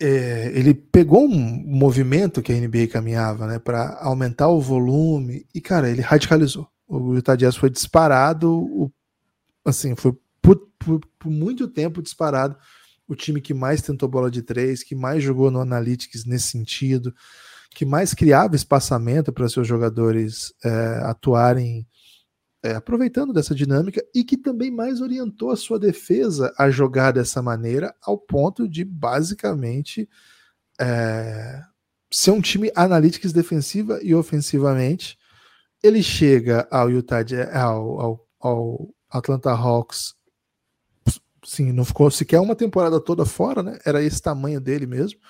é, 0.00 0.52
ele 0.54 0.74
pegou 0.74 1.24
um 1.24 1.28
movimento 1.66 2.42
que 2.42 2.52
a 2.52 2.56
NBA 2.56 2.88
caminhava, 2.88 3.46
né, 3.46 3.58
para 3.58 3.98
aumentar 4.00 4.48
o 4.48 4.60
volume 4.60 5.46
e 5.54 5.60
cara, 5.60 5.88
ele 5.90 6.02
radicalizou. 6.02 6.68
O 6.86 7.14
Utah 7.14 7.34
Jazz 7.34 7.56
foi 7.56 7.70
disparado, 7.70 8.52
o, 8.52 8.92
assim, 9.64 9.96
foi 9.96 10.14
por, 10.40 10.56
por, 10.78 11.00
por, 11.18 11.30
muito 11.30 11.66
tempo 11.66 12.02
disparado 12.02 12.56
o 13.08 13.14
time 13.14 13.40
que 13.40 13.54
mais 13.54 13.82
tentou 13.82 14.08
bola 14.08 14.30
de 14.30 14.42
três, 14.42 14.82
que 14.82 14.94
mais 14.94 15.22
jogou 15.22 15.50
no 15.50 15.60
analytics 15.60 16.24
nesse 16.24 16.48
sentido, 16.48 17.12
que 17.70 17.84
mais 17.84 18.14
criava 18.14 18.54
espaçamento 18.54 19.32
para 19.32 19.48
seus 19.48 19.66
jogadores 19.66 20.52
é, 20.64 21.00
atuarem 21.04 21.86
é, 22.66 22.74
aproveitando 22.74 23.32
dessa 23.32 23.54
dinâmica 23.54 24.04
e 24.12 24.24
que 24.24 24.36
também 24.36 24.72
mais 24.72 25.00
orientou 25.00 25.52
a 25.52 25.56
sua 25.56 25.78
defesa 25.78 26.52
a 26.58 26.68
jogar 26.68 27.12
dessa 27.12 27.40
maneira, 27.40 27.94
ao 28.02 28.18
ponto 28.18 28.68
de 28.68 28.84
basicamente 28.84 30.08
é, 30.80 31.62
ser 32.10 32.32
um 32.32 32.40
time 32.40 32.72
analytics 32.74 33.32
defensiva 33.32 34.00
e 34.02 34.12
ofensivamente. 34.16 35.16
Ele 35.80 36.02
chega 36.02 36.66
ao 36.68 36.90
Utah 36.90 37.24
ao, 37.52 38.00
ao, 38.00 38.28
ao 38.40 38.94
Atlanta 39.08 39.52
Hawks, 39.52 40.16
sim, 41.44 41.70
não 41.70 41.84
ficou 41.84 42.10
sequer 42.10 42.40
uma 42.40 42.56
temporada 42.56 43.00
toda 43.00 43.24
fora, 43.24 43.62
né? 43.62 43.78
Era 43.84 44.02
esse 44.02 44.20
tamanho 44.20 44.60
dele 44.60 44.86
mesmo. 44.86 45.20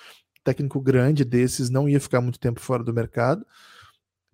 Técnico 0.43 0.81
grande 0.81 1.23
desses 1.23 1.69
não 1.69 1.87
ia 1.87 1.99
ficar 1.99 2.19
muito 2.19 2.39
tempo 2.39 2.59
fora 2.59 2.83
do 2.83 2.93
mercado 2.93 3.45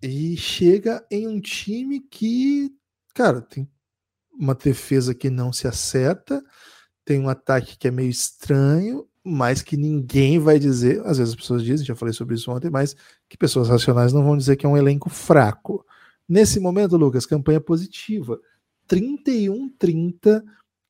e 0.02 0.36
chega 0.38 1.04
em 1.10 1.28
um 1.28 1.38
time 1.38 2.00
que 2.00 2.72
cara, 3.14 3.40
tem 3.40 3.68
uma 4.38 4.54
defesa 4.54 5.14
que 5.14 5.30
não 5.30 5.52
se 5.52 5.68
acerta, 5.68 6.44
tem 7.04 7.20
um 7.20 7.28
ataque 7.28 7.78
que 7.78 7.88
é 7.88 7.90
meio 7.90 8.10
estranho, 8.10 9.06
mas 9.24 9.62
que 9.62 9.76
ninguém 9.76 10.38
vai 10.38 10.58
dizer, 10.58 11.00
às 11.06 11.18
vezes 11.18 11.32
as 11.32 11.36
pessoas 11.36 11.62
dizem, 11.62 11.86
já 11.86 11.94
falei 11.94 12.12
sobre 12.12 12.34
isso 12.34 12.50
ontem, 12.50 12.70
mas 12.70 12.94
que 13.28 13.38
pessoas 13.38 13.68
racionais 13.68 14.12
não 14.12 14.22
vão 14.22 14.36
dizer 14.36 14.56
que 14.56 14.66
é 14.66 14.68
um 14.68 14.76
elenco 14.76 15.08
fraco. 15.08 15.84
Nesse 16.28 16.60
momento, 16.60 16.96
Lucas, 16.96 17.24
campanha 17.24 17.60
positiva. 17.60 18.38
31-30, 18.88 20.42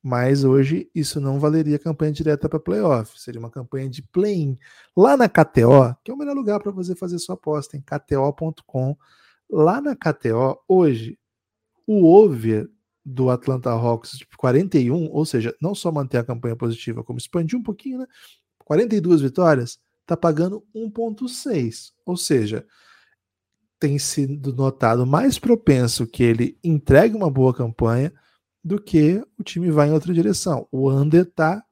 mas 0.03 0.43
hoje 0.43 0.91
isso 0.93 1.21
não 1.21 1.39
valeria 1.39 1.79
campanha 1.79 2.13
direta 2.13 2.49
para 2.49 2.59
playoff, 2.59 3.21
seria 3.21 3.39
uma 3.39 3.51
campanha 3.51 3.89
de 3.89 4.03
play-in. 4.03 4.59
Lá 4.97 5.17
na 5.17 5.29
KTO, 5.29 5.97
que 6.03 6.11
é 6.11 6.15
o 6.15 6.17
melhor 6.17 6.35
lugar 6.35 6.61
para 6.61 6.73
você 6.73 6.97
fazer 6.97 7.19
sua 7.19 7.37
aposta, 7.37 7.77
em 7.77 7.81
kto.com. 7.81 8.97
Lá 9.49 9.81
na 9.81 9.95
KTO, 9.95 10.59
hoje, 10.67 11.19
o 11.87 12.05
over 12.07 12.69
do 13.05 13.29
Atlanta 13.29 13.71
Hawks, 13.71 14.13
tipo 14.13 14.37
41, 14.37 15.11
ou 15.11 15.27
seja, 15.27 15.55
não 15.61 15.75
só 15.75 15.93
manter 15.93 16.19
a 16.19 16.25
campanha 16.25 16.57
positiva, 16.57 17.05
como 17.05 17.19
expandir 17.19 17.59
um 17.59 17.63
pouquinho, 17.63 17.99
né? 17.99 18.07
42 18.59 19.21
vitórias, 19.21 19.79
tá 20.07 20.17
pagando 20.17 20.65
1.6, 20.75 21.93
ou 22.07 22.17
seja, 22.17 22.67
tem 23.79 23.99
sido 23.99 24.55
notado 24.55 25.07
mais 25.07 25.39
propenso 25.39 26.07
que 26.07 26.23
ele 26.23 26.59
entregue 26.65 27.15
uma 27.15 27.31
boa 27.31 27.53
campanha 27.53 28.13
do 28.63 28.81
que 28.81 29.23
o 29.39 29.43
time 29.43 29.71
vá 29.71 29.87
em 29.87 29.93
outra 29.93 30.15
direção. 30.15 30.67
O 30.73 30.91
under 30.91 31.31
tá 31.31 31.63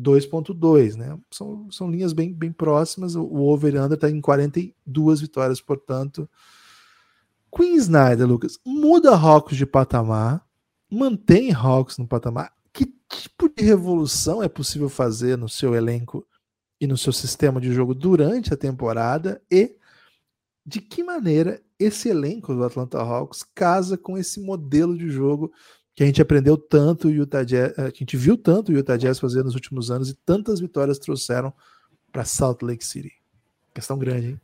2.2, 0.00 0.94
né? 0.94 1.18
São, 1.32 1.68
são 1.72 1.90
linhas 1.90 2.12
bem, 2.12 2.32
bem 2.32 2.52
próximas. 2.52 3.16
O 3.16 3.34
over 3.42 3.74
under 3.82 3.96
está 3.96 4.08
em 4.08 4.20
42 4.20 5.20
vitórias, 5.20 5.60
portanto, 5.60 6.30
Queen 7.54 7.76
Snyder, 7.76 8.26
Lucas, 8.26 8.58
muda 8.64 9.14
Hawks 9.16 9.56
de 9.56 9.66
patamar, 9.66 10.44
mantém 10.90 11.52
Hawks 11.52 11.98
no 11.98 12.06
patamar. 12.06 12.52
Que 12.72 12.86
tipo 13.08 13.48
de 13.48 13.64
revolução 13.64 14.42
é 14.42 14.48
possível 14.48 14.88
fazer 14.88 15.36
no 15.36 15.48
seu 15.48 15.74
elenco 15.74 16.26
e 16.80 16.86
no 16.86 16.96
seu 16.96 17.12
sistema 17.12 17.60
de 17.60 17.72
jogo 17.72 17.94
durante 17.94 18.52
a 18.52 18.56
temporada? 18.56 19.42
E 19.50 19.76
de 20.64 20.80
que 20.80 21.02
maneira 21.02 21.62
esse 21.78 22.08
elenco 22.08 22.54
do 22.54 22.64
Atlanta 22.64 22.98
Hawks 22.98 23.42
casa 23.54 23.96
com 23.96 24.18
esse 24.18 24.40
modelo 24.40 24.96
de 24.96 25.08
jogo 25.08 25.52
que 25.94 26.02
a 26.02 26.06
gente 26.06 26.22
aprendeu 26.22 26.56
tanto 26.56 27.10
Utah 27.10 27.42
Jazz, 27.42 27.72
eh, 27.76 27.90
que 27.90 27.98
a 27.98 28.04
gente 28.04 28.16
viu 28.16 28.36
tanto 28.36 28.70
o 28.70 28.74
Utah 28.76 28.96
Jazz 28.96 29.18
fazer 29.18 29.42
nos 29.42 29.54
últimos 29.54 29.90
anos 29.90 30.10
e 30.10 30.14
tantas 30.14 30.60
vitórias 30.60 30.98
trouxeram 30.98 31.52
para 32.12 32.24
Salt 32.24 32.62
Lake 32.62 32.84
City. 32.84 33.12
Questão 33.74 33.98
grande, 33.98 34.28
hein? 34.28 34.40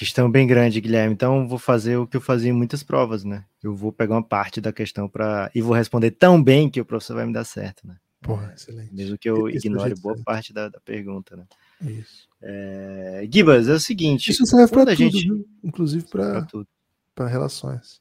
Questão 0.00 0.30
bem 0.30 0.46
grande, 0.46 0.80
Guilherme. 0.80 1.12
Então 1.12 1.46
vou 1.46 1.58
fazer 1.58 1.98
o 1.98 2.06
que 2.06 2.16
eu 2.16 2.22
fazia 2.22 2.48
em 2.48 2.54
muitas 2.54 2.82
provas, 2.82 3.22
né? 3.22 3.44
Eu 3.62 3.76
vou 3.76 3.92
pegar 3.92 4.14
uma 4.14 4.22
parte 4.22 4.58
da 4.58 4.72
questão 4.72 5.06
para 5.06 5.50
e 5.54 5.60
vou 5.60 5.74
responder 5.74 6.12
tão 6.12 6.42
bem 6.42 6.70
que 6.70 6.80
o 6.80 6.86
professor 6.86 7.16
vai 7.16 7.26
me 7.26 7.34
dar 7.34 7.44
certo, 7.44 7.86
né? 7.86 7.98
Porra, 8.22 8.50
excelente. 8.56 8.94
Mesmo 8.94 9.18
que 9.18 9.28
eu 9.28 9.46
Esse 9.50 9.66
ignore 9.66 9.94
boa 9.96 10.14
certo. 10.14 10.24
parte 10.24 10.54
da, 10.54 10.70
da, 10.70 10.80
pergunta, 10.80 11.36
né? 11.36 11.44
Isso. 11.82 12.26
É... 12.40 13.28
Gibas, 13.30 13.68
é 13.68 13.74
o 13.74 13.78
seguinte. 13.78 14.30
Isso 14.30 14.46
serve 14.46 14.72
para 14.72 14.86
tudo, 14.86 14.96
gente... 14.96 15.20
viu? 15.22 15.46
inclusive 15.62 16.06
para 16.06 17.28
relações. 17.28 18.00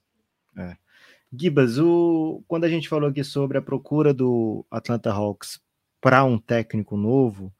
É. 0.58 0.78
Gibas, 1.34 1.78
o... 1.78 2.42
quando 2.48 2.64
a 2.64 2.70
gente 2.70 2.88
falou 2.88 3.10
aqui 3.10 3.26
sobre 3.26 3.58
a 3.58 3.62
procura 3.62 4.14
do 4.14 4.66
Atlanta 4.72 5.12
Hawks 5.12 5.60
para 6.00 6.24
um 6.24 6.38
técnico 6.38 6.96
novo, 6.96 7.54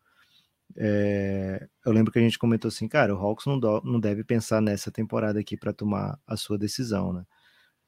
é, 0.82 1.68
eu 1.86 1.92
lembro 1.92 2.10
que 2.12 2.18
a 2.20 2.22
gente 2.22 2.40
comentou 2.40 2.70
assim, 2.70 2.88
cara, 2.88 3.14
o 3.14 3.20
Hawks 3.20 3.46
não, 3.46 3.60
do, 3.60 3.82
não 3.84 4.00
deve 4.00 4.24
pensar 4.24 4.62
nessa 4.62 4.90
temporada 4.90 5.38
aqui 5.38 5.58
para 5.58 5.74
tomar 5.74 6.18
a 6.26 6.38
sua 6.38 6.58
decisão, 6.58 7.12
né? 7.12 7.26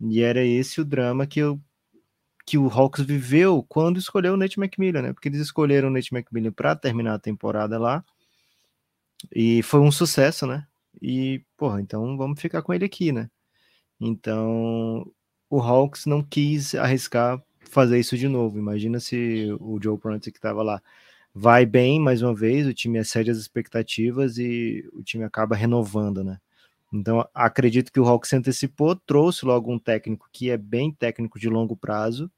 E 0.01 0.21
era 0.21 0.43
esse 0.43 0.81
o 0.81 0.85
drama 0.85 1.25
que, 1.25 1.39
eu, 1.39 1.61
que 2.45 2.57
o 2.57 2.67
Hawks 2.67 3.05
viveu 3.05 3.63
quando 3.63 3.97
escolheu 3.97 4.33
o 4.33 4.37
Nate 4.37 4.59
McMillan, 4.59 5.03
né? 5.03 5.13
Porque 5.13 5.29
eles 5.29 5.39
escolheram 5.39 5.87
o 5.87 5.91
Nate 5.91 6.13
McMillan 6.13 6.51
para 6.51 6.75
terminar 6.75 7.13
a 7.13 7.19
temporada 7.19 7.79
lá 7.79 8.03
e 9.33 9.63
foi 9.63 9.79
um 9.79 9.91
sucesso, 9.91 10.45
né? 10.45 10.67
E, 11.01 11.41
porra, 11.55 11.79
então 11.79 12.17
vamos 12.17 12.41
ficar 12.41 12.61
com 12.61 12.73
ele 12.73 12.83
aqui, 12.83 13.13
né? 13.13 13.29
Então, 14.01 15.09
o 15.49 15.61
Hawks 15.61 16.05
não 16.05 16.21
quis 16.23 16.75
arriscar 16.75 17.41
fazer 17.61 17.99
isso 17.99 18.17
de 18.17 18.27
novo. 18.27 18.59
Imagina 18.59 18.99
se 18.99 19.47
o 19.61 19.79
Joe 19.81 19.97
Prunty 19.97 20.31
que 20.31 20.37
estava 20.39 20.61
lá 20.61 20.81
vai 21.34 21.65
bem 21.65 21.99
mais 21.99 22.21
uma 22.21 22.36
vez, 22.36 22.67
o 22.67 22.73
time 22.73 22.99
excede 22.99 23.32
as 23.32 23.38
expectativas 23.38 24.38
e 24.38 24.88
o 24.93 25.01
time 25.01 25.23
acaba 25.23 25.55
renovando, 25.55 26.23
né? 26.23 26.39
Então, 26.93 27.25
acredito 27.34 27.91
que 27.91 27.99
o 27.99 28.05
Hawks 28.05 28.34
antecipou, 28.34 28.95
trouxe 28.95 29.45
logo 29.45 29.71
um 29.71 29.79
técnico 29.79 30.27
que 30.32 30.49
é 30.49 30.57
bem 30.57 30.91
técnico 30.91 31.39
de 31.39 31.47
longo 31.47 31.75
prazo 31.75 32.29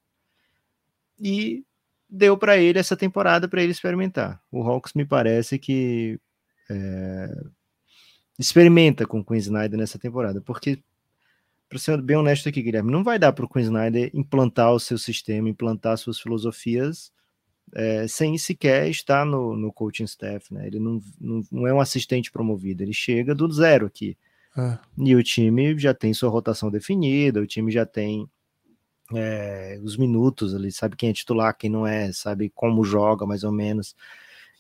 e 1.20 1.66
deu 2.08 2.38
para 2.38 2.58
ele 2.58 2.78
essa 2.78 2.96
temporada 2.96 3.48
para 3.48 3.64
ele 3.64 3.72
experimentar. 3.72 4.40
O 4.52 4.62
Hawks 4.62 4.94
me 4.94 5.06
parece 5.06 5.58
que 5.58 6.20
é, 6.70 7.44
experimenta 8.38 9.08
com 9.08 9.22
o 9.22 9.26
Queen 9.26 9.40
Snyder 9.40 9.80
nessa 9.80 9.98
temporada, 9.98 10.40
porque 10.40 10.84
para 11.68 11.80
ser 11.80 12.00
bem 12.00 12.16
honesto 12.16 12.48
aqui, 12.48 12.62
Guilherme, 12.62 12.92
não 12.92 13.04
vai 13.04 13.18
dar 13.18 13.34
para 13.34 13.46
o 13.46 13.50
Queen 13.50 13.66
Snyder 13.66 14.12
implantar 14.14 14.72
o 14.72 14.80
seu 14.80 15.00
sistema, 15.00 15.50
implantar 15.50 15.98
suas 15.98 16.20
filosofias 16.20 17.12
é, 17.76 18.08
sem 18.08 18.38
sequer 18.38 18.90
estar 18.90 19.26
no, 19.26 19.56
no 19.56 19.72
coaching 19.72 20.04
staff, 20.04 20.54
né? 20.54 20.68
Ele 20.68 20.80
não, 20.80 21.02
não, 21.20 21.42
não, 21.52 21.68
é 21.68 21.74
um 21.74 21.80
assistente 21.80 22.32
promovido, 22.32 22.84
ele 22.84 22.94
chega 22.94 23.34
do 23.34 23.52
zero 23.52 23.88
aqui. 23.88 24.18
É. 24.56 24.78
E 24.98 25.16
o 25.16 25.24
time 25.24 25.78
já 25.78 25.94
tem 25.94 26.14
sua 26.14 26.30
rotação 26.30 26.70
definida, 26.70 27.42
o 27.42 27.48
time 27.48 27.72
já 27.72 27.86
tem 27.86 28.30
é, 29.14 29.80
os 29.84 29.98
minutos 29.98 30.54
ali, 30.54 30.72
sabe 30.72 30.96
quem 30.96 31.10
é 31.10 31.14
titular, 31.14 31.58
quem 31.58 31.70
não 31.70 31.86
é, 31.88 32.12
sabe 32.12 32.52
como 32.54 32.84
joga 32.84 33.26
mais 33.26 33.44
ou 33.44 33.52
menos. 33.52 33.96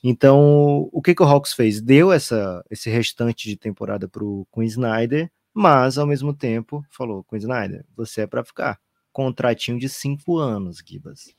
Então, 0.03 0.89
o 0.91 1.01
que, 1.01 1.16
que 1.16 1.24
o 1.24 1.26
Hawks 1.26 1.53
fez? 1.53 1.80
Deu 1.80 2.11
essa, 2.11 2.64
esse 2.70 2.89
restante 2.89 3.47
de 3.47 3.55
temporada 3.55 4.07
para 4.07 4.24
o 4.24 4.45
Queen 4.53 4.68
Snyder, 4.68 5.32
mas 5.53 5.97
ao 5.97 6.07
mesmo 6.07 6.34
tempo 6.34 6.84
falou: 6.89 7.24
Queen 7.24 7.39
Snyder, 7.39 7.86
você 7.95 8.22
é 8.22 8.28
para 8.28 8.43
ficar. 8.43 8.80
Contratinho 9.14 9.80
de 9.80 9.88
cinco 9.88 10.39
anos, 10.39 10.82
Gibas 10.84 11.36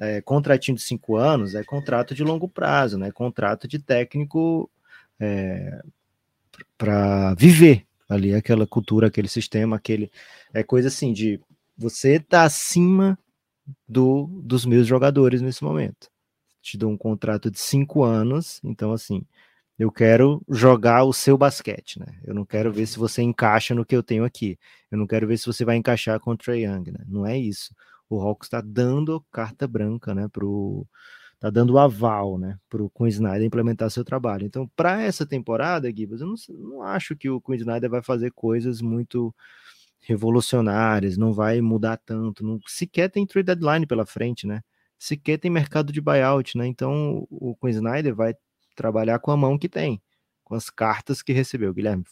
é, 0.00 0.22
contratinho 0.22 0.76
de 0.76 0.82
cinco 0.82 1.16
anos 1.16 1.54
é 1.54 1.62
contrato 1.62 2.14
de 2.14 2.24
longo 2.24 2.48
prazo, 2.48 2.96
né? 2.96 3.12
Contrato 3.12 3.68
de 3.68 3.78
técnico 3.78 4.68
é, 5.20 5.82
para 6.78 7.34
viver 7.34 7.86
ali 8.08 8.34
aquela 8.34 8.66
cultura, 8.66 9.08
aquele 9.08 9.28
sistema, 9.28 9.76
aquele 9.76 10.10
é 10.54 10.62
coisa 10.62 10.88
assim 10.88 11.12
de 11.12 11.38
você 11.76 12.18
tá 12.18 12.44
acima 12.44 13.18
do 13.86 14.26
dos 14.42 14.64
meus 14.64 14.86
jogadores 14.86 15.42
nesse 15.42 15.62
momento. 15.62 16.08
Te 16.62 16.78
dou 16.78 16.90
um 16.90 16.96
contrato 16.96 17.50
de 17.50 17.60
cinco 17.60 18.02
anos, 18.02 18.58
então 18.64 18.92
assim 18.92 19.22
eu 19.78 19.90
quero 19.92 20.42
jogar 20.48 21.04
o 21.04 21.12
seu 21.12 21.36
basquete, 21.36 21.98
né? 21.98 22.18
Eu 22.24 22.34
não 22.34 22.44
quero 22.44 22.72
ver 22.72 22.86
se 22.86 22.98
você 22.98 23.22
encaixa 23.22 23.74
no 23.74 23.84
que 23.84 23.96
eu 23.96 24.02
tenho 24.02 24.24
aqui. 24.24 24.58
Eu 24.90 24.98
não 24.98 25.06
quero 25.06 25.26
ver 25.26 25.38
se 25.38 25.46
você 25.46 25.64
vai 25.64 25.76
encaixar 25.76 26.18
com 26.20 26.32
o 26.32 26.36
Trae 26.36 26.64
Young, 26.64 26.90
né? 26.90 27.00
Não 27.06 27.26
é 27.26 27.38
isso 27.38 27.74
o 28.10 28.20
Hawks 28.20 28.48
está 28.48 28.60
dando 28.60 29.24
carta 29.32 29.66
branca, 29.68 30.14
né, 30.14 30.28
pro 30.28 30.86
tá 31.38 31.48
dando 31.48 31.78
aval, 31.78 32.38
né, 32.38 32.58
pro 32.68 32.90
Queen 32.90 33.08
Snyder 33.08 33.46
implementar 33.46 33.90
seu 33.90 34.04
trabalho. 34.04 34.44
Então, 34.44 34.70
para 34.76 35.02
essa 35.02 35.24
temporada, 35.24 35.90
Gibbs, 35.90 36.20
eu 36.20 36.26
não, 36.26 36.34
não 36.50 36.82
acho 36.82 37.16
que 37.16 37.30
o 37.30 37.40
Queen 37.40 37.58
Snyder 37.60 37.88
vai 37.88 38.02
fazer 38.02 38.30
coisas 38.32 38.82
muito 38.82 39.34
revolucionárias, 40.00 41.16
não 41.16 41.32
vai 41.32 41.60
mudar 41.60 41.96
tanto, 41.98 42.44
não, 42.44 42.60
sequer 42.66 43.10
tem 43.10 43.26
trade 43.26 43.46
deadline 43.46 43.86
pela 43.86 44.04
frente, 44.06 44.46
né? 44.46 44.62
Sequer 44.98 45.38
tem 45.38 45.50
mercado 45.50 45.92
de 45.92 46.00
buyout, 46.00 46.58
né? 46.58 46.66
Então, 46.66 47.26
o 47.30 47.56
Queen 47.56 47.74
Snyder 47.74 48.14
vai 48.14 48.34
trabalhar 48.76 49.18
com 49.18 49.30
a 49.30 49.36
mão 49.36 49.58
que 49.58 49.68
tem, 49.68 50.02
com 50.44 50.54
as 50.54 50.68
cartas 50.68 51.22
que 51.22 51.32
recebeu. 51.32 51.72
Guilherme, 51.72 52.04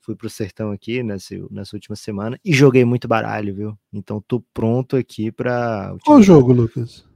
fui 0.00 0.16
pro 0.16 0.30
sertão 0.30 0.72
aqui 0.72 1.02
nessa, 1.02 1.34
nessa 1.50 1.76
última 1.76 1.96
semana 1.96 2.38
e 2.44 2.52
joguei 2.52 2.84
muito 2.84 3.06
baralho, 3.06 3.54
viu? 3.54 3.78
Então 3.92 4.20
tô 4.20 4.40
pronto 4.52 4.96
aqui 4.96 5.30
para. 5.30 5.94
Qual 6.04 6.22
jogo, 6.22 6.52
Lucas? 6.52 7.06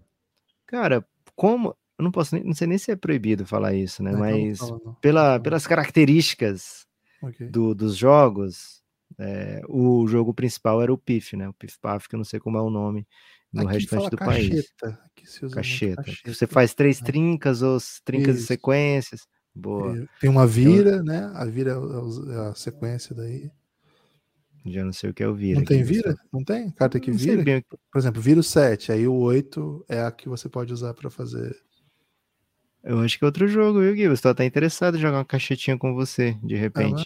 Cara, 0.66 1.06
como. 1.34 1.76
Eu 1.98 2.02
não 2.02 2.10
posso 2.10 2.34
nem, 2.34 2.44
não 2.44 2.54
sei 2.54 2.66
nem 2.66 2.76
se 2.76 2.90
é 2.90 2.96
proibido 2.96 3.46
falar 3.46 3.72
isso, 3.72 4.02
né? 4.02 4.12
É, 4.12 4.16
Mas 4.16 4.58
não, 4.58 4.80
não, 4.84 4.94
Pela, 4.94 5.38
pelas 5.38 5.64
características 5.64 6.86
okay. 7.22 7.46
do, 7.48 7.72
dos 7.72 7.96
jogos, 7.96 8.82
é, 9.16 9.62
o 9.68 10.04
jogo 10.08 10.34
principal 10.34 10.82
era 10.82 10.92
o 10.92 10.98
PIF, 10.98 11.36
né? 11.36 11.48
O 11.48 11.52
PIF 11.52 11.78
PAF, 11.80 12.08
que 12.08 12.16
eu 12.16 12.18
não 12.18 12.24
sei 12.24 12.40
como 12.40 12.58
é 12.58 12.62
o 12.62 12.70
nome 12.70 13.06
no 13.52 13.62
Aqui 13.68 13.74
restante 13.74 14.10
do 14.10 14.16
cacheta. 14.16 14.50
país. 14.50 15.52
Cacheta. 15.52 16.02
cacheta. 16.02 16.34
Você 16.34 16.46
faz 16.46 16.74
três 16.74 17.00
é. 17.00 17.04
trincas 17.04 17.62
ou 17.62 17.78
trincas 18.04 18.36
isso. 18.36 18.44
e 18.44 18.46
sequências. 18.48 19.28
Boa. 19.54 20.06
Tem 20.20 20.28
uma 20.28 20.46
vira, 20.46 20.96
eu... 20.96 21.04
né? 21.04 21.30
A 21.34 21.44
vira 21.44 21.72
é, 21.72 22.34
é 22.34 22.48
a 22.48 22.54
sequência 22.54 23.14
daí. 23.14 23.50
Já 24.66 24.82
não 24.84 24.92
sei 24.92 25.10
o 25.10 25.14
que 25.14 25.22
é 25.22 25.28
o 25.28 25.34
vira. 25.34 25.58
Não 25.58 25.66
tem 25.66 25.82
vira? 25.82 26.16
Não 26.32 26.42
tem? 26.42 26.70
Carta 26.70 26.98
que 26.98 27.10
vira? 27.10 27.42
Bem... 27.42 27.62
Por 27.92 27.98
exemplo, 27.98 28.20
vira 28.20 28.40
o 28.40 28.42
7, 28.42 28.92
aí 28.92 29.06
o 29.06 29.14
8 29.14 29.84
é 29.88 30.02
a 30.02 30.10
que 30.10 30.28
você 30.28 30.48
pode 30.48 30.72
usar 30.72 30.94
para 30.94 31.10
fazer. 31.10 31.54
Eu 32.82 33.00
acho 33.00 33.18
que 33.18 33.24
é 33.24 33.26
outro 33.26 33.46
jogo, 33.46 33.80
viu, 33.80 33.94
Gui? 33.94 34.08
Você 34.08 34.22
tá 34.22 34.30
até 34.30 34.44
interessado 34.44 34.96
em 34.96 35.00
jogar 35.00 35.18
uma 35.18 35.24
caixetinha 35.24 35.76
com 35.76 35.94
você, 35.94 36.36
de 36.42 36.54
repente. 36.54 37.04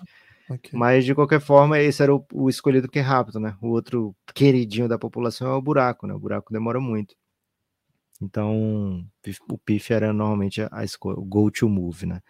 Ah, 0.49 0.55
okay. 0.55 0.71
Mas, 0.73 1.05
de 1.05 1.15
qualquer 1.15 1.41
forma, 1.41 1.79
esse 1.79 2.03
era 2.03 2.15
o, 2.15 2.25
o, 2.33 2.49
escolhido 2.49 2.89
que 2.89 2.99
é 2.99 3.03
rápido, 3.03 3.39
né? 3.39 3.57
O 3.61 3.69
outro 3.69 4.15
queridinho 4.35 4.89
da 4.89 4.99
população 4.99 5.49
é 5.49 5.55
o 5.55 5.63
buraco, 5.63 6.07
né? 6.07 6.15
O 6.15 6.19
buraco 6.19 6.53
demora 6.53 6.81
muito. 6.81 7.15
Então, 8.21 9.07
o 9.49 9.59
PIF 9.59 9.93
era 9.93 10.13
normalmente 10.13 10.61
a 10.71 10.85
escolha, 10.85 11.19
o 11.19 11.25
go-to 11.25 11.69
move, 11.69 12.07
né? 12.07 12.21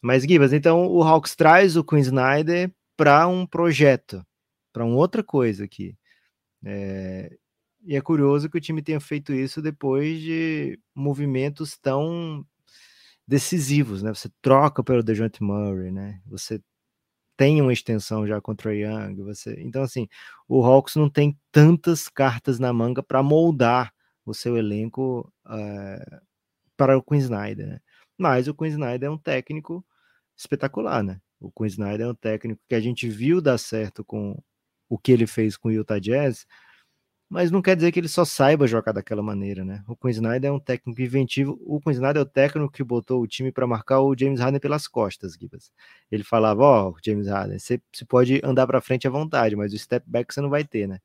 Mas, 0.00 0.24
Gibas, 0.24 0.52
então 0.52 0.86
o 0.86 1.02
Hawks 1.02 1.36
traz 1.36 1.76
o 1.76 1.84
Queen 1.84 2.00
Snyder 2.00 2.72
para 2.96 3.26
um 3.28 3.46
projeto, 3.46 4.24
para 4.72 4.84
uma 4.84 4.96
outra 4.96 5.22
coisa 5.22 5.64
aqui. 5.64 5.96
É, 6.64 7.36
e 7.84 7.96
é 7.96 8.00
curioso 8.00 8.50
que 8.50 8.58
o 8.58 8.60
time 8.60 8.82
tenha 8.82 9.00
feito 9.00 9.32
isso 9.32 9.62
depois 9.62 10.20
de 10.20 10.78
movimentos 10.94 11.78
tão 11.78 12.44
decisivos, 13.26 14.02
né? 14.02 14.12
Você 14.12 14.30
troca 14.42 14.82
pelo 14.82 15.02
DeJounte 15.02 15.42
Murray, 15.42 15.90
né? 15.92 16.20
Você 16.26 16.60
tem 17.36 17.62
uma 17.62 17.72
extensão 17.72 18.26
já 18.26 18.40
contra 18.40 18.70
o 18.70 18.72
Young, 18.72 19.22
você... 19.22 19.54
Então, 19.62 19.82
assim, 19.82 20.08
o 20.48 20.62
Hawks 20.64 20.96
não 20.96 21.08
tem 21.08 21.38
tantas 21.50 22.08
cartas 22.08 22.58
na 22.58 22.72
manga 22.72 23.02
para 23.02 23.22
moldar 23.22 23.92
o 24.24 24.34
seu 24.34 24.56
elenco 24.56 25.32
uh, 25.46 26.20
para 26.76 26.96
o 26.96 27.02
Queen 27.02 27.20
Snyder, 27.20 27.66
né? 27.66 27.80
Mas 28.18 28.48
o 28.48 28.54
Queen 28.54 28.70
Snyder 28.70 29.08
é 29.08 29.10
um 29.10 29.18
técnico 29.18 29.84
espetacular, 30.36 31.02
né? 31.02 31.20
O 31.40 31.50
Queen 31.50 31.68
Snyder 31.68 32.06
é 32.06 32.10
um 32.10 32.14
técnico 32.14 32.60
que 32.68 32.74
a 32.74 32.80
gente 32.80 33.08
viu 33.08 33.40
dar 33.40 33.58
certo 33.58 34.04
com 34.04 34.40
o 34.88 34.98
que 34.98 35.12
ele 35.12 35.26
fez 35.26 35.56
com 35.56 35.68
o 35.68 35.72
Utah 35.72 35.98
Jazz, 35.98 36.46
mas 37.30 37.48
não 37.52 37.62
quer 37.62 37.76
dizer 37.76 37.92
que 37.92 38.00
ele 38.00 38.08
só 38.08 38.24
saiba 38.24 38.66
jogar 38.66 38.90
daquela 38.90 39.22
maneira, 39.22 39.64
né? 39.64 39.84
O 39.86 39.94
Queen 39.94 40.10
Snyder 40.10 40.50
é 40.50 40.52
um 40.52 40.58
técnico 40.58 41.00
inventivo. 41.00 41.56
O 41.64 41.80
Queen 41.80 41.94
Snyder 41.94 42.20
é 42.20 42.22
o 42.22 42.26
técnico 42.26 42.72
que 42.72 42.82
botou 42.82 43.22
o 43.22 43.26
time 43.26 43.52
para 43.52 43.68
marcar 43.68 44.00
o 44.00 44.16
James 44.18 44.40
Harden 44.40 44.58
pelas 44.58 44.88
costas, 44.88 45.34
Gibas. 45.34 45.70
Ele 46.10 46.24
falava: 46.24 46.62
Ó, 46.62 46.90
oh, 46.90 46.96
James 47.04 47.28
Harden, 47.28 47.58
você 47.58 47.80
pode 48.08 48.40
andar 48.42 48.66
para 48.66 48.80
frente 48.80 49.06
à 49.06 49.10
vontade, 49.10 49.54
mas 49.54 49.72
o 49.72 49.78
step 49.78 50.04
back 50.10 50.34
você 50.34 50.40
não 50.40 50.50
vai 50.50 50.64
ter, 50.64 50.88
né? 50.88 50.98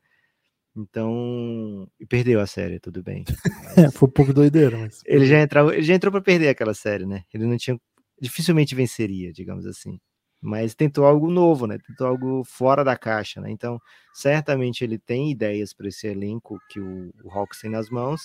Então, 0.75 1.87
e 1.99 2.05
perdeu 2.05 2.41
a 2.41 2.47
série, 2.47 2.79
tudo 2.79 3.01
bem. 3.03 3.23
É, 3.77 3.91
foi 3.91 4.07
um 4.07 4.11
pouco 4.11 4.33
doideiro, 4.33 4.79
mas 4.79 5.01
ele 5.05 5.25
já 5.25 5.41
entrou, 5.41 5.73
ele 5.73 5.81
já 5.83 5.93
entrou 5.93 6.11
para 6.11 6.21
perder 6.21 6.47
aquela 6.49 6.73
série, 6.73 7.05
né? 7.05 7.23
Ele 7.33 7.45
não 7.45 7.57
tinha 7.57 7.77
dificilmente 8.21 8.73
venceria, 8.75 9.33
digamos 9.33 9.65
assim. 9.65 9.99
mas 10.41 10.75
tentou 10.75 11.05
algo 11.05 11.29
novo, 11.31 11.67
né? 11.67 11.77
Tentou 11.85 12.07
algo 12.07 12.43
fora 12.45 12.83
da 12.83 12.95
caixa, 12.97 13.41
né? 13.41 13.51
Então, 13.51 13.79
certamente 14.13 14.83
ele 14.83 14.99
tem 14.99 15.31
ideias 15.31 15.73
para 15.73 15.87
esse 15.87 16.07
elenco 16.07 16.57
que 16.69 16.79
o, 16.79 17.11
o 17.23 17.31
Hawks 17.31 17.59
tem 17.61 17.69
nas 17.71 17.89
mãos, 17.89 18.21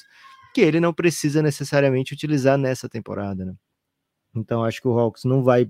que 0.55 0.61
ele 0.61 0.81
não 0.81 0.93
precisa 0.93 1.43
necessariamente 1.43 2.13
utilizar 2.15 2.59
nessa 2.59 2.89
temporada, 2.89 3.45
né? 3.45 3.55
Então, 4.35 4.65
acho 4.65 4.81
que 4.83 4.89
o 4.89 4.99
Hawks 4.99 5.25
não 5.25 5.43
vai 5.43 5.69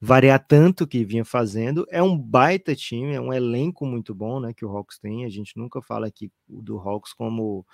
variar 0.00 0.44
tanto 0.46 0.86
que 0.86 1.04
vinha 1.04 1.24
fazendo. 1.24 1.86
É 1.90 2.02
um 2.02 2.18
baita 2.18 2.74
time, 2.74 3.14
é 3.14 3.20
um 3.20 3.32
elenco 3.32 3.86
muito 3.86 4.14
bom, 4.14 4.40
né? 4.40 4.52
Que 4.54 4.64
o 4.64 4.76
Hawks 4.76 4.98
tem. 4.98 5.24
A 5.24 5.28
gente 5.28 5.56
nunca 5.56 5.80
fala 5.82 6.06
aqui 6.06 6.30
do 6.48 6.78
Hawks 6.78 7.12
como 7.12 7.64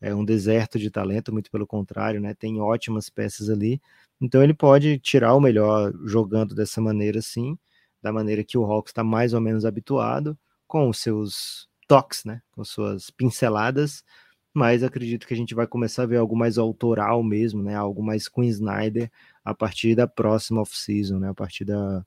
é 0.00 0.14
um 0.14 0.24
deserto 0.24 0.78
de 0.78 0.90
talento, 0.90 1.32
muito 1.32 1.50
pelo 1.50 1.66
contrário, 1.66 2.20
né? 2.20 2.34
Tem 2.34 2.60
ótimas 2.60 3.08
peças 3.10 3.48
ali. 3.50 3.80
Então 4.20 4.42
ele 4.42 4.54
pode 4.54 4.98
tirar 4.98 5.34
o 5.34 5.40
melhor 5.40 5.92
jogando 6.04 6.54
dessa 6.54 6.80
maneira, 6.80 7.20
sim, 7.22 7.58
da 8.02 8.12
maneira 8.12 8.44
que 8.44 8.58
o 8.58 8.64
Hawks 8.64 8.90
está 8.90 9.04
mais 9.04 9.34
ou 9.34 9.40
menos 9.40 9.64
habituado, 9.64 10.38
com 10.66 10.88
os 10.88 10.98
seus 10.98 11.68
toques, 11.88 12.24
né? 12.24 12.42
Com 12.52 12.64
suas 12.64 13.10
pinceladas. 13.10 14.02
Mas 14.54 14.82
acredito 14.82 15.26
que 15.26 15.34
a 15.34 15.36
gente 15.36 15.54
vai 15.54 15.66
começar 15.66 16.04
a 16.04 16.06
ver 16.06 16.16
algo 16.16 16.36
mais 16.36 16.56
autoral 16.58 17.22
mesmo, 17.22 17.62
né? 17.62 17.74
Algo 17.74 18.02
mais 18.02 18.28
com 18.28 18.42
Snyder 18.42 19.10
a 19.46 19.54
partir 19.54 19.94
da 19.94 20.08
próxima 20.08 20.60
off-season, 20.60 21.20
né? 21.20 21.30
A 21.30 21.34
partir 21.34 21.64
da 21.64 22.04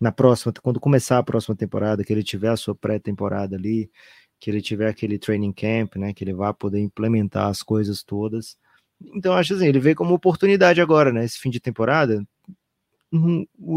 na 0.00 0.10
próxima, 0.10 0.50
quando 0.62 0.80
começar 0.80 1.18
a 1.18 1.22
próxima 1.22 1.54
temporada, 1.54 2.02
que 2.02 2.10
ele 2.10 2.22
tiver 2.22 2.48
a 2.48 2.56
sua 2.56 2.74
pré-temporada 2.74 3.54
ali, 3.54 3.90
que 4.38 4.50
ele 4.50 4.62
tiver 4.62 4.88
aquele 4.88 5.18
training 5.18 5.52
camp, 5.52 5.96
né, 5.96 6.14
que 6.14 6.24
ele 6.24 6.32
vá 6.32 6.54
poder 6.54 6.80
implementar 6.80 7.48
as 7.48 7.62
coisas 7.62 8.02
todas. 8.02 8.56
Então 9.14 9.34
acho 9.34 9.52
assim, 9.52 9.66
ele 9.66 9.78
vê 9.78 9.94
como 9.94 10.14
oportunidade 10.14 10.80
agora, 10.80 11.12
né, 11.12 11.22
esse 11.22 11.38
fim 11.38 11.50
de 11.50 11.60
temporada. 11.60 12.26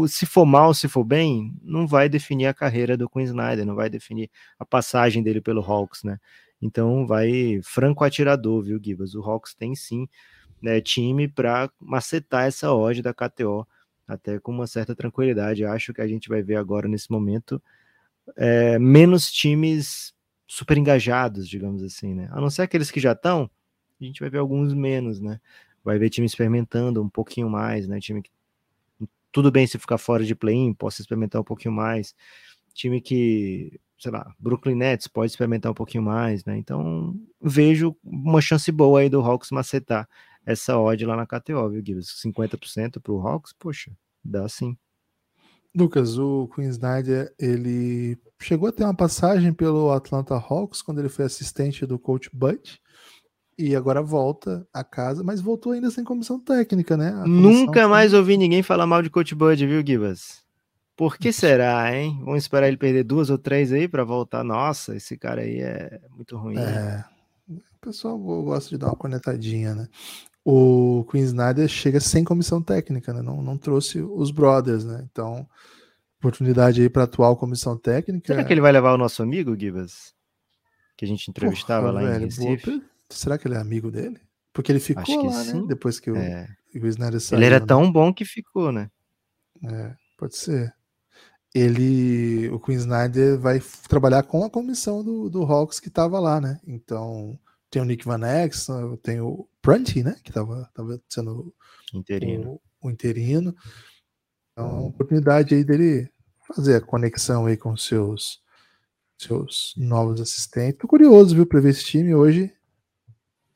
Se 0.08 0.24
for 0.24 0.46
mal, 0.46 0.72
se 0.72 0.88
for 0.88 1.04
bem, 1.04 1.54
não 1.62 1.86
vai 1.86 2.08
definir 2.08 2.46
a 2.46 2.54
carreira 2.54 2.96
do 2.96 3.06
Queen 3.06 3.26
Snyder, 3.26 3.66
não 3.66 3.74
vai 3.74 3.90
definir 3.90 4.30
a 4.58 4.64
passagem 4.64 5.22
dele 5.22 5.42
pelo 5.42 5.60
Hawks, 5.60 6.04
né? 6.04 6.18
Então 6.62 7.06
vai 7.06 7.60
franco 7.62 8.02
atirador, 8.02 8.62
viu, 8.62 8.80
Gibas? 8.82 9.14
O 9.14 9.20
Hawks 9.22 9.54
tem 9.54 9.74
sim 9.74 10.08
né, 10.64 10.80
time 10.80 11.28
para 11.28 11.70
macetar 11.78 12.46
essa 12.46 12.72
odd 12.72 13.02
da 13.02 13.12
KTO, 13.12 13.68
até 14.08 14.38
com 14.38 14.50
uma 14.50 14.66
certa 14.66 14.96
tranquilidade. 14.96 15.62
Acho 15.62 15.92
que 15.92 16.00
a 16.00 16.08
gente 16.08 16.26
vai 16.26 16.42
ver 16.42 16.56
agora 16.56 16.88
nesse 16.88 17.10
momento 17.10 17.62
é, 18.34 18.78
menos 18.78 19.30
times 19.30 20.14
super 20.46 20.78
engajados, 20.78 21.46
digamos 21.46 21.82
assim, 21.82 22.14
né? 22.14 22.30
A 22.32 22.40
não 22.40 22.48
ser 22.48 22.62
aqueles 22.62 22.90
que 22.90 22.98
já 22.98 23.12
estão, 23.12 23.50
a 24.00 24.04
gente 24.04 24.20
vai 24.20 24.30
ver 24.30 24.38
alguns 24.38 24.72
menos, 24.72 25.20
né? 25.20 25.38
Vai 25.84 25.98
ver 25.98 26.08
time 26.08 26.26
experimentando 26.26 27.02
um 27.02 27.10
pouquinho 27.10 27.50
mais, 27.50 27.86
né? 27.86 28.00
Time 28.00 28.22
que 28.22 28.30
tudo 29.30 29.50
bem 29.52 29.66
se 29.66 29.78
ficar 29.78 29.98
fora 29.98 30.24
de 30.24 30.34
play-in, 30.34 30.72
possa 30.72 31.02
experimentar 31.02 31.42
um 31.42 31.44
pouquinho 31.44 31.74
mais. 31.74 32.14
Time 32.72 33.02
que, 33.02 33.78
sei 33.98 34.10
lá, 34.10 34.34
Brooklyn 34.38 34.76
Nets 34.76 35.08
pode 35.08 35.30
experimentar 35.32 35.72
um 35.72 35.74
pouquinho 35.74 36.02
mais, 36.02 36.42
né? 36.46 36.56
Então, 36.56 37.14
vejo 37.42 37.94
uma 38.02 38.40
chance 38.40 38.72
boa 38.72 39.00
aí 39.00 39.10
do 39.10 39.20
Hawks 39.20 39.50
macetar 39.50 40.08
essa 40.44 40.78
odd 40.78 41.04
lá 41.04 41.16
na 41.16 41.26
KTO, 41.26 41.68
viu, 41.70 41.82
Gibbs? 41.84 42.20
50% 42.24 43.00
para 43.00 43.12
o 43.12 43.26
Hawks, 43.26 43.52
poxa, 43.58 43.92
dá 44.24 44.48
sim. 44.48 44.76
Lucas, 45.76 46.16
o 46.18 46.48
Queen 46.54 46.68
Snyder, 46.68 47.34
ele 47.38 48.16
chegou 48.40 48.68
a 48.68 48.72
ter 48.72 48.84
uma 48.84 48.94
passagem 48.94 49.52
pelo 49.52 49.90
Atlanta 49.90 50.34
Hawks 50.34 50.80
quando 50.80 51.00
ele 51.00 51.08
foi 51.08 51.24
assistente 51.24 51.84
do 51.84 51.98
coach 51.98 52.30
Bud 52.32 52.80
e 53.58 53.74
agora 53.74 54.02
volta 54.02 54.66
a 54.72 54.84
casa, 54.84 55.24
mas 55.24 55.40
voltou 55.40 55.72
ainda 55.72 55.90
sem 55.90 56.04
comissão 56.04 56.38
técnica, 56.38 56.96
né? 56.96 57.12
Nunca 57.26 57.88
mais 57.88 58.12
ouvi 58.12 58.36
ninguém 58.36 58.62
falar 58.62 58.86
mal 58.86 59.02
de 59.02 59.10
coach 59.10 59.34
Bud, 59.34 59.66
viu, 59.66 59.84
Gibas? 59.84 60.44
Por 60.96 61.18
que 61.18 61.32
será, 61.32 61.92
hein? 61.92 62.20
Vamos 62.24 62.44
esperar 62.44 62.68
ele 62.68 62.76
perder 62.76 63.02
duas 63.02 63.28
ou 63.28 63.38
três 63.38 63.72
aí 63.72 63.88
para 63.88 64.04
voltar. 64.04 64.44
Nossa, 64.44 64.94
esse 64.94 65.18
cara 65.18 65.42
aí 65.42 65.58
é 65.58 66.00
muito 66.14 66.36
ruim. 66.36 66.56
É. 66.56 67.04
O 67.48 67.78
pessoal 67.80 68.16
gosta 68.18 68.70
de 68.70 68.78
dar 68.78 68.86
uma 68.86 68.96
conectadinha, 68.96 69.74
né? 69.74 69.88
O 70.44 71.06
Queen 71.10 71.24
Snyder 71.24 71.66
chega 71.68 71.98
sem 72.00 72.22
comissão 72.22 72.60
técnica, 72.60 73.12
né? 73.14 73.22
não, 73.22 73.40
não 73.42 73.56
trouxe 73.56 74.00
os 74.00 74.30
brothers, 74.30 74.84
né? 74.84 75.06
Então, 75.10 75.48
oportunidade 76.18 76.82
aí 76.82 76.90
para 76.90 77.04
atual 77.04 77.36
comissão 77.36 77.78
técnica. 77.78 78.34
Será 78.34 78.44
que 78.44 78.52
ele 78.52 78.60
vai 78.60 78.70
levar 78.70 78.92
o 78.92 78.98
nosso 78.98 79.22
amigo, 79.22 79.58
Gibas? 79.58 80.14
Que 80.96 81.04
a 81.06 81.08
gente 81.08 81.28
entrevistava 81.30 81.88
Porra, 81.88 82.02
lá 82.02 82.10
velho, 82.10 82.22
em 82.22 82.24
Recife. 82.26 82.70
Boa... 82.70 82.82
Será 83.08 83.38
que 83.38 83.48
ele 83.48 83.54
é 83.54 83.58
amigo 83.58 83.90
dele? 83.90 84.20
Porque 84.52 84.70
ele 84.70 84.80
ficou 84.80 85.26
lá, 85.26 85.38
né? 85.38 85.44
sim. 85.44 85.62
né? 85.62 85.66
Depois 85.66 85.98
que 85.98 86.10
o, 86.10 86.16
é. 86.16 86.46
o 86.74 86.86
Snyder 86.86 87.20
saiu. 87.20 87.38
Ele 87.38 87.46
era 87.46 87.60
né? 87.60 87.66
tão 87.66 87.90
bom 87.90 88.12
que 88.12 88.24
ficou, 88.24 88.70
né? 88.70 88.90
É, 89.64 89.94
pode 90.18 90.36
ser. 90.36 90.72
Ele, 91.54 92.48
o 92.50 92.58
Queen 92.58 92.78
Snyder 92.78 93.38
vai 93.38 93.62
trabalhar 93.88 94.24
com 94.24 94.44
a 94.44 94.50
comissão 94.50 95.02
do, 95.02 95.30
do 95.30 95.42
Hawks 95.42 95.80
que 95.80 95.88
estava 95.88 96.18
lá, 96.18 96.40
né? 96.40 96.60
Então, 96.66 97.38
tem 97.74 97.82
o 97.82 97.84
Nick 97.84 98.04
Van 98.04 98.20
Exel, 98.24 98.96
tem 98.98 99.20
o 99.20 99.48
Prunty, 99.60 100.04
né? 100.04 100.14
Que 100.22 100.30
estava 100.30 100.70
tava 100.72 101.02
sendo 101.08 101.52
interino. 101.92 102.60
O, 102.80 102.86
o 102.86 102.90
interino. 102.90 103.52
Então, 104.52 104.70
uma 104.70 104.86
oportunidade 104.86 105.56
aí 105.56 105.64
dele 105.64 106.08
fazer 106.46 106.76
a 106.76 106.80
conexão 106.80 107.46
aí 107.46 107.56
com 107.56 107.76
seus 107.76 108.40
seus 109.18 109.74
novos 109.76 110.20
assistentes. 110.20 110.78
Tô 110.78 110.86
curioso, 110.86 111.34
viu, 111.34 111.46
para 111.46 111.60
ver 111.60 111.70
esse 111.70 111.84
time 111.84 112.14
hoje, 112.14 112.54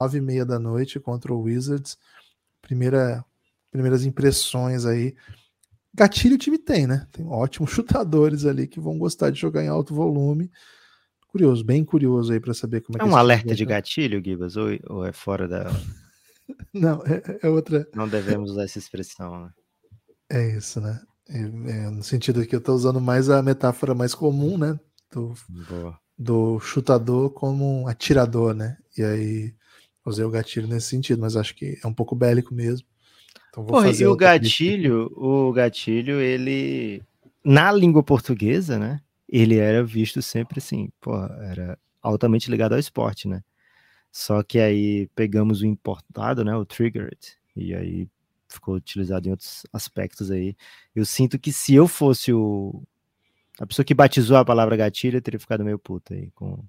nove 0.00 0.18
e 0.18 0.20
meia 0.20 0.44
da 0.44 0.58
noite 0.58 0.98
contra 0.98 1.32
o 1.32 1.42
Wizards. 1.42 1.96
Primeira, 2.60 3.24
primeiras 3.70 4.04
impressões 4.04 4.84
aí. 4.84 5.14
Gatilho 5.94 6.34
o 6.34 6.38
time 6.38 6.58
tem, 6.58 6.88
né? 6.88 7.06
Tem 7.12 7.24
ótimos 7.24 7.70
chutadores 7.70 8.44
ali 8.44 8.66
que 8.66 8.80
vão 8.80 8.98
gostar 8.98 9.30
de 9.30 9.38
jogar 9.38 9.62
em 9.62 9.68
alto 9.68 9.94
volume 9.94 10.50
curioso, 11.38 11.64
bem 11.64 11.84
curioso 11.84 12.32
aí 12.32 12.40
para 12.40 12.52
saber 12.52 12.80
como 12.80 12.98
é, 12.98 13.00
é 13.00 13.04
que 13.04 13.08
É 13.08 13.12
um 13.12 13.16
alerta 13.16 13.54
de 13.54 13.64
gatilho, 13.64 14.22
Gibas, 14.22 14.56
ou, 14.56 14.68
ou 14.88 15.06
é 15.06 15.12
fora 15.12 15.46
da. 15.46 15.70
Não, 16.74 17.02
é, 17.06 17.38
é, 17.42 17.48
outra. 17.48 17.86
Não 17.94 18.08
devemos 18.08 18.50
usar 18.50 18.64
essa 18.64 18.78
expressão, 18.78 19.44
né? 19.44 19.50
É 20.30 20.56
isso, 20.56 20.80
né? 20.80 21.00
É, 21.28 21.38
é, 21.38 21.90
no 21.90 22.02
sentido 22.02 22.44
que 22.44 22.54
eu 22.54 22.58
estou 22.58 22.74
usando 22.74 23.00
mais 23.00 23.30
a 23.30 23.42
metáfora 23.42 23.94
mais 23.94 24.14
comum, 24.14 24.58
né? 24.58 24.78
Do, 25.12 25.34
do 26.18 26.58
chutador 26.60 27.30
como 27.30 27.82
um 27.82 27.88
atirador, 27.88 28.54
né? 28.54 28.76
E 28.96 29.02
aí 29.02 29.54
usei 30.04 30.24
o 30.24 30.30
gatilho 30.30 30.66
nesse 30.66 30.88
sentido, 30.88 31.20
mas 31.20 31.36
acho 31.36 31.54
que 31.54 31.78
é 31.82 31.86
um 31.86 31.94
pouco 31.94 32.16
bélico 32.16 32.52
mesmo. 32.52 32.86
Então 33.50 33.64
vou 33.64 33.80
fazer 33.80 34.04
e 34.04 34.06
o 34.06 34.16
gatilho, 34.16 35.10
o 35.16 35.52
gatilho, 35.52 36.20
ele 36.20 37.02
na 37.44 37.70
língua 37.70 38.02
portuguesa, 38.02 38.78
né? 38.78 39.00
Ele 39.28 39.58
era 39.58 39.84
visto 39.84 40.22
sempre 40.22 40.58
assim, 40.58 40.90
pô, 41.00 41.16
era 41.16 41.78
altamente 42.02 42.50
ligado 42.50 42.74
ao 42.74 42.78
esporte, 42.78 43.28
né? 43.28 43.42
Só 44.12 44.42
que 44.42 44.58
aí 44.58 45.08
pegamos 45.14 45.62
o 45.62 45.66
importado, 45.66 46.44
né, 46.44 46.56
o 46.56 46.64
triggered, 46.64 47.18
e 47.56 47.74
aí 47.74 48.08
ficou 48.48 48.74
utilizado 48.76 49.28
em 49.28 49.32
outros 49.32 49.66
aspectos 49.72 50.30
aí. 50.30 50.56
Eu 50.94 51.04
sinto 51.04 51.38
que 51.38 51.52
se 51.52 51.74
eu 51.74 51.86
fosse 51.88 52.32
o 52.32 52.82
a 53.60 53.66
pessoa 53.66 53.84
que 53.84 53.94
batizou 53.94 54.36
a 54.36 54.44
palavra 54.44 54.76
gatilho, 54.76 55.20
teria 55.20 55.40
ficado 55.40 55.64
meio 55.64 55.78
puto 55.78 56.14
aí 56.14 56.30
com 56.32 56.64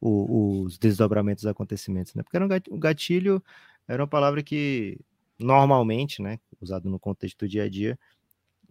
o, 0.00 0.62
os 0.62 0.78
desdobramentos 0.78 1.42
dos 1.44 1.50
acontecimentos, 1.50 2.14
né? 2.14 2.22
Porque 2.22 2.36
era 2.36 2.44
um 2.70 2.78
gatilho, 2.78 3.42
era 3.88 4.02
uma 4.02 4.08
palavra 4.08 4.42
que 4.42 4.98
normalmente, 5.38 6.22
né, 6.22 6.38
usado 6.60 6.88
no 6.88 6.98
contexto 6.98 7.38
do 7.40 7.48
dia 7.48 7.64
a 7.64 7.68
dia, 7.68 7.98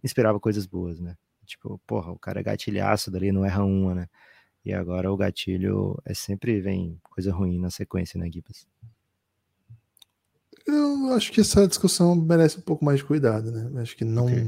inspirava 0.02 0.40
coisas 0.40 0.66
boas, 0.66 1.00
né? 1.00 1.16
Tipo, 1.50 1.80
porra, 1.86 2.12
o 2.12 2.18
cara 2.18 2.40
é 2.40 2.42
gatilhaço 2.42 3.10
dali, 3.10 3.32
não 3.32 3.44
erra 3.44 3.64
uma, 3.64 3.94
né? 3.94 4.08
E 4.64 4.72
agora 4.72 5.10
o 5.12 5.16
gatilho 5.16 6.00
é 6.04 6.14
sempre 6.14 6.60
vem 6.60 6.98
coisa 7.02 7.32
ruim 7.32 7.58
na 7.58 7.70
sequência, 7.70 8.18
né, 8.18 8.30
Gibas? 8.30 8.66
Eu 10.66 11.12
acho 11.14 11.32
que 11.32 11.40
essa 11.40 11.66
discussão 11.66 12.14
merece 12.14 12.58
um 12.58 12.62
pouco 12.62 12.84
mais 12.84 12.98
de 12.98 13.04
cuidado, 13.04 13.50
né? 13.50 13.80
Acho 13.80 13.96
que 13.96 14.04
não. 14.04 14.26
Okay. 14.26 14.46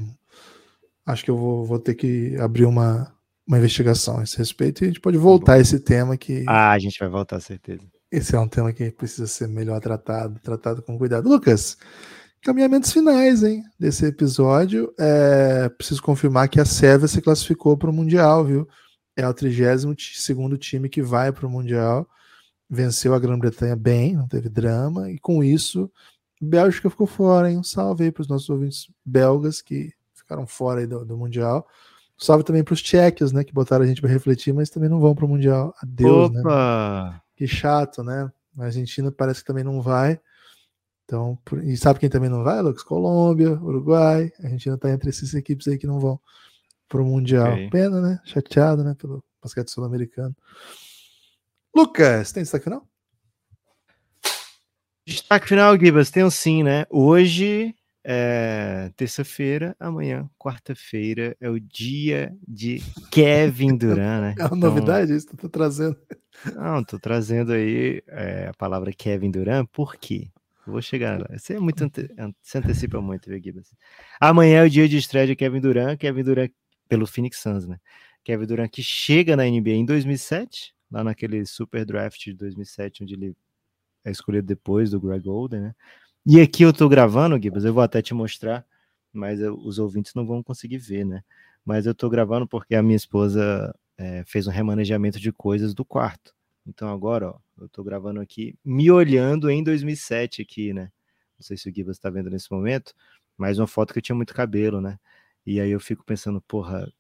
Acho 1.05 1.25
que 1.25 1.31
eu 1.31 1.37
vou, 1.37 1.65
vou 1.65 1.79
ter 1.79 1.95
que 1.95 2.37
abrir 2.37 2.67
uma, 2.67 3.13
uma 3.47 3.59
investigação 3.59 4.19
a 4.19 4.23
esse 4.23 4.39
respeito 4.39 4.83
e 4.83 4.85
a 4.85 4.89
gente 4.89 5.01
pode 5.01 5.17
voltar 5.17 5.55
a 5.55 5.59
esse 5.59 5.81
tema 5.81 6.17
que. 6.17 6.45
Ah, 6.47 6.71
a 6.71 6.79
gente 6.79 6.99
vai 7.01 7.09
voltar, 7.09 7.41
certeza. 7.41 7.83
Esse 8.11 8.37
é 8.37 8.39
um 8.39 8.47
tema 8.47 8.73
que 8.73 8.91
precisa 8.93 9.27
ser 9.27 9.49
melhor 9.49 9.81
tratado, 9.81 10.39
tratado 10.41 10.83
com 10.83 10.99
cuidado. 10.99 11.29
Lucas, 11.29 11.79
Caminhamentos 12.43 12.93
finais, 12.93 13.45
hein, 13.45 13.63
desse 13.79 14.05
episódio. 14.05 14.93
É, 14.99 15.69
preciso 15.69 16.03
confirmar 16.03 16.49
que 16.49 16.61
a 16.61 16.65
Sérvia 16.65 17.07
se 17.07 17.23
classificou 17.23 17.77
para 17.77 17.89
o 17.89 17.93
Mundial, 17.93 18.45
viu? 18.45 18.69
É 19.17 19.27
o 19.29 19.33
32 19.33 20.59
time 20.59 20.89
que 20.89 21.01
vai 21.01 21.31
para 21.31 21.47
o 21.47 21.51
Mundial. 21.51 22.05
Venceu 22.69 23.15
a 23.15 23.21
Grã-Bretanha 23.21 23.77
bem, 23.77 24.17
não 24.17 24.27
teve 24.27 24.49
drama. 24.49 25.09
E 25.09 25.21
com 25.21 25.45
isso, 25.45 25.89
Bélgica 26.41 26.91
ficou 26.91 27.07
fora, 27.07 27.49
hein? 27.49 27.59
Um 27.59 27.63
salve 27.63 28.05
aí 28.05 28.11
para 28.11 28.23
os 28.23 28.29
nossos 28.29 28.51
ouvintes 28.51 28.91
belgas 29.05 29.63
que 29.63 29.93
ficaram 30.13 30.45
fora 30.45 30.81
aí 30.81 30.87
do, 30.87 31.05
do 31.05 31.17
Mundial. 31.17 31.65
Salve 32.19 32.43
também 32.43 32.65
para 32.65 32.75
os 32.75 32.83
tchequios, 32.83 33.31
né? 33.31 33.45
Que 33.45 33.53
botaram 33.53 33.85
a 33.85 33.87
gente 33.87 34.01
para 34.01 34.11
refletir, 34.11 34.53
mas 34.53 34.69
também 34.69 34.89
não 34.89 34.99
vão 34.99 35.15
para 35.15 35.25
o 35.25 35.29
Mundial. 35.29 35.73
Adeus, 35.81 36.33
né? 36.33 36.41
Opa! 36.41 37.11
né? 37.13 37.21
Que 37.37 37.47
chato, 37.47 38.03
né? 38.03 38.29
A 38.59 38.65
Argentina 38.65 39.13
parece 39.13 39.43
que 39.43 39.47
também 39.47 39.63
não 39.63 39.81
vai. 39.81 40.19
Então, 41.05 41.39
e 41.65 41.77
sabe 41.77 42.01
quem 42.01 42.09
também 42.09 42.31
não 42.31 42.43
vai, 42.43 42.61
Lucas? 42.63 42.83
Colômbia, 42.83 43.53
Uruguai, 43.53 44.33
a 44.41 44.45
Argentina 44.45 44.77
está 44.77 44.91
entre 44.91 45.11
essas 45.11 45.35
equipes 45.35 45.69
aí 45.69 45.77
que 45.77 45.87
não 45.87 45.99
vão 45.99 46.19
pro 46.89 47.05
Mundial. 47.05 47.53
Okay. 47.53 47.71
Pena, 47.71 48.01
né? 48.01 48.21
Chateado, 48.25 48.85
né? 48.85 48.95
Pelo 48.95 49.25
basquete 49.43 49.71
sul-americano. 49.71 50.35
Lucas, 51.75 52.33
tem 52.33 52.43
destaque 52.43 52.65
final? 52.65 52.87
Destaque 55.07 55.49
final, 55.49 55.77
Gibas, 55.79 56.11
tem 56.11 56.23
um 56.23 56.31
sim, 56.31 56.63
né? 56.63 56.87
Hoje 56.89 57.75
é 58.05 58.91
terça-feira, 58.97 59.77
amanhã, 59.79 60.29
quarta-feira, 60.39 61.37
é 61.41 61.49
o 61.49 61.59
dia 61.59 62.37
de 62.47 62.83
Kevin 63.11 63.77
Durant, 63.77 64.21
né? 64.21 64.35
É 64.39 64.47
uma 64.47 64.57
então, 64.57 64.71
novidade 64.71 65.15
isso 65.15 65.27
que 65.27 65.37
tu 65.37 65.49
tá 65.49 65.59
trazendo. 65.59 65.97
Não, 66.55 66.83
tô 66.83 66.99
trazendo 66.99 67.53
aí 67.53 68.03
é, 68.09 68.49
a 68.49 68.55
palavra 68.55 68.93
Kevin 68.93 69.31
Durant, 69.31 69.67
por 69.73 69.97
quê? 69.97 70.31
Vou 70.67 70.81
chegar 70.81 71.21
lá. 71.21 71.27
Você 71.37 71.55
é 71.55 71.61
muito 71.61 71.83
ante... 71.83 72.09
antecipa 72.55 73.01
muito, 73.01 73.29
viu, 73.29 73.43
Gibas? 73.43 73.75
Amanhã 74.21 74.61
é 74.61 74.65
o 74.65 74.71
dia 74.71 74.89
de 74.89 74.97
estreia 74.97 75.27
de 75.27 75.35
Kevin 75.35 75.61
Durant, 75.61 75.99
Kevin 75.99 76.23
Durant 76.23 76.51
pelo 76.89 77.07
Phoenix 77.07 77.39
Suns, 77.39 77.67
né? 77.67 77.79
Kevin 78.23 78.47
Durant 78.47 78.71
que 78.71 78.83
chega 78.83 79.37
na 79.37 79.45
NBA 79.45 79.71
em 79.71 79.85
2007, 79.85 80.75
lá 80.91 81.03
naquele 81.03 81.45
super 81.45 81.85
draft 81.85 82.25
de 82.25 82.35
2007, 82.35 83.03
onde 83.03 83.15
ele 83.15 83.37
é 84.05 84.11
escolhido 84.11 84.47
depois 84.47 84.91
do 84.91 85.01
Greg 85.01 85.25
Golden, 85.25 85.61
né? 85.61 85.75
E 86.25 86.41
aqui 86.41 86.63
eu 86.63 86.73
tô 86.73 86.89
gravando, 86.89 87.41
Gibas, 87.43 87.65
eu 87.65 87.75
vou 87.75 87.83
até 87.83 88.01
te 88.01 88.15
mostrar, 88.15 88.65
mas 89.13 89.41
eu, 89.41 89.57
os 89.57 89.81
ouvintes 89.81 90.15
não 90.15 90.25
vão 90.25 90.43
conseguir 90.43 90.79
ver, 90.79 91.05
né? 91.05 91.23
Mas 91.65 91.87
eu 91.87 91.95
tô 91.95 92.09
gravando 92.09 92.47
porque 92.47 92.77
a 92.77 92.83
minha 92.83 92.97
esposa 92.97 93.75
é, 93.99 94.23
fez 94.25 94.47
um 94.47 94.51
remanejamento 94.51 95.19
de 95.19 95.33
coisas 95.33 95.75
do 95.75 95.85
quarto. 95.85 96.33
Então 96.67 96.89
agora, 96.89 97.31
ó, 97.31 97.39
eu 97.63 97.69
tô 97.69 97.83
gravando 97.85 98.21
aqui, 98.21 98.55
me 98.65 98.91
olhando 98.91 99.49
em 99.49 99.63
2007 99.63 100.43
aqui, 100.43 100.73
né? 100.73 100.91
Não 101.39 101.45
sei 101.45 101.57
se 101.57 101.69
o 101.69 101.75
Gibas 101.75 101.99
tá 101.99 102.11
vendo 102.11 102.31
nesse 102.31 102.51
momento, 102.51 102.93
mas 103.37 103.59
uma 103.59 103.67
foto 103.67 103.93
que 103.93 103.99
eu 103.99 104.03
tinha 104.03 104.17
muito 104.17 104.35
cabelo, 104.35 104.81
né? 104.81 104.99
E 105.47 105.61
aí 105.61 105.71
eu 105.71 105.81
fico 105.81 106.05
pensando, 106.05 106.41
porra, 106.41 106.91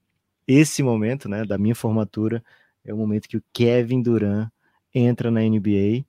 esse 0.46 0.82
momento, 0.82 1.28
né, 1.28 1.44
da 1.44 1.58
minha 1.58 1.74
formatura, 1.74 2.42
é 2.84 2.92
o 2.92 2.96
momento 2.96 3.28
que 3.28 3.36
o 3.36 3.44
Kevin 3.52 4.02
Durant 4.02 4.48
entra 4.94 5.30
na 5.30 5.40
NBA 5.40 6.04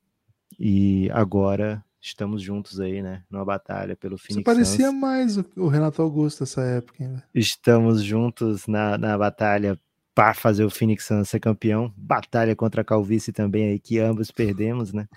e 0.60 1.10
agora 1.12 1.84
estamos 2.02 2.42
juntos 2.42 2.80
aí, 2.80 3.02
né? 3.02 3.24
Numa 3.30 3.46
batalha 3.46 3.96
pelo 3.96 4.18
Phoenix 4.18 4.44
Você 4.44 4.44
parecia 4.44 4.88
Suns. 4.90 5.00
mais 5.00 5.38
o 5.38 5.68
Renato 5.68 6.02
Augusto 6.02 6.42
nessa 6.42 6.62
época, 6.64 7.04
hein? 7.04 7.22
Estamos 7.34 8.04
juntos 8.04 8.68
na, 8.68 8.98
na 8.98 9.18
batalha 9.18 9.80
para 10.16 10.34
fazer 10.34 10.64
o 10.64 10.70
Phoenix 10.70 11.06
Suns 11.06 11.30
ser 11.30 11.40
campeão. 11.40 11.94
Batalha 11.98 12.56
contra 12.56 12.82
a 12.82 12.86
Calvície 12.86 13.32
também 13.34 13.70
aí, 13.70 13.80
que 13.80 14.00
ambos 14.00 14.32
perdemos, 14.32 14.94
né? 14.94 15.08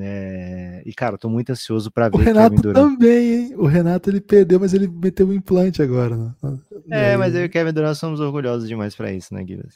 É... 0.00 0.82
E, 0.84 0.92
cara, 0.92 1.16
tô 1.16 1.30
muito 1.30 1.50
ansioso 1.50 1.90
para 1.90 2.08
ver 2.08 2.16
o 2.16 2.20
Renato 2.20 2.72
também, 2.72 3.34
hein? 3.34 3.54
O 3.56 3.66
Renato 3.66 4.10
ele 4.10 4.20
perdeu, 4.20 4.60
mas 4.60 4.74
ele 4.74 4.86
meteu 4.86 5.26
um 5.26 5.32
implante 5.32 5.80
agora, 5.80 6.16
né? 6.16 6.34
É, 6.90 7.16
mas 7.16 7.34
eu 7.34 7.42
e 7.42 7.46
o 7.46 7.50
Kevin 7.50 7.72
Durant 7.72 7.94
somos 7.94 8.20
orgulhosos 8.20 8.68
demais 8.68 8.94
para 8.94 9.12
isso, 9.12 9.32
né, 9.32 9.42
Guilherme? 9.42 9.72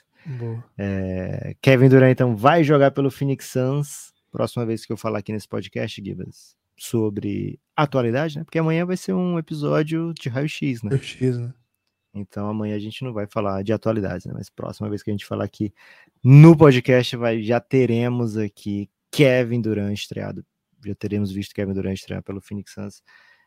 É... 0.77 1.57
Kevin 1.63 1.89
Durant, 1.89 2.13
então, 2.13 2.37
vai 2.37 2.63
jogar 2.63 2.91
pelo 2.91 3.11
Phoenix 3.11 3.47
Suns. 3.47 4.13
Próxima 4.31 4.65
vez 4.65 4.87
que 4.87 4.93
eu 4.93 4.97
falar 4.97 5.19
aqui 5.19 5.33
nesse 5.33 5.49
podcast, 5.49 6.03
Gibas, 6.03 6.57
sobre 6.79 7.59
atualidade, 7.77 8.39
né? 8.39 8.45
Porque 8.45 8.59
amanhã 8.59 8.87
vai 8.87 8.97
ser 8.97 9.13
um 9.13 9.39
episódio 9.39 10.13
de 10.15 10.29
raio-x, 10.29 10.83
né? 10.83 10.91
Raio-x, 10.91 11.39
né? 11.39 11.53
Então 12.15 12.49
amanhã 12.49 12.77
a 12.77 12.79
gente 12.79 13.03
não 13.05 13.13
vai 13.13 13.27
falar 13.27 13.63
de 13.63 13.73
atualidades, 13.73 14.27
né? 14.27 14.33
Mas 14.35 14.51
próxima 14.51 14.89
vez 14.89 15.03
que 15.03 15.11
a 15.11 15.15
gente 15.15 15.25
falar 15.25 15.45
aqui 15.45 15.73
no 16.23 16.57
podcast, 16.57 17.17
vai, 17.17 17.43
já 17.43 17.61
teremos 17.61 18.37
aqui 18.37 18.91
Kevin 19.11 19.61
Durant 19.61 19.95
estreado. 19.95 20.45
Já 20.85 20.95
teremos 20.95 21.31
visto 21.31 21.55
Kevin 21.55 21.73
Durant 21.73 21.95
estrear 21.95 22.23
pelo 22.23 22.41
Phoenix 22.41 22.73
Suns. 22.73 23.03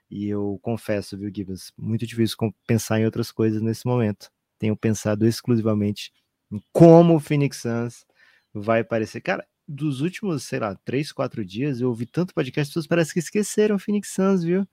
E 0.10 0.28
eu 0.28 0.60
confesso, 0.62 1.18
viu, 1.18 1.32
Gibbs, 1.34 1.72
muito 1.78 2.06
difícil 2.06 2.38
pensar 2.68 3.00
em 3.00 3.06
outras 3.06 3.32
coisas 3.32 3.62
nesse 3.62 3.86
momento. 3.86 4.32
Tenho 4.60 4.76
pensado 4.76 5.28
exclusivamente 5.28 6.12
em 6.52 6.62
como 6.72 7.16
o 7.16 7.20
Phoenix 7.20 7.58
Suns 7.58 8.06
vai 8.54 8.82
aparecer. 8.82 9.22
Cara, 9.22 9.46
dos 9.68 10.02
últimos, 10.02 10.44
sei 10.44 10.60
lá, 10.60 10.76
três, 10.86 11.12
quatro 11.12 11.44
dias, 11.44 11.82
eu 11.82 11.90
ouvi 11.90 12.06
tanto 12.06 12.34
podcast, 12.34 12.70
as 12.70 12.70
pessoas 12.70 12.88
parece 12.88 13.14
que 13.14 13.20
esqueceram 13.20 13.76
o 13.76 13.80
Phoenix 13.80 14.10
Suns, 14.10 14.44
viu? 14.44 14.68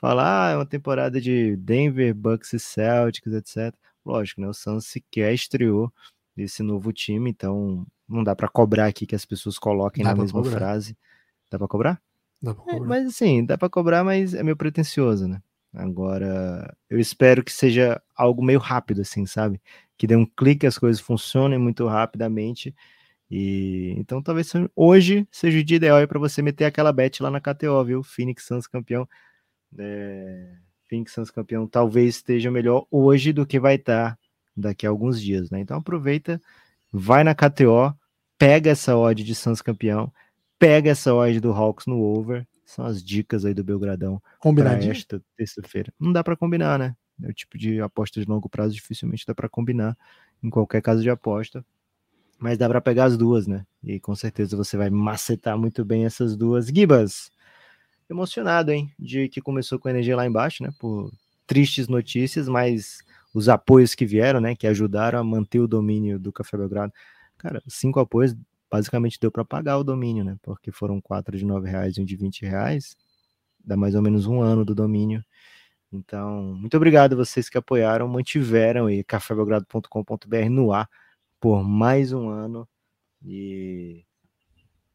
Falar, 0.00 0.48
ah, 0.48 0.50
é 0.52 0.56
uma 0.56 0.66
temporada 0.66 1.20
de 1.20 1.56
Denver, 1.56 2.14
Bucks 2.14 2.52
e 2.54 2.58
Celtics, 2.58 3.32
etc. 3.34 3.74
Lógico, 4.04 4.40
né? 4.40 4.48
O 4.48 4.54
Suns 4.54 4.86
sequer 4.86 5.34
estreou 5.34 5.92
esse 6.36 6.62
novo 6.62 6.90
time, 6.90 7.28
então 7.28 7.86
não 8.08 8.24
dá 8.24 8.34
para 8.34 8.48
cobrar 8.48 8.86
aqui 8.86 9.06
que 9.06 9.14
as 9.14 9.26
pessoas 9.26 9.58
coloquem 9.58 10.02
dá 10.02 10.14
na 10.14 10.22
mesma 10.22 10.42
cobrar. 10.42 10.56
frase. 10.58 10.96
Dá 11.50 11.58
para 11.58 11.68
cobrar? 11.68 12.02
Dá 12.40 12.54
pra 12.54 12.62
é, 12.62 12.66
cobrar. 12.66 12.84
É, 12.84 12.88
mas 12.88 13.06
assim, 13.06 13.44
dá 13.44 13.58
para 13.58 13.68
cobrar, 13.68 14.02
mas 14.02 14.32
é 14.32 14.42
meio 14.42 14.56
pretencioso, 14.56 15.28
né? 15.28 15.42
Agora, 15.72 16.74
eu 16.88 16.98
espero 16.98 17.44
que 17.44 17.52
seja 17.52 18.02
algo 18.16 18.42
meio 18.42 18.58
rápido, 18.58 19.02
assim, 19.02 19.26
sabe? 19.26 19.60
Que 19.98 20.06
dê 20.06 20.16
um 20.16 20.26
clique, 20.26 20.66
as 20.66 20.78
coisas 20.78 21.00
funcionem 21.00 21.58
muito 21.58 21.86
rapidamente. 21.86 22.74
E 23.30 23.94
então 23.96 24.20
talvez 24.20 24.50
hoje 24.74 25.28
seja 25.30 25.58
o 25.58 25.62
dia 25.62 25.76
ideal 25.76 26.08
para 26.08 26.18
você 26.18 26.42
meter 26.42 26.64
aquela 26.64 26.92
bet 26.92 27.22
lá 27.22 27.30
na 27.30 27.40
KTO, 27.40 27.84
viu? 27.84 28.02
Phoenix 28.02 28.44
Suns 28.44 28.66
campeão. 28.66 29.06
É... 29.78 30.54
Phoenix 30.88 31.14
campeão 31.32 31.66
talvez 31.68 32.16
esteja 32.16 32.50
melhor 32.50 32.84
hoje 32.90 33.32
do 33.32 33.46
que 33.46 33.60
vai 33.60 33.76
estar 33.76 34.18
daqui 34.56 34.86
a 34.86 34.90
alguns 34.90 35.20
dias, 35.20 35.48
né? 35.48 35.60
Então 35.60 35.78
aproveita, 35.78 36.40
vai 36.92 37.22
na 37.22 37.34
KTO, 37.34 37.94
pega 38.36 38.70
essa 38.70 38.96
odd 38.96 39.22
de 39.22 39.34
Suns 39.34 39.62
campeão, 39.62 40.12
pega 40.58 40.90
essa 40.90 41.14
odd 41.14 41.40
do 41.40 41.52
Hawks 41.52 41.86
no 41.86 42.00
over. 42.00 42.46
São 42.64 42.84
as 42.84 43.02
dicas 43.02 43.44
aí 43.44 43.52
do 43.52 43.64
Belgradão 43.64 44.22
para 44.40 44.84
esta 44.84 45.20
terça-feira. 45.36 45.92
Não 45.98 46.12
dá 46.12 46.22
para 46.22 46.36
combinar, 46.36 46.78
né? 46.78 46.94
É 47.22 47.28
o 47.28 47.34
tipo 47.34 47.58
de 47.58 47.80
aposta 47.80 48.20
de 48.20 48.26
longo 48.26 48.48
prazo 48.48 48.74
dificilmente 48.74 49.26
dá 49.26 49.34
para 49.34 49.48
combinar 49.48 49.96
em 50.42 50.48
qualquer 50.48 50.80
caso 50.80 51.02
de 51.02 51.10
aposta. 51.10 51.64
Mas 52.38 52.56
dá 52.56 52.68
para 52.68 52.80
pegar 52.80 53.04
as 53.04 53.16
duas, 53.16 53.46
né? 53.46 53.66
E 53.82 54.00
com 54.00 54.14
certeza 54.14 54.56
você 54.56 54.76
vai 54.76 54.88
macetar 54.88 55.58
muito 55.58 55.84
bem 55.84 56.06
essas 56.06 56.36
duas. 56.36 56.68
Gibas, 56.68 57.30
emocionado, 58.10 58.72
hein? 58.72 58.92
De 58.98 59.28
que 59.28 59.40
começou 59.40 59.78
com 59.78 59.88
a 59.88 59.90
energia 59.90 60.16
lá 60.16 60.26
embaixo, 60.26 60.62
né? 60.62 60.70
Por 60.78 61.12
tristes 61.46 61.88
notícias, 61.88 62.48
mas 62.48 62.98
os 63.32 63.48
apoios 63.48 63.94
que 63.94 64.04
vieram, 64.04 64.40
né? 64.40 64.54
Que 64.54 64.66
ajudaram 64.66 65.18
a 65.18 65.24
manter 65.24 65.60
o 65.60 65.68
domínio 65.68 66.18
do 66.18 66.32
Café 66.32 66.56
Belgrado. 66.56 66.92
Cara, 67.38 67.62
cinco 67.68 68.00
apoios 68.00 68.34
basicamente 68.70 69.18
deu 69.20 69.30
para 69.30 69.44
pagar 69.44 69.78
o 69.78 69.84
domínio, 69.84 70.24
né? 70.24 70.36
Porque 70.42 70.70
foram 70.70 71.00
quatro 71.00 71.36
de 71.36 71.44
nove 71.44 71.68
reais 71.68 71.96
e 71.96 72.00
um 72.00 72.04
de 72.04 72.16
vinte 72.16 72.44
reais, 72.44 72.96
dá 73.64 73.76
mais 73.76 73.94
ou 73.94 74.02
menos 74.02 74.26
um 74.26 74.40
ano 74.40 74.64
do 74.64 74.74
domínio. 74.74 75.24
Então, 75.92 76.54
muito 76.54 76.76
obrigado 76.76 77.14
a 77.14 77.16
vocês 77.16 77.48
que 77.48 77.58
apoiaram, 77.58 78.06
mantiveram 78.08 78.86
aí 78.86 79.02
cafébelgrado.com.br 79.04 80.48
no 80.50 80.72
ar 80.72 80.88
por 81.40 81.64
mais 81.64 82.12
um 82.12 82.28
ano 82.28 82.68
e 83.24 84.04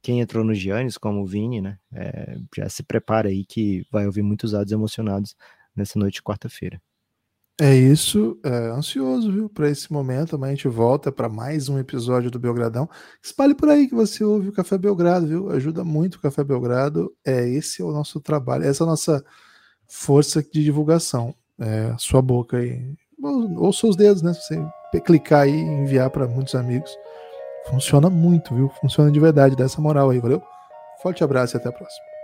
quem 0.05 0.19
entrou 0.19 0.43
no 0.43 0.53
Giannis, 0.53 0.99
como 0.99 1.23
o 1.23 1.25
Vini, 1.25 1.59
né? 1.61 1.79
É, 1.91 2.37
já 2.55 2.69
se 2.69 2.83
prepara 2.83 3.27
aí 3.27 3.43
que 3.43 3.83
vai 3.91 4.05
ouvir 4.05 4.21
muitos 4.21 4.53
áudios 4.53 4.71
emocionados 4.71 5.35
nessa 5.75 5.97
noite 5.97 6.15
de 6.15 6.21
quarta-feira. 6.21 6.79
É 7.59 7.73
isso, 7.73 8.39
é, 8.43 8.67
ansioso, 8.67 9.31
viu, 9.31 9.49
para 9.49 9.67
esse 9.67 9.91
momento. 9.91 10.35
Amanhã 10.35 10.53
a 10.53 10.55
gente 10.55 10.67
volta 10.67 11.11
para 11.11 11.27
mais 11.27 11.69
um 11.69 11.79
episódio 11.79 12.29
do 12.29 12.37
Belgradão. 12.37 12.87
Espalhe 13.19 13.55
por 13.55 13.67
aí 13.67 13.87
que 13.87 13.95
você 13.95 14.23
ouve 14.23 14.49
o 14.49 14.51
Café 14.51 14.77
Belgrado, 14.77 15.25
viu? 15.25 15.49
Ajuda 15.49 15.83
muito 15.83 16.15
o 16.15 16.21
Café 16.21 16.43
Belgrado. 16.43 17.11
É 17.25 17.49
esse 17.49 17.81
é 17.81 17.85
o 17.85 17.91
nosso 17.91 18.21
trabalho, 18.21 18.63
essa 18.63 18.83
é 18.83 18.85
a 18.85 18.89
nossa 18.89 19.25
força 19.87 20.43
de 20.43 20.63
divulgação. 20.63 21.33
É, 21.57 21.95
sua 21.97 22.21
boca 22.21 22.57
aí, 22.57 22.93
ou, 23.19 23.63
ou 23.63 23.73
seus 23.73 23.95
dedos, 23.95 24.21
né? 24.21 24.35
Se 24.35 24.55
você 24.91 25.01
clicar 25.01 25.45
aí 25.45 25.55
e 25.55 25.61
enviar 25.61 26.11
para 26.11 26.27
muitos 26.27 26.53
amigos, 26.53 26.95
funciona 27.69 28.09
muito, 28.09 28.53
viu? 28.55 28.69
Funciona 28.69 29.11
de 29.11 29.19
verdade. 29.19 29.55
Dessa 29.55 29.81
moral 29.81 30.09
aí, 30.09 30.19
valeu? 30.19 30.41
Forte 31.01 31.23
abraço 31.23 31.55
e 31.55 31.57
até 31.57 31.69
a 31.69 31.71
próxima. 31.71 32.14